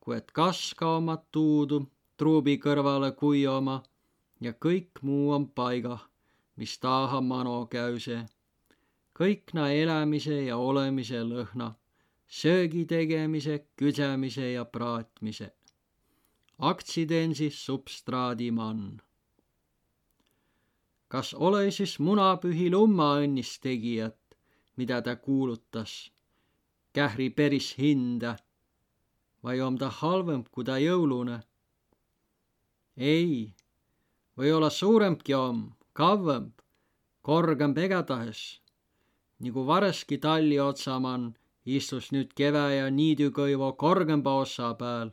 kui 0.00 0.16
et 0.16 0.30
kaska 0.36 0.90
oma 1.00 1.16
tuudu 1.34 1.80
truubi 2.16 2.58
kõrvale 2.58 3.12
kuioma 3.18 3.82
ja 4.40 4.52
kõik 4.52 5.02
muu 5.02 5.32
on 5.36 5.48
paigah, 5.48 6.02
mis 6.56 6.78
taha 6.78 7.20
mano 7.20 7.66
käüse. 7.66 8.26
kõik 9.14 9.54
na 9.54 9.70
elämise 9.72 10.42
ja 10.44 10.56
olemise 10.56 11.22
lõhna, 11.22 11.74
söögi 12.26 12.84
tegemise, 12.84 13.66
küdsemise 13.76 14.52
ja 14.52 14.64
praatmise. 14.64 15.52
Accidensis 16.58 17.64
substraadimann 17.66 19.00
kas 21.14 21.30
ole 21.46 21.70
siis 21.70 21.92
munapühil 22.02 22.74
umma 22.74 23.20
õnnist 23.22 23.60
tegijat, 23.62 24.18
mida 24.74 24.96
ta 25.06 25.12
kuulutas, 25.14 25.92
kähri 26.90 27.28
peris 27.30 27.68
hinda 27.78 28.32
vai 29.44 29.60
om 29.62 29.76
ta 29.78 29.92
halvemb 30.00 30.48
kui 30.50 30.66
ta 30.66 30.80
jõulune? 30.82 31.36
Ei, 32.96 33.54
või-olla 34.38 34.70
suurembki 34.70 35.34
om, 35.34 35.64
kavvemb, 35.92 36.52
korgemb 37.22 37.78
igatahes. 37.78 38.60
nagu 39.44 39.66
vareski 39.66 40.18
talli 40.18 40.58
otsamann 40.60 41.34
istus 41.64 42.12
nüüd 42.12 42.32
kevä 42.36 42.64
ja 42.74 42.90
niidükõivo 42.90 43.72
korgemba 43.76 44.34
ossa 44.40 44.74
peal, 44.74 45.10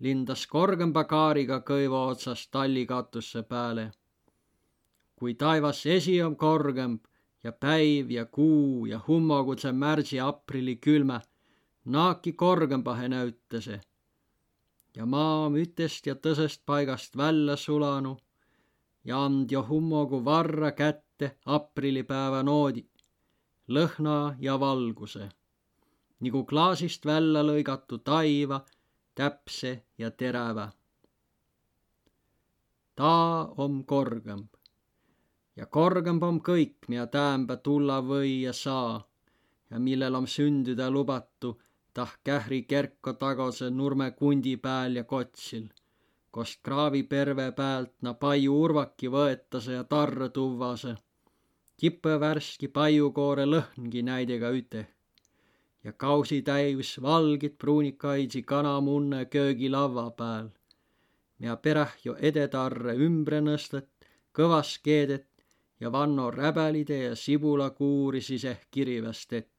lindas 0.00 0.46
korgemba 0.46 1.04
kaariga 1.04 1.60
kõivo 1.60 2.06
otsast 2.10 2.50
tallikatusse 2.50 3.42
peale. 3.42 3.90
kui 5.16 5.34
taevas 5.34 5.86
esi 5.86 6.22
on 6.22 6.36
korgemb 6.36 7.00
ja 7.44 7.52
päiv 7.52 8.10
ja 8.10 8.24
kuu 8.26 8.86
ja 8.86 9.00
hummogudse 9.08 9.72
märtsi-aprilli 9.72 10.76
külmä 10.76 11.20
naaki 11.84 12.32
korgõmbahe 12.32 13.08
näütäse. 13.08 13.80
Ja 14.96 15.06
maa 15.06 15.48
ütest 15.62 16.06
ja 16.08 16.14
tõsest 16.14 16.62
paigast 16.66 17.16
välja 17.16 17.56
sulanu 17.56 18.16
ja 19.04 19.24
and 19.24 19.52
jo 19.52 19.62
hummogu 19.68 20.24
varra 20.24 20.72
kätte 20.72 21.36
aprillipäeva 21.44 22.42
noodi, 22.42 22.82
lõhna 23.68 24.36
ja 24.40 24.56
valguse, 24.60 25.28
nagu 26.20 26.44
klaasist 26.44 27.06
välja 27.06 27.44
lõigatu 27.44 27.98
taiva, 27.98 28.64
täpse 29.14 29.82
ja 29.98 30.10
terävä. 30.10 30.68
ta 32.96 33.12
om 33.56 33.84
korgõmb 33.84 34.56
ja 35.56 35.66
korgemb 35.66 36.22
om 36.22 36.40
kõik, 36.40 36.88
mida 36.88 37.06
täämbä 37.06 37.56
tulla 37.56 38.00
või 38.02 38.42
ja 38.42 38.52
saa 38.52 39.04
ja 39.70 39.78
millel 39.78 40.14
om 40.14 40.26
sündüda 40.26 40.90
lubatu 40.90 41.60
tah 41.96 42.12
kähri 42.24 42.62
kerko 42.70 43.12
tagose 43.22 43.70
nurme 43.70 44.10
kundi 44.10 44.56
pääl 44.56 44.96
ja 45.00 45.04
kotsil, 45.04 45.68
kost 46.30 46.60
kraavi 46.62 47.02
perve 47.02 47.46
päält 47.60 47.94
na 48.02 48.12
paiu 48.14 48.58
urvaki 48.64 49.08
võetase 49.14 49.78
ja 49.78 49.84
tarre 49.84 50.28
tuvvase. 50.28 50.92
kipõ 51.80 52.18
värski 52.20 52.68
paiukoore 52.68 53.44
lõhngi 53.54 54.02
näidega 54.10 54.50
üteh 54.60 54.86
ja 55.84 55.92
kausi 55.92 56.42
täis 56.42 56.92
valgit 57.02 57.58
pruunikaidsi 57.58 58.42
kanamunne 58.42 59.24
köögilavva 59.24 60.10
pääl, 60.10 60.48
ja 61.40 61.56
peräh 61.56 61.92
jo 62.04 62.16
edetarre 62.30 62.94
ümbre 63.08 63.40
nõstet, 63.40 63.90
kõvas 64.36 64.76
keedet 64.82 65.28
ja 65.80 65.92
Vanno 65.92 66.30
räbälide 66.30 67.02
ja 67.02 67.16
sibulakuuri 67.16 68.20
siseh 68.20 68.66
kiriväst 68.70 69.32
etty. 69.32 69.55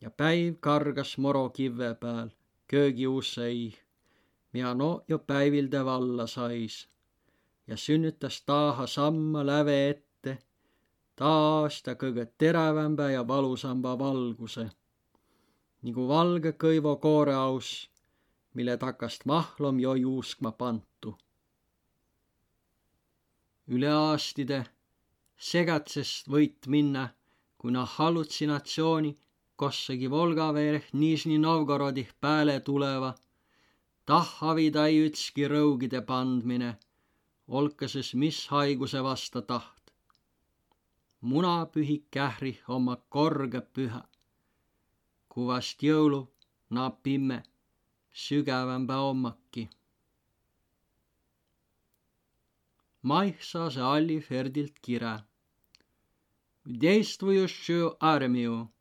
Ja 0.00 0.10
päiv 0.10 0.54
kargas 0.60 1.18
moro 1.18 1.48
kivve 1.50 1.94
pääl 1.94 2.30
köögiussõi, 2.68 3.72
mia 4.52 4.74
no 4.74 4.90
jo 5.08 5.18
päivilde 5.18 5.84
valla 5.84 6.26
sais. 6.26 6.88
Ja 7.66 7.76
sünnütas 7.76 8.42
taaha 8.46 8.86
samma 8.86 9.46
läve 9.46 9.76
ette, 9.90 10.38
taas 11.16 11.82
ta 11.82 11.94
kõige 11.94 12.26
terävämbä 12.38 13.10
ja 13.10 13.26
valusamba 13.28 13.98
valguse, 13.98 14.68
nagu 15.82 16.08
valge 16.08 16.52
kõivo 16.52 16.96
kooreaus, 16.96 17.90
mille 18.54 18.76
takast 18.76 19.24
mahlom 19.26 19.80
jo 19.80 19.94
juuskma 19.94 20.52
pantu 20.52 21.18
üle 23.68 23.88
aastide 23.92 24.62
segatsest 25.48 26.28
võit 26.32 26.66
minna, 26.72 27.08
kuna 27.60 27.84
hallutsinatsiooni 27.96 29.10
kossegi 29.57 30.09
Volgaveereh 30.11 30.87
Nižni 30.93 31.37
Novgorodih 31.37 32.09
pääle 32.21 32.59
tuleva, 32.59 33.13
tahhavitai 34.05 34.93
ütski 35.05 35.47
rõugide 35.53 36.01
pandmine, 36.01 36.71
olkases 37.47 38.13
mis 38.13 38.47
haiguse 38.47 39.03
vasta 39.03 39.41
taht. 39.41 39.83
munapühik 41.21 42.03
kährih 42.11 42.59
oma 42.67 42.95
korge 43.09 43.61
püha, 43.73 44.01
kuvast 45.29 45.83
jõulu 45.83 46.21
napimme 46.69 47.43
sügävämbä 48.23 48.97
ommaki 49.11 49.69
maihsase 53.03 53.81
Alli 53.81 54.19
Ferdilt 54.21 54.79
kire. 54.81 55.23
в 56.65 56.77
действующую 56.77 57.97
армию, 57.99 58.71
в 58.71 58.76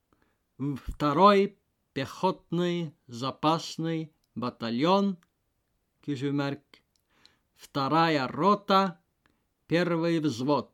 Второй 0.58 1.58
пехотный 1.94 2.94
запасный 3.08 4.12
батальон, 4.34 5.18
küsimärk, 6.02 6.64
вторая 7.56 8.28
рота, 8.28 9.00
первый 9.68 10.20
взвод, 10.20 10.72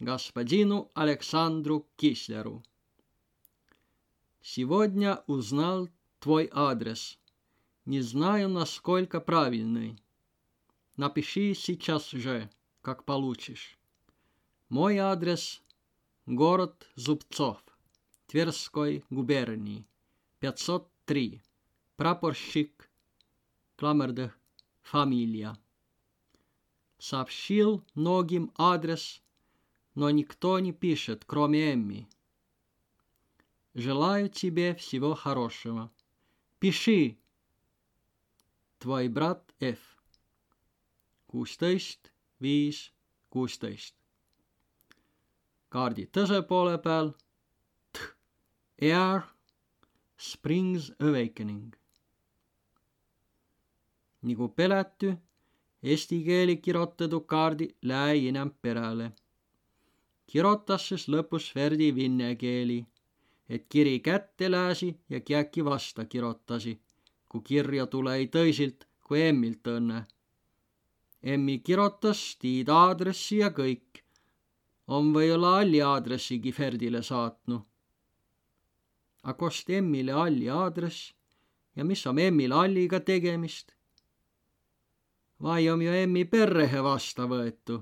господину 0.00 0.90
Александру 0.94 1.86
Кислеру. 1.96 2.62
Сегодня 4.40 5.22
узнал 5.26 5.88
твой 6.18 6.48
адрес. 6.52 7.18
Не 7.84 8.00
знаю, 8.00 8.48
насколько 8.48 9.20
правильный. 9.20 10.00
Напиши 10.96 11.54
сейчас 11.54 12.10
же, 12.10 12.50
как 12.80 13.04
получишь. 13.04 13.78
Мой 14.68 14.98
адрес– 14.98 15.62
город 16.26 16.86
Зубцов, 16.94 17.62
Тверской 18.28 19.04
губернии, 19.10 19.84
503, 20.38 21.42
прапорщик, 21.96 22.88
кламердых, 23.74 24.38
фамилия. 24.82 25.58
Сообщил 26.98 27.84
многим 27.94 28.52
адрес, 28.56 29.20
но 29.96 30.10
никто 30.10 30.60
не 30.60 30.72
пишет, 30.72 31.24
кроме 31.26 31.74
Эмми. 31.74 32.08
Желаю 33.74 34.28
тебе 34.28 34.76
всего 34.76 35.14
хорошего. 35.14 35.90
Пиши. 36.60 37.18
Твой 38.78 39.08
брат 39.08 39.52
F 39.58 39.78
kuusteist, 41.28 42.10
viis, 42.40 42.90
kuusteist. 43.32 43.94
kaardi 45.68 46.06
tõse 46.16 46.38
poole 46.48 46.76
peal 46.84 47.10
Air 48.82 49.20
Springs 50.18 50.92
Awakening. 51.00 51.74
Nagu 54.22 54.48
pelätty, 54.48 55.14
eesti 55.82 56.24
keeli 56.24 56.56
kirjoitettu 56.56 57.20
kaardi 57.20 57.68
läinän 57.82 58.50
perälle. 58.62 59.12
Kirjoitas 60.26 60.88
siis 60.88 61.08
lõpus 61.08 61.54
Verdi 61.54 61.94
vinne 61.94 62.34
keeli, 62.36 62.84
et 63.48 63.66
kiri 63.68 64.00
kätte 64.00 64.50
lääsi 64.50 64.92
ja 65.10 65.20
kiäki 65.20 65.64
vasta 65.64 66.04
kirjoittasi, 66.04 66.78
kui 67.28 67.40
kirja 67.44 67.86
tulee 67.86 68.26
tõsilt 68.26 68.86
kui 69.04 69.22
emmilt 69.22 69.66
õnne 69.66 70.04
emmi 71.22 71.58
kirjutas 71.58 72.36
tiid 72.40 72.68
aadressi 72.70 73.40
ja 73.42 73.50
kõik. 73.50 74.04
on 74.88 75.10
võib-olla 75.12 75.58
alli 75.60 75.80
aadressigi 75.84 76.52
Ferdile 76.52 77.02
saatnud. 77.02 77.67
Aga 79.28 79.36
kost 79.36 79.70
emmile 79.70 80.12
alli 80.16 80.46
aadress 80.48 81.12
ja 81.76 81.84
mis 81.84 82.06
on 82.06 82.18
emmil 82.18 82.52
alliga 82.52 83.00
tegemist? 83.00 83.74
vai 85.42 85.68
on 85.70 85.82
ju 85.82 85.92
emmi 85.92 86.24
perrehe 86.24 86.80
vasta 86.82 87.26
võetu? 87.28 87.76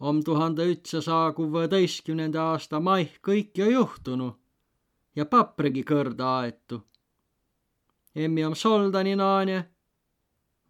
om 0.00 0.22
tuhande 0.24 0.64
ühtsasaja 0.72 1.34
kuueteistkümnenda 1.36 2.42
aasta 2.54 2.80
maih 2.80 3.18
kõik 3.28 3.60
ju 3.60 3.68
juhtunu 3.70 4.30
ja 5.16 5.26
paprigi 5.26 5.84
kõrda 5.84 6.32
aetu. 6.40 6.80
emmi 8.14 8.44
on 8.44 8.56
soldani 8.56 9.14
naane 9.16 9.60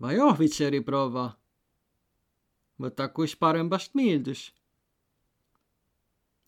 vai 0.00 0.18
ohvitseri 0.18 0.80
proua? 0.80 1.30
võta 2.82 3.08
kuis 3.14 3.36
parembast 3.36 3.94
miildus. 3.94 4.52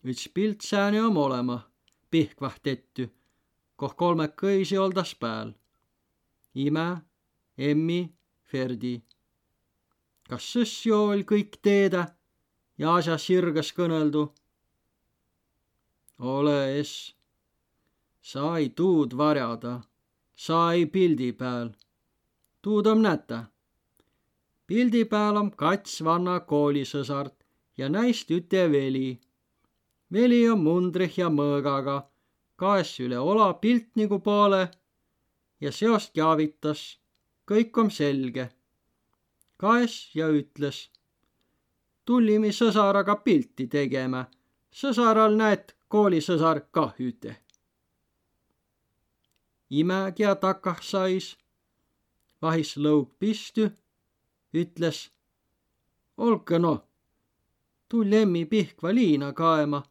üks 0.03 0.27
pilt 0.33 0.61
sääne 0.61 1.03
om 1.07 1.17
olema, 1.17 1.70
pihkvah 2.11 2.59
tettu, 2.63 3.07
koh 3.75 3.95
kolmekõisi 3.95 4.77
oldas 4.77 5.15
pääl. 5.15 5.53
ime, 6.55 7.01
emmi, 7.57 8.13
Ferdi. 8.43 9.01
kas 10.29 10.43
sõss 10.53 10.85
jo 10.85 11.05
oll 11.09 11.23
kõik 11.23 11.57
teedä 11.61 12.05
ja 12.77 12.95
asja 12.95 13.17
sirgas 13.17 13.71
kõneldu? 13.73 14.31
ole 16.19 16.79
es, 16.79 17.15
sa 18.21 18.57
ei 18.57 18.69
tuud 18.69 19.17
varjada, 19.17 19.81
sa 20.35 20.73
ei 20.73 20.85
pildi 20.85 21.31
pääl 21.33 21.71
tuud 22.61 22.85
om 22.85 23.01
nätä. 23.01 23.43
pildi 24.67 25.05
pääl 25.05 25.35
om 25.35 25.51
kats 25.51 26.03
vanna 26.03 26.39
koolisõsart 26.39 27.35
ja 27.77 27.89
näist 27.89 28.31
üte 28.31 28.71
veli. 28.71 29.19
Veli 30.13 30.49
on 30.49 30.63
mundrih 30.63 31.17
ja 31.17 31.29
mõõgaga, 31.29 32.01
kaes 32.55 32.99
üle 32.99 33.19
ola 33.19 33.53
piltnigu 33.53 34.19
poole 34.19 34.69
ja 35.61 35.71
seost 35.71 36.13
teavitas. 36.13 36.99
kõik 37.51 37.77
on 37.77 37.91
selge. 37.91 38.49
kaes 39.57 40.15
ja 40.15 40.27
ütles. 40.27 40.89
tullimi 42.05 42.51
sõsaraga 42.51 43.15
pilti 43.15 43.67
tegema. 43.67 44.25
sõsaral 44.71 45.35
näed 45.35 45.75
koolisõsar 45.87 46.61
kah 46.71 46.93
üte. 46.99 47.35
imegi 49.69 50.23
ja 50.23 50.35
takah 50.35 50.81
sais 50.81 51.37
vahis 52.41 52.77
lõug 52.77 53.09
pistü, 53.19 53.71
ütles. 54.53 55.11
olge 56.17 56.59
noh, 56.59 56.81
tuu 57.89 58.03
Lemmi 58.09 58.45
Pihkva 58.45 58.93
liina 58.93 59.33
kaema, 59.33 59.83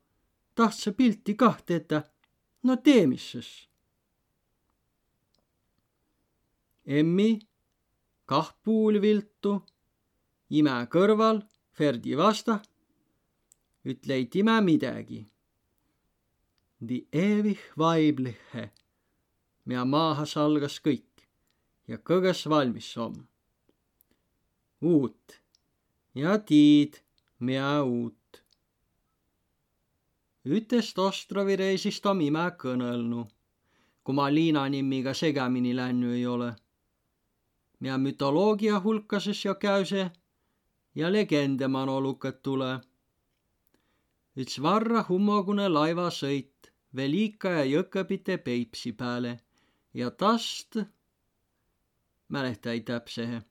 tahtsa 0.60 0.92
pilti 0.92 1.34
kah 1.40 1.58
tetä, 1.66 2.02
no 2.62 2.76
tee 2.76 3.06
misses. 3.06 3.70
emmi, 6.90 7.38
kah 8.26 8.50
puulviltu, 8.64 9.60
ime 10.50 10.74
kõrval, 10.90 11.42
Ferdi 11.76 12.16
vasta, 12.18 12.58
ütle 13.86 14.16
ei 14.18 14.26
time 14.26 14.58
midagi. 14.66 15.22
Die 16.80 17.06
ewig 17.12 17.60
Weibliche, 17.78 18.70
mida 19.64 19.84
maaha 19.84 20.26
salgas 20.26 20.80
kõik 20.82 21.24
ja 21.88 21.98
kõges 21.98 22.42
valmis 22.48 22.90
om. 22.96 23.14
uut 24.80 25.40
ja 26.14 26.38
tiid, 26.38 27.00
mia 27.38 27.82
uut. 27.84 28.19
Ütest 30.44 30.98
Ostrovi 30.98 31.56
reisist 31.56 32.06
om 32.06 32.20
ime 32.20 32.46
kõnõlnu, 32.60 33.26
kui 34.04 34.14
ma 34.14 34.28
Liina 34.32 34.68
nimiga 34.68 35.14
segamini 35.14 35.74
lännü 35.76 36.14
ei 36.14 36.26
ole. 36.26 36.54
ja 37.80 37.96
mütoloogia 37.98 38.80
hulkases 38.80 39.44
jo 39.44 39.54
käüse 39.54 40.10
ja 40.94 41.12
legende 41.12 41.68
manolukad 41.68 42.42
tule. 42.42 42.80
üks 44.36 44.62
varra 44.62 45.04
hummogune 45.08 45.68
laivasõit 45.68 46.72
Velika 46.96 47.50
ja 47.50 47.64
Jõkõpite 47.64 48.38
Peipsi 48.38 48.92
peale 48.92 49.40
ja 49.94 50.10
tast 50.10 50.76
mälehtää 52.28 52.80
täpsehe. 52.80 53.42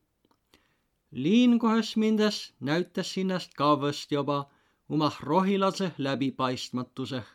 liin 1.12 1.60
kohas 1.60 1.96
mindes 1.96 2.54
näütas 2.60 3.14
sinnast 3.14 3.54
kavvõst 3.54 4.12
joba 4.12 4.50
umah 4.90 5.18
rohilase 5.22 5.92
läbipaistmatuseh. 5.98 7.28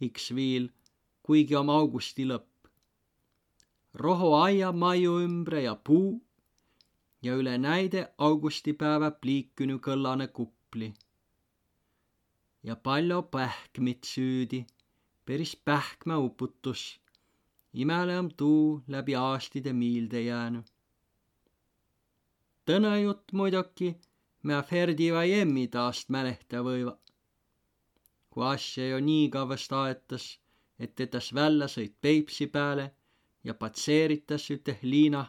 iks 0.00 0.34
viil, 0.34 0.68
kuigi 1.22 1.54
om 1.56 1.68
augusti 1.70 2.24
lõpp. 2.30 2.50
rohuaia 3.94 4.72
maju 4.72 5.12
ümbre 5.26 5.62
ja 5.62 5.74
puu 5.74 6.22
ja 7.22 7.36
üle 7.40 7.58
näide 7.58 8.00
augustipäeva 8.18 9.10
pliikünü 9.10 9.78
kõllane 9.86 10.26
kupli. 10.28 10.92
ja 12.62 12.76
palju 12.76 13.22
pähkmit 13.22 14.04
süüdi, 14.04 14.66
päris 15.24 15.56
pähkmäuputus 15.56 17.02
imele 17.72 18.18
on 18.18 18.30
tuu 18.36 18.82
läbi 18.88 19.14
aastide 19.16 19.72
miilde 19.72 20.20
jäänud. 20.22 20.66
tõnejutt 22.66 23.32
muidugi, 23.32 23.88
mida 24.42 24.62
Ferdi 24.62 25.12
vai 25.12 25.32
emmi 25.32 25.68
taast 25.68 26.08
mälehtä 26.08 26.62
võiva. 26.66 26.96
kui 28.30 28.44
asja 28.46 28.88
jo 28.88 29.00
nii 29.00 29.28
kavvast 29.30 29.72
aetas, 29.72 30.26
et 30.78 30.94
tetäs 30.94 31.34
välja 31.34 31.68
sõit 31.68 31.94
Peipsi 32.00 32.46
peale 32.46 32.86
ja 33.44 33.54
patseeritas 33.54 34.50
üte 34.50 34.78
liina, 34.82 35.26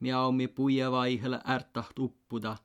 mida 0.00 0.20
omi 0.26 0.48
puiavaihele 0.48 1.40
ärtaht 1.54 1.98
uppuda. 1.98 2.56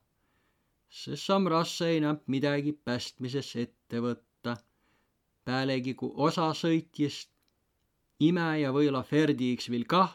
sest 0.88 1.28
rasse 1.48 1.88
ei 1.88 2.00
näinud 2.00 2.22
midagi 2.26 2.72
päästmises 2.72 3.56
ette 3.56 4.00
võtta. 4.00 4.56
pealegi 5.44 5.94
kui 5.94 6.12
osa 6.14 6.52
sõitjist 6.54 7.30
ime 8.20 8.60
ja 8.60 8.72
võila 8.72 9.02
Ferdiks 9.02 9.70
viil 9.70 9.84
kah, 9.86 10.14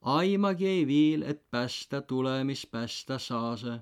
aimagi 0.00 0.66
ei 0.66 0.86
viil, 0.86 1.22
et 1.22 1.42
päästa 1.50 2.00
tule, 2.02 2.44
mis 2.44 2.66
päästa 2.66 3.18
saase. 3.18 3.80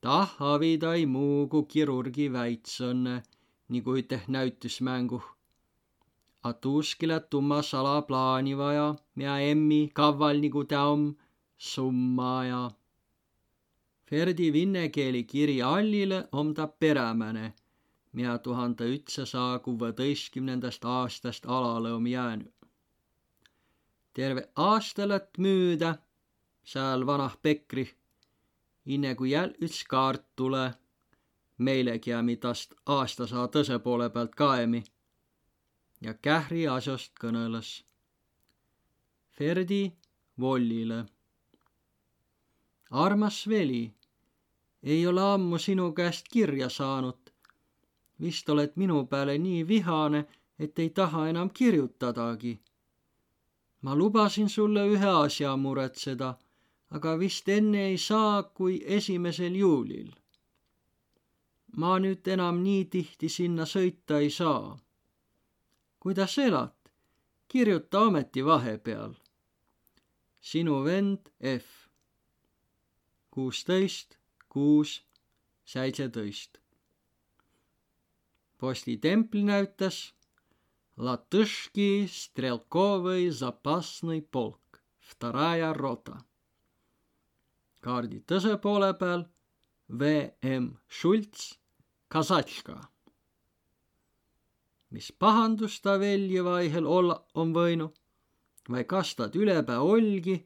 Tah 0.00 0.30
avidai 0.38 1.06
muu 1.06 1.48
kui 1.50 1.64
kirurgi 1.72 2.28
väitsõnne, 2.32 3.14
nagu 3.74 3.94
üteh 4.00 4.28
näytysmängu. 4.34 5.18
A 6.48 6.52
tuuskile 6.52 7.18
tumma 7.30 7.62
salaplaani 7.62 8.54
vaja, 8.60 8.94
mia 9.18 9.38
emmi 9.50 9.80
kavval 9.94 10.38
nagu 10.44 10.62
ta 10.70 10.84
om 10.92 11.08
summaaja. 11.70 12.62
Ferdi 14.08 14.52
vinnekeeli 14.52 15.24
kiri 15.24 15.58
Allile 15.62 16.28
om 16.32 16.54
ta 16.54 16.66
perämäne, 16.66 17.52
mia 18.12 18.38
tuhande 18.38 18.86
ütsesaja 18.94 19.58
kuueteistkümnendast 19.64 20.84
aastast 20.84 21.46
alale 21.46 21.92
om 21.92 22.06
jäänud. 22.06 22.52
terve 24.14 24.48
aasta 24.56 25.08
lätt 25.08 25.38
müüdä 25.38 25.98
sääl 26.64 27.06
vanah 27.06 27.36
Pekrih, 27.42 27.97
inne 28.88 29.14
kui 29.14 29.30
jäl 29.30 29.50
üts 29.64 29.82
kaart 29.88 30.24
tule, 30.36 30.64
meilegi 31.58 32.10
jäämi 32.10 32.36
tast 32.36 32.74
aastasaa 32.86 33.48
tõse 33.56 33.78
poole 33.84 34.08
pealt 34.14 34.34
kaemi 34.34 34.80
ja 36.00 36.14
kähri 36.14 36.64
asjost 36.68 37.12
kõnõles. 37.20 37.72
Ferdi 39.36 39.92
Vollile. 40.40 41.04
armas 42.90 43.48
Veli, 43.48 43.94
ei 44.82 45.06
ole 45.06 45.22
ammu 45.22 45.58
sinu 45.58 45.92
käest 45.92 46.28
kirja 46.32 46.68
saanud. 46.68 47.18
vist 48.20 48.48
oled 48.48 48.72
minu 48.76 49.06
peale 49.06 49.38
nii 49.38 49.68
vihane, 49.68 50.26
et 50.58 50.78
ei 50.78 50.90
taha 50.90 51.28
enam 51.28 51.50
kirjutadagi. 51.50 52.60
ma 53.82 53.96
lubasin 53.96 54.48
sulle 54.48 54.86
ühe 54.86 55.10
asja 55.24 55.56
muretseda 55.56 56.34
aga 56.95 57.11
vist 57.19 57.47
enne 57.49 57.81
ei 57.89 57.97
saa 57.97 58.43
kui 58.57 58.75
esimesel 58.97 59.55
juulil. 59.63 60.09
ma 61.79 61.91
nüüd 62.03 62.27
enam 62.33 62.59
nii 62.65 62.83
tihti 62.93 63.29
sinna 63.35 63.65
sõita 63.73 64.19
ei 64.23 64.29
saa. 64.39 64.77
kuidas 66.01 66.37
elad? 66.37 66.75
kirjuta 67.49 67.99
ometi 68.07 68.41
vahepeal. 68.45 69.13
sinu 70.49 70.83
vend 70.85 71.31
F. 71.57 71.67
kuusteist, 73.33 74.17
kuus, 74.49 74.91
seitseteist. 75.65 76.51
postitempli 78.57 79.43
näütas 79.43 80.13
Латышский 80.97 82.07
стрелковый 82.07 83.31
запасный 83.31 84.21
полк, 84.21 84.83
вторая 84.99 85.73
рота 85.73 86.23
kaardi 87.80 88.22
tõse 88.26 88.56
poole 88.62 88.92
peal 88.98 89.24
V.M. 89.88 90.76
Schultz, 90.88 91.58
Kasatška. 92.08 92.76
mis 94.90 95.12
pahandus 95.12 95.80
ta 95.80 95.98
väljavaihel 96.00 96.86
olla 96.86 97.16
on 97.34 97.52
võinud, 97.52 97.92
vai 98.70 98.84
kas 98.84 99.14
ta 99.16 99.28
ülepää 99.34 99.80
olgi, 99.80 100.36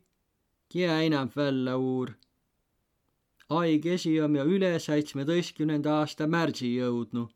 kiä 0.69 1.01
enam 1.07 1.31
välja 1.37 1.77
uur. 1.77 2.13
aig 3.49 3.87
esi 3.87 4.21
on 4.21 4.37
ju 4.37 4.45
üle 4.57 4.79
seitsmeteistkümnenda 4.79 5.99
aasta 5.99 6.27
märtsi 6.27 6.75
jõudnud. 6.77 7.31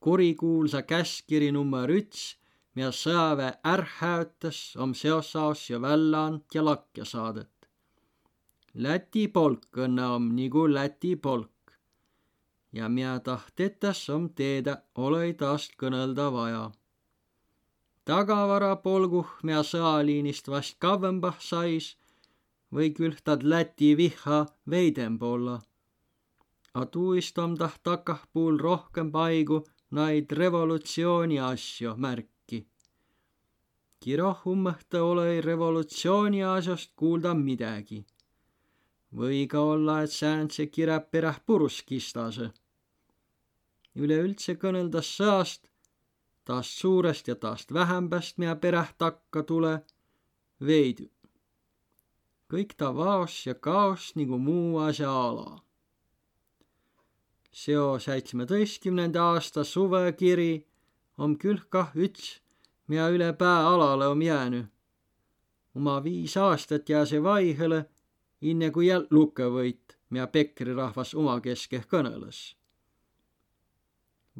kurikuulsa 0.00 0.82
käskkiri 0.82 1.52
number 1.52 1.90
üks, 1.90 2.36
mida 2.74 2.90
sõjaväe 2.92 3.52
ärhäötas, 3.64 4.76
on 4.76 4.94
seosaos 4.94 5.70
ja 5.70 5.80
välja 5.80 6.24
ant 6.24 6.54
ja 6.54 6.64
lakke 6.64 7.04
saadet. 7.04 7.55
Läti 8.78 9.28
polk 9.28 9.78
om 9.78 10.24
nigu 10.36 10.66
Läti 10.68 11.16
polk. 11.16 11.72
ja 12.72 12.88
mina 12.88 13.20
tahtetas 13.20 14.08
om 14.10 14.28
teedä 14.28 14.74
olõi 14.94 15.32
taast 15.32 15.72
kõnõlda 15.80 16.26
vaja. 16.32 16.64
tagavarapolguh, 18.04 19.30
mida 19.42 19.62
sõaliinist 19.62 20.48
vast 20.48 20.76
kavvõmbah 20.78 21.38
sais, 21.40 21.96
või 22.70 22.92
küll 22.98 23.16
tad 23.24 23.42
Läti 23.42 23.96
vihha 23.96 24.40
veidemb 24.70 25.22
olla. 25.22 25.56
A 26.74 26.84
tuist 26.84 27.38
om 27.38 27.56
tah 27.56 27.78
takahpuul 27.82 28.58
rohkem 28.58 29.10
paigu 29.10 29.62
naid 29.90 30.32
revolutsiooni 30.32 31.38
asju 31.40 31.94
märki. 31.96 32.66
Kiroh 34.00 34.44
ummõhta 34.52 35.02
olõi 35.02 35.40
revolutsiooni 35.40 36.44
asjost 36.44 36.92
kuulda 36.96 37.34
midägi 37.34 38.04
või 39.16 39.46
ka 39.48 39.60
olla, 39.60 40.02
et 40.02 40.12
sääntse 40.12 40.66
kireb 40.66 41.10
pereh 41.10 41.40
purus 41.46 41.82
kistase. 41.82 42.50
üleüldse 43.96 44.54
kõneldas 44.60 45.08
sõast, 45.16 45.70
taast 46.44 46.70
suurest 46.80 47.28
ja 47.28 47.34
taast 47.34 47.72
vähembäst, 47.72 48.38
mida 48.38 48.56
pereh 48.56 48.92
takka 48.98 49.42
tule, 49.42 49.80
veidi. 50.60 51.10
kõik 52.52 52.76
ta 52.76 52.94
vaos 52.94 53.46
ja 53.46 53.54
kaos 53.54 54.12
nagu 54.16 54.38
muu 54.38 54.78
asja 54.78 55.10
ala. 55.10 55.62
seo 57.52 57.98
seitsmeteistkümnenda 57.98 59.22
aasta 59.22 59.64
suvekiri 59.64 60.66
on 61.18 61.38
küll 61.38 61.60
kah 61.68 61.90
üts, 61.96 62.40
mida 62.86 63.08
üle 63.08 63.32
pää 63.32 63.66
alale 63.66 64.06
on 64.06 64.22
jäänud. 64.22 64.66
oma 65.74 66.04
viis 66.04 66.36
aastat 66.36 66.88
jää 66.88 67.06
see 67.06 67.22
vaihele 67.22 67.86
inne 68.40 68.70
kui 68.70 68.86
jäl 68.86 69.06
lukke 69.10 69.48
võit, 69.50 69.96
mida 70.10 70.26
Pekri 70.26 70.74
rahvas 70.74 71.14
omakeskeh 71.14 71.86
kõneles. 71.86 72.56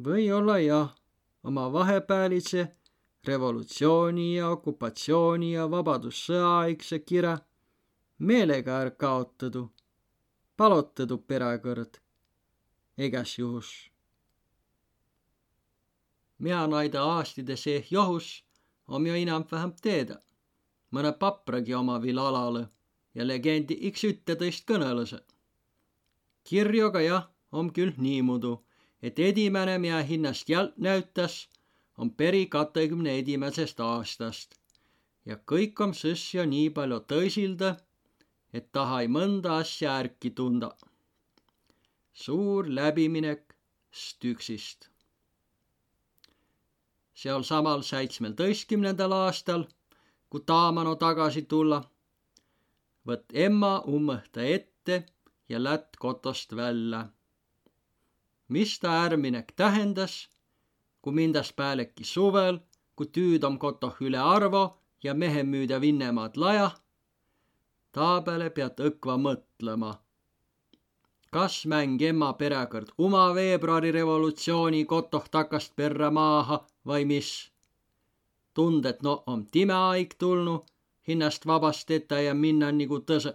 või-olla 0.03 0.59
jah, 0.59 0.95
oma 1.43 1.71
vahepäälitse 1.73 2.75
revolutsiooni 3.27 4.35
ja 4.35 4.49
okupatsiooni 4.49 5.53
ja 5.53 5.71
vabadussõjaaegse 5.71 6.99
kire 6.99 7.37
meelega 8.17 8.81
är 8.81 8.91
kaotadu, 8.91 9.71
palotadu 10.57 11.17
perekõrd, 11.17 11.99
egas 12.97 13.37
juhus. 13.39 13.91
mina 16.39 16.67
naida 16.67 17.01
aastide 17.03 17.55
seeh 17.57 17.91
johus 17.91 18.45
om 18.87 19.05
jo 19.05 19.15
inam-vähem 19.15 19.73
teedä, 19.81 20.19
mõne 20.91 21.11
papragi 21.19 21.73
oma 21.73 22.01
viil 22.01 22.19
alale 22.19 22.67
ja 23.17 23.25
legendi 23.25 23.77
iks 23.89 24.03
üttetõist 24.05 24.67
kõnõlõse. 24.69 25.19
kirjoga 26.47 27.01
jah, 27.01 27.23
om 27.51 27.71
küll 27.73 27.93
niimoodi, 27.97 28.51
et 29.01 29.19
edimäne, 29.19 29.77
mida 29.81 30.01
hinnast 30.09 30.49
jält 30.49 30.77
näütas, 30.77 31.47
on 31.97 32.11
peri 32.11 32.45
katekümne 32.45 33.17
edimäsest 33.19 33.79
aastast 33.79 34.53
ja 35.25 35.39
kõik 35.51 35.81
om 35.85 35.93
sõs 36.01 36.27
ja 36.33 36.45
nii 36.45 36.69
palju 36.77 36.99
tõsilda, 37.13 37.71
et 38.53 38.69
taha 38.71 39.01
ei 39.05 39.09
mõnda 39.17 39.57
asja 39.63 39.97
ärki 40.03 40.31
tunda. 40.41 40.69
suur 42.13 42.69
läbiminek 42.69 43.43
Stüksist. 43.91 44.89
seal 47.13 47.43
samal 47.43 47.81
seitsmeteistkümnendal 47.81 49.11
aastal, 49.11 49.67
kui 50.29 50.41
Taamano 50.45 50.95
tagasi 50.95 51.41
tulla 51.41 51.81
võtt 53.07 53.33
emma 53.33 53.73
ummõhta 53.87 54.43
ette 54.43 55.05
ja 55.49 55.59
lätt 55.63 55.95
kotost 55.97 56.55
välja. 56.55 57.07
mis 58.47 58.79
ta 58.79 58.91
ärminek 59.05 59.51
tähendas, 59.55 60.29
kui 61.01 61.13
mindas 61.13 61.53
pääleki 61.53 62.03
suvel, 62.03 62.59
kui 62.95 63.07
tüüd 63.07 63.43
om 63.43 63.57
kotoh 63.59 63.95
üle 64.01 64.17
arvo 64.17 64.63
ja 65.03 65.13
mehe 65.13 65.43
müüda 65.43 65.81
Vinnemaad 65.81 66.37
laja, 66.37 66.69
taa 67.91 68.21
peale 68.21 68.49
pead 68.49 68.79
õkva 68.89 69.17
mõtlema. 69.25 69.91
kas 71.31 71.65
mäng 71.65 72.01
emma 72.01 72.33
perekõrd 72.33 72.93
uma 72.97 73.25
veebruari 73.35 73.91
revolutsiooni 73.91 74.85
kotoh 74.85 75.29
takast 75.29 75.75
perre 75.75 76.09
maaha 76.09 76.65
vai 76.85 77.05
mis? 77.05 77.51
tunded 78.53 79.03
no 79.03 79.23
om 79.25 79.45
time 79.45 79.73
aeg 79.73 80.15
tulnud 80.17 80.76
hinnast 81.07 81.47
vabasteta 81.47 82.19
ja 82.21 82.33
minna 82.33 82.71
nagu 82.71 82.99
tõse. 82.99 83.33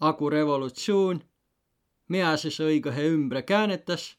Aku 0.00 0.28
revolutsioon, 0.30 1.22
mida 2.08 2.36
siis 2.36 2.60
õigõhe 2.60 3.06
ümbre 3.14 3.42
käänetas, 3.42 4.16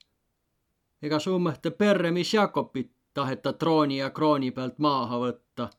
ega 1.02 1.20
summõhte 1.20 1.72
perre, 1.72 2.12
mis 2.12 2.34
Jakobit 2.34 2.92
taheta 3.14 3.54
trooni 3.54 4.00
ja 4.00 4.10
krooni 4.10 4.52
pealt 4.52 4.80
maaha 4.80 5.20
võtta. 5.20 5.70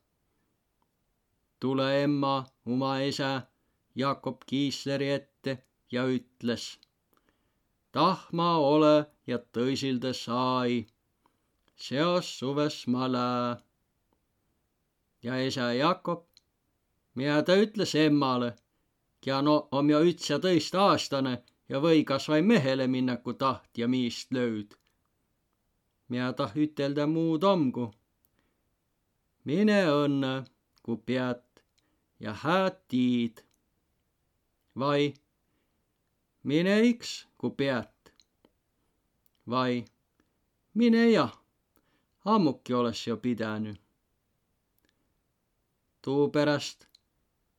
tule 1.61 2.03
emma, 2.03 2.47
oma 2.67 2.99
isa, 3.01 3.43
Jakob 3.95 4.43
Kiisleri 4.47 5.11
ette 5.11 5.59
ja 5.93 6.05
ütles. 6.07 6.79
tahma 7.93 8.59
ole 8.59 9.07
ja 9.27 9.39
tõisilde 9.39 10.13
sai. 10.13 10.87
seos 11.77 12.39
suves 12.39 12.87
ma 12.87 13.13
lää 13.13 13.66
ja 15.23 15.47
isa 15.47 15.73
Jakob, 15.73 16.27
mida 17.15 17.43
ta 17.43 17.57
ütles 17.57 17.95
emmale, 17.95 18.55
ja 19.27 19.43
no 19.43 19.69
on 19.73 19.91
ju 19.91 20.01
üts 20.11 20.31
ja 21.69 21.81
või 21.83 22.05
kas 22.07 22.29
vai 22.31 22.43
mehele 22.43 22.87
minnaku 22.87 23.35
taht 23.35 23.79
ja 23.79 23.89
miist 23.89 24.33
löyd. 24.33 24.77
mina 26.09 26.33
tah 26.33 26.53
ütelda 26.57 27.07
muud 27.07 27.45
omgu. 27.45 27.91
mine 29.45 29.81
õnne, 29.91 30.45
kui 30.83 30.97
pead 30.97 31.43
ja 32.21 32.33
hääd 32.33 32.77
tiid. 32.89 33.43
vai 34.79 35.15
mine 36.43 36.81
iks, 36.83 37.27
kui 37.39 37.51
pead. 37.51 38.13
vai 39.47 39.85
mine 40.75 41.11
jah, 41.11 41.35
ammuki 42.25 42.75
olles 42.75 43.07
jo 43.07 43.17
pidänud. 43.17 43.86
Tuupärast, 46.07 46.87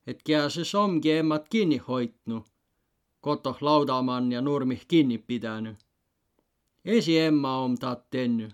et 0.07 0.23
kiäses 0.23 0.75
omgi 0.75 1.11
emmat 1.11 1.49
kinni 1.49 1.77
hoidnu 1.87 2.45
kotoh 3.21 3.57
laudamann 3.61 4.31
ja 4.31 4.41
nurmih 4.41 4.87
kinni 4.87 5.17
pidänyt. 5.17 5.77
esiemma 6.85 7.57
om 7.63 7.77
taat 7.77 8.09
tenny. 8.09 8.49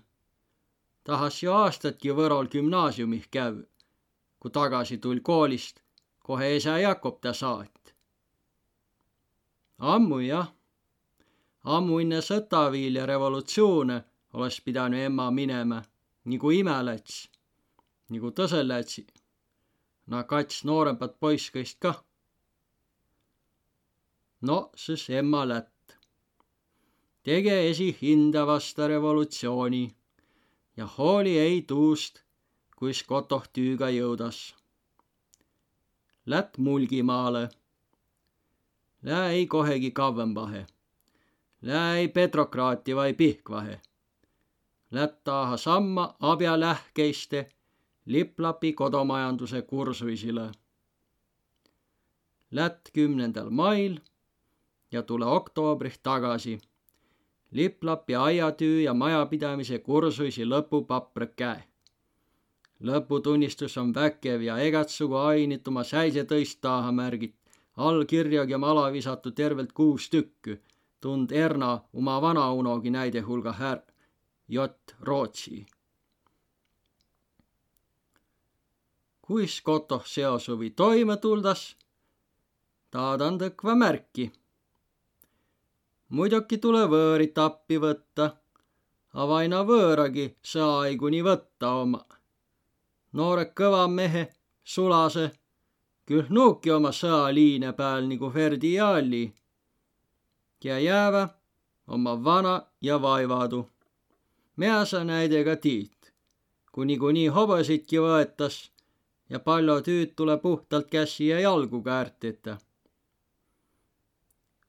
tahas 1.04 1.42
jo 1.42 1.54
aastatki 1.54 2.08
Võrol 2.08 2.48
gümnaasiumih 2.54 3.28
käy, 3.30 3.54
kui 4.40 4.50
tagasi 4.50 4.98
tul 4.98 5.20
koolist, 5.22 5.80
kohe 6.18 6.56
isä 6.56 6.78
Jakob 6.78 7.20
ta 7.20 7.32
saat. 7.32 7.94
ammu 9.78 10.18
jah, 10.18 10.52
ammu 11.64 11.98
enne 11.98 12.20
sõta 12.20 12.70
viil 12.72 12.94
ja 12.96 13.06
revolutsioone 13.06 14.04
oleks 14.32 14.60
pidanud 14.60 14.98
emma 14.98 15.30
minema 15.30 15.82
nagu 16.24 16.50
imelets, 16.50 17.28
nagu 18.10 18.30
tõselätsi. 18.30 19.06
No 20.06 20.24
kats 20.24 20.64
noorempat 20.64 21.20
poisskõist 21.20 21.78
kah 21.80 22.02
no 24.44 24.70
siis 24.76 25.10
emma 25.10 25.48
lätt. 25.48 25.96
tege 27.22 27.54
esi 27.70 27.96
hinda 28.00 28.46
vasta 28.46 28.88
revolutsiooni 28.88 29.84
ja 30.76 30.86
hooli 30.86 31.38
ei 31.38 31.62
tuust, 31.62 32.20
kuis 32.76 33.02
kotoh 33.02 33.46
tüüga 33.56 33.88
jõudas. 33.94 34.54
Lätt 36.26 36.58
Mulgimaale. 36.58 37.48
Lää 39.02 39.30
ei 39.30 39.46
kohegi 39.46 39.90
kavvembahe. 39.90 40.66
Lää 41.62 41.96
ei 41.96 42.08
Petrokraati 42.08 42.96
vai 42.96 43.12
Pihkvahe. 43.14 43.80
Lätt 44.90 45.24
taaha 45.24 45.56
samma 45.56 46.16
abja 46.20 46.60
lähkeiste 46.60 47.46
Liplapi 48.06 48.72
kodumajanduse 48.72 49.62
kursusile. 49.62 50.50
Lätt 52.50 52.90
kümnendal 52.92 53.50
mail 53.50 54.00
ja 54.92 55.02
tule 55.02 55.24
oktoobrih 55.24 55.98
tagasi. 56.02 56.58
Liplapi 57.50 58.14
aiatöö 58.14 58.80
ja 58.80 58.94
majapidamise 58.94 59.78
kursusi 59.78 60.44
lõpupapra 60.44 61.26
käe. 61.36 61.64
lõputunnistus 62.80 63.78
on 63.80 63.94
väkev 63.94 64.42
ja 64.42 64.58
egatsugu 64.58 65.16
ainituma 65.16 65.84
säise 65.84 66.24
tõist 66.24 66.58
taha 66.60 66.92
märgit. 66.92 67.34
allkirjagi 67.76 68.54
on 68.54 68.64
ala 68.64 68.92
visatu 68.92 69.30
tervelt 69.30 69.72
kuus 69.72 70.10
tükki. 70.10 70.60
tund 71.00 71.30
Erna 71.32 71.80
oma 71.92 72.20
vanaunogi 72.22 72.90
näide 72.90 73.20
hulga 73.20 73.52
här-, 73.52 73.82
J 74.48 74.68
Rootsi. 75.00 75.66
Kuis 79.24 79.60
kotoh 79.60 80.06
seosuvi 80.06 80.70
toime 80.70 81.16
tuldas, 81.16 81.76
taadan 82.90 83.38
tõkva 83.40 83.74
märki 83.74 84.32
muidugi 86.14 86.58
tule 86.62 86.84
võõrit 86.90 87.38
appi 87.42 87.78
võtta, 87.82 88.28
aga 89.20 89.38
aina 89.42 89.62
võõragi 89.66 90.26
saa 90.42 90.90
kuni 90.98 91.22
võtta 91.26 91.70
oma. 91.82 92.04
noore 93.12 93.44
kõva 93.60 93.86
mehe, 93.88 94.28
sulase, 94.64 95.30
küll 96.06 96.30
nuuki 96.30 96.70
oma 96.70 96.92
sõaliine 96.92 97.72
peal 97.72 98.06
nagu 98.08 98.30
Ferdi 98.30 98.74
ja 98.74 98.88
Alli. 98.98 99.24
ja 100.64 100.78
jäävä 100.78 101.28
oma 101.86 102.24
vana 102.24 102.62
ja 102.80 103.02
vaivadu. 103.02 103.70
mina 104.56 104.84
sa 104.84 105.04
näidega 105.04 105.56
tiit, 105.56 106.12
kui 106.72 106.86
niikuinii 106.86 107.28
hobesidki 107.28 107.98
võetas 107.98 108.70
ja 109.34 109.40
palju 109.42 109.80
tüüd 109.88 110.14
tuleb 110.16 110.46
puhtalt 110.46 110.86
käsi 110.94 111.32
ja 111.32 111.40
jalgu 111.40 111.82
käärtida 111.82 112.54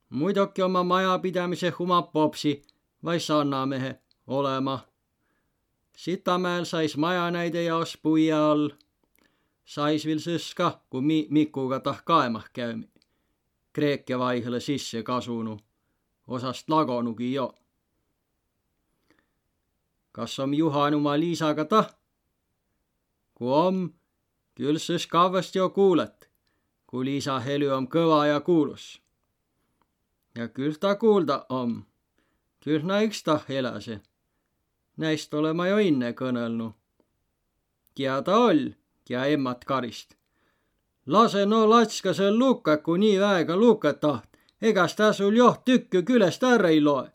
muidugi 0.10 0.62
oma 0.62 0.84
majapidamise 0.84 1.74
oma 1.80 2.02
popsi 2.02 2.62
vai 3.04 3.20
sannamehe 3.20 4.00
olema. 4.28 4.80
Sitamäel 5.98 6.66
sais 6.66 6.98
majanäide 6.98 7.64
jaos 7.64 7.98
puia 7.98 8.52
all. 8.52 8.70
sais 9.66 10.06
vil 10.06 10.20
sõska, 10.20 10.80
kui 10.90 11.02
mi-, 11.02 11.28
Mikuga 11.30 11.80
tah 11.80 12.04
kaemah 12.06 12.50
käymi. 12.54 12.90
Kreeke 13.74 14.20
vaihele 14.20 14.60
sisse 14.60 15.04
kasunu, 15.04 15.58
osast 16.28 16.70
lagonugi 16.70 17.34
jo. 17.34 17.56
kas 20.12 20.40
om 20.40 20.54
Juhan 20.54 20.94
oma 20.94 21.20
Liisaga 21.20 21.66
tah? 21.66 21.96
kui 23.36 23.52
om, 23.52 23.94
küll 24.56 24.80
sõs 24.80 25.08
kavvast 25.08 25.56
jo 25.56 25.70
kuulet, 25.70 26.30
kui 26.88 27.06
Liisa 27.06 27.40
helü 27.40 27.72
on 27.72 27.88
kõva 27.88 28.26
ja 28.28 28.40
kuulus 28.40 28.96
ja 30.36 30.48
küll 30.48 30.76
ta 30.80 30.96
kuulda 30.96 31.46
om. 31.50 31.86
küll 32.64 32.84
na 32.84 33.00
iks 33.06 33.24
tah 33.24 33.44
elase. 33.50 34.00
Näist 34.98 35.34
olema 35.34 35.68
jo 35.68 35.78
inne 35.78 36.12
kõnõlnu. 36.20 36.72
Kia 37.96 38.22
ta 38.22 38.38
oll, 38.48 38.72
kia 39.06 39.26
emmat 39.26 39.66
karist. 39.66 40.16
lase 41.06 41.46
no 41.46 41.70
latska 41.70 42.14
sel 42.14 42.38
lukaku 42.38 42.96
nii 42.96 43.20
väega 43.20 43.56
lukat 43.56 44.00
taht, 44.00 44.30
egas 44.62 44.96
ta 44.96 45.14
sul 45.14 45.36
joht 45.38 45.66
tükkü 45.66 46.04
külest 46.04 46.44
ära 46.44 46.70
ei 46.70 46.82
loe. 46.82 47.12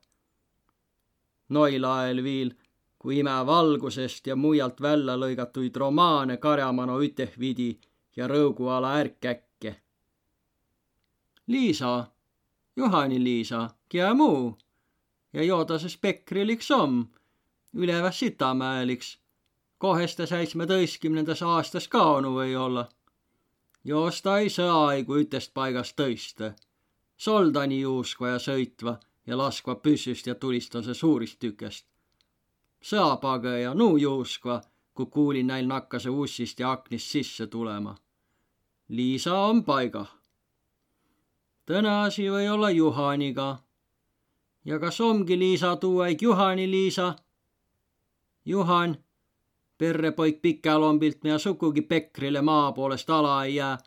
Noilael 1.49 2.23
viil, 2.23 2.55
kui 3.01 3.19
ime 3.19 3.35
valgusest 3.47 4.27
ja 4.27 4.37
mujalt 4.37 4.81
välja 4.81 5.17
lõigatuid 5.17 5.77
romaane 5.77 6.37
karjamano 6.37 6.99
üteh 7.01 7.33
vidi 7.41 7.71
ja 8.17 8.29
rõuguala 8.29 8.99
ärkäkke. 9.01 9.77
Liisa 11.47 12.07
Juhani-Liisa, 12.77 13.71
kiä 13.89 14.15
muu. 14.15 14.59
Ja 15.33 15.45
joodases 15.45 15.97
Pekriliks 15.97 16.71
om, 16.71 17.07
üleväs 17.75 18.19
Sitamäeliks. 18.19 19.19
kohesta 19.79 20.27
seitsmeteistkümnendas 20.27 21.43
aastas 21.43 21.89
ka 21.89 22.03
onu 22.03 22.35
või 22.35 22.57
olla. 22.57 22.89
joosta 23.85 24.39
ei 24.39 24.51
saa 24.51 24.87
aigu 24.87 25.17
ütest 25.17 25.55
paigast 25.55 25.97
tõista. 26.01 26.53
soldani 27.17 27.81
juuskva 27.81 28.29
ja 28.29 28.39
sõitva 28.39 28.99
ja 29.27 29.39
laskva 29.39 29.75
püssüst 29.75 30.27
ja 30.27 30.35
tulistase 30.35 30.95
suurist 30.95 31.39
tükest. 31.39 31.90
Sõapage 32.83 33.61
ja 33.61 33.75
nuu 33.75 33.97
juuskva, 33.97 34.61
kui 34.95 35.07
kuulin 35.07 35.47
näil 35.47 35.67
nakkase 35.67 36.11
ussist 36.11 36.61
ja 36.61 36.73
aknist 36.73 37.07
sisse 37.07 37.47
tulema. 37.47 37.97
Liisa 38.89 39.39
on 39.39 39.65
paigah 39.65 40.21
täna 41.71 42.03
asi 42.03 42.31
või 42.31 42.49
olla 42.51 42.71
Juhaniga. 42.71 43.59
ja 44.65 44.79
kas 44.79 45.01
ongi 45.01 45.39
Liisa 45.39 45.77
tuuaig 45.77 46.23
Juhani-Liisa? 46.23 47.15
Juhan, 48.45 48.97
perrepoik 49.79 50.43
pikalombilt 50.43 51.25
ja 51.25 51.39
sugugi 51.39 51.83
Pekrile 51.83 52.43
maa 52.43 52.73
poolest 52.73 53.11
ala 53.11 53.45
ei 53.45 53.55
jää. 53.55 53.79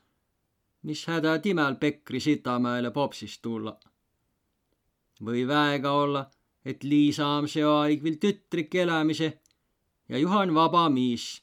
mis 0.82 1.08
häda 1.08 1.40
timel 1.40 1.76
Pekri 1.76 2.20
Sitamäele 2.20 2.92
popsist 2.92 3.42
tulla? 3.42 3.80
või 5.26 5.48
väega 5.48 5.92
olla, 5.92 6.30
et 6.66 6.84
Liisa 6.84 7.28
on 7.38 7.48
see 7.48 7.64
aeg 7.64 8.04
veel 8.04 8.20
tütrik 8.24 8.76
elämise 8.76 9.34
ja 10.10 10.18
Juhan 10.18 10.54
vaba 10.56 10.90
miis 10.90 11.42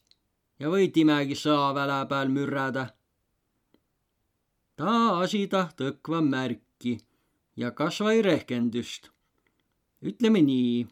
ja 0.60 0.70
või 0.72 0.88
timegi 0.94 1.36
sõaväle 1.36 2.00
peal 2.08 2.32
mürrada 2.32 2.86
ta 4.80 5.20
asi 5.20 5.44
taht 5.52 5.82
õkva 5.84 6.22
märki 6.24 6.94
ja 7.56 7.70
kasvai 7.70 8.22
rehkendust. 8.24 9.10
ütleme 10.08 10.40
nii. 10.42 10.86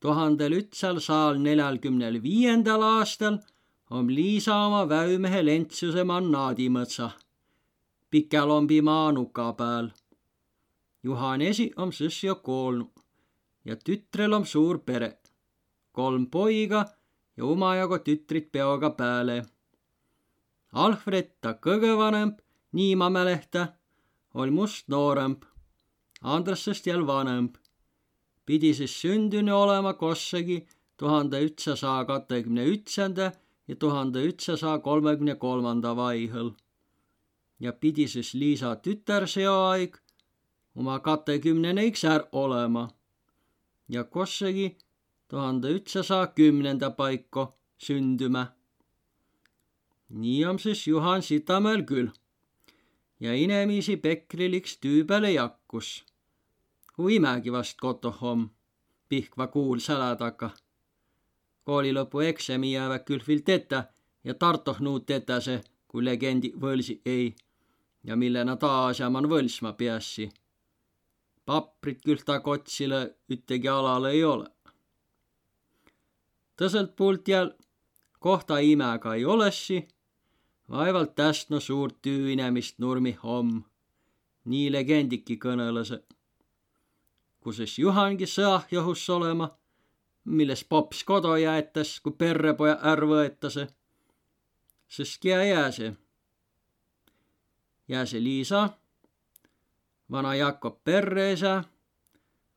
tuhandel 0.00 0.56
ütsal 0.60 0.98
saal 1.00 1.38
neljakümnel 1.44 2.22
viiendal 2.22 2.82
aastal 2.82 3.38
on 3.90 4.10
Liisa 4.16 4.56
oma 4.66 4.82
väümehe 4.88 5.44
Lentsuse 5.46 6.04
mannaadi 6.04 6.66
mõtsa, 6.76 7.10
Pikelombi 8.10 8.80
maanuka 8.82 9.52
peal. 9.52 9.92
Juhanesi 11.02 11.70
on 11.76 11.92
sõs 11.92 12.18
jo 12.24 12.34
koolnu 12.34 12.93
ja 13.64 13.76
tütrel 13.76 14.32
on 14.32 14.46
suur 14.46 14.78
pere, 14.78 15.18
kolm 15.92 16.26
poiga 16.30 16.84
ja 17.36 17.44
omajagu 17.44 17.98
tütrit 17.98 18.52
peoga 18.52 18.90
peale. 18.90 19.44
Alfred, 20.72 21.36
ta 21.40 21.54
kõige 21.54 21.94
vanem, 21.96 22.34
nii 22.72 22.94
ma 22.98 23.08
mälehtä, 23.10 23.68
oli 24.34 24.50
must 24.50 24.88
nooremp. 24.88 25.44
Andrasest 26.22 26.86
jälle 26.86 27.06
vanemb. 27.06 27.56
pidi 28.46 28.74
siis 28.74 29.00
sündüni 29.00 29.52
olema 29.52 29.94
kossegi 29.94 30.66
tuhande 30.96 31.40
ütsasaja 31.44 32.04
kahekümne 32.06 32.64
ütsanda 32.64 33.32
ja 33.68 33.76
tuhande 33.76 34.24
ütsasaja 34.28 34.78
kolmekümne 34.78 35.34
kolmanda 35.34 35.96
vaihõl. 35.96 36.52
ja 37.60 37.72
pidi 37.72 38.08
siis 38.08 38.34
Liisa 38.34 38.76
tütar 38.76 39.26
seoaeg 39.26 39.96
oma 40.74 40.98
kahekümneneiks 40.98 42.04
är 42.04 42.24
olema. 42.32 42.90
Ja 43.88 44.04
kossegi 44.04 44.76
tuhande 45.28 45.68
ütsasaja 45.68 46.26
kümnenda 46.26 46.90
paiku 46.90 47.54
sündüma. 47.78 48.46
nii 50.08 50.46
on 50.46 50.58
siis 50.58 50.86
Juhan 50.86 51.22
Sitamäel 51.22 51.82
küll. 51.82 52.08
ja 53.20 53.34
inemisi 53.34 53.96
Pekriliks 53.96 54.78
tüübele 54.78 55.30
jakkus. 55.30 56.04
kui 56.96 57.16
imägi 57.16 57.52
vast 57.52 57.78
kotohom 57.80 58.50
Pihkva 59.08 59.46
kuul 59.46 59.78
sälä 59.78 60.16
taga 60.16 60.50
koolilõpu 61.64 62.20
eksami 62.20 62.72
jäävät 62.72 63.04
küll 63.08 63.24
viil 63.26 63.42
tetä 63.44 63.84
ja 64.24 64.34
Tartoh 64.34 64.80
nuud 64.80 65.04
tetäse, 65.06 65.60
kui 65.88 66.04
legendi 66.04 66.52
võlsi 66.60 67.00
ei 67.06 67.34
ja 68.04 68.16
mille 68.16 68.44
nad 68.44 68.62
aasaman 68.62 69.28
võlsma 69.28 69.72
peassi. 69.72 70.28
Paprit 71.46 72.02
küll 72.04 72.22
ta 72.26 72.40
kotsile 72.40 73.00
üttegi 73.30 73.68
alale 73.68 74.10
ei 74.10 74.24
ole. 74.24 74.48
tõselt 76.56 76.96
poolt 76.96 77.28
jäl 77.28 77.50
kohta 78.18 78.58
imäga 78.58 79.14
ei 79.14 79.24
olessi, 79.24 79.88
vaevalt 80.70 81.14
tästno 81.14 81.60
suurt 81.60 81.96
tüüinemist 82.02 82.78
nurmi 82.78 83.12
homm. 83.22 83.62
nii 84.44 84.72
legendiki 84.72 85.36
kõnelase. 85.36 86.02
kuses 87.40 87.78
Juhangi 87.78 88.26
sõah 88.26 88.66
johus 88.70 89.10
olema 89.10 89.50
milles 90.24 90.64
paps 90.64 91.04
kodu 91.04 91.36
jäetas, 91.36 91.98
kui 92.00 92.12
perrepoja 92.12 92.78
ära 92.82 93.06
võetase. 93.08 93.66
sest 94.88 95.20
kia 95.20 95.42
jää 95.44 95.70
see? 95.70 95.92
jää 97.88 98.06
see 98.06 98.22
Liisa, 98.22 98.68
vana 100.10 100.34
Jakob 100.34 100.84
perreisa, 100.84 101.64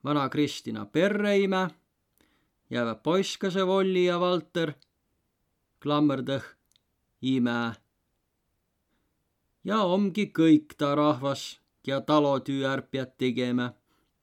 vana 0.03 0.29
Kristina 0.29 0.85
perreime, 0.85 1.69
jäävad 2.69 3.01
poiskase 3.03 3.67
Volli 3.67 4.05
ja 4.05 4.19
Valter, 4.19 4.73
klammerdõh 5.79 6.43
ime. 7.21 7.73
ja 9.63 9.83
ongi 9.83 10.31
kõik 10.31 10.75
ta 10.77 10.95
rahvas, 10.95 11.59
är 11.87 12.81
pead 12.81 13.17
tegema, 13.17 13.73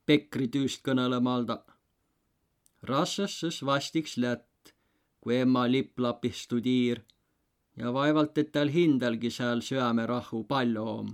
Pekri 0.06 0.48
tüüst 0.48 0.82
kõnelemalda 0.84 1.64
rassõs 2.84 3.62
vastiks 3.64 4.16
lätt, 4.20 4.74
kui 5.20 5.40
emma 5.40 5.64
lipp-lapis 5.70 6.44
studiir 6.44 7.00
ja 7.76 7.92
vaevalt, 7.92 8.38
et 8.38 8.52
tal 8.52 8.68
hindalgi 8.68 9.30
seal 9.30 9.64
süämerahu 9.64 10.44
palju 10.48 10.88
om 10.98 11.12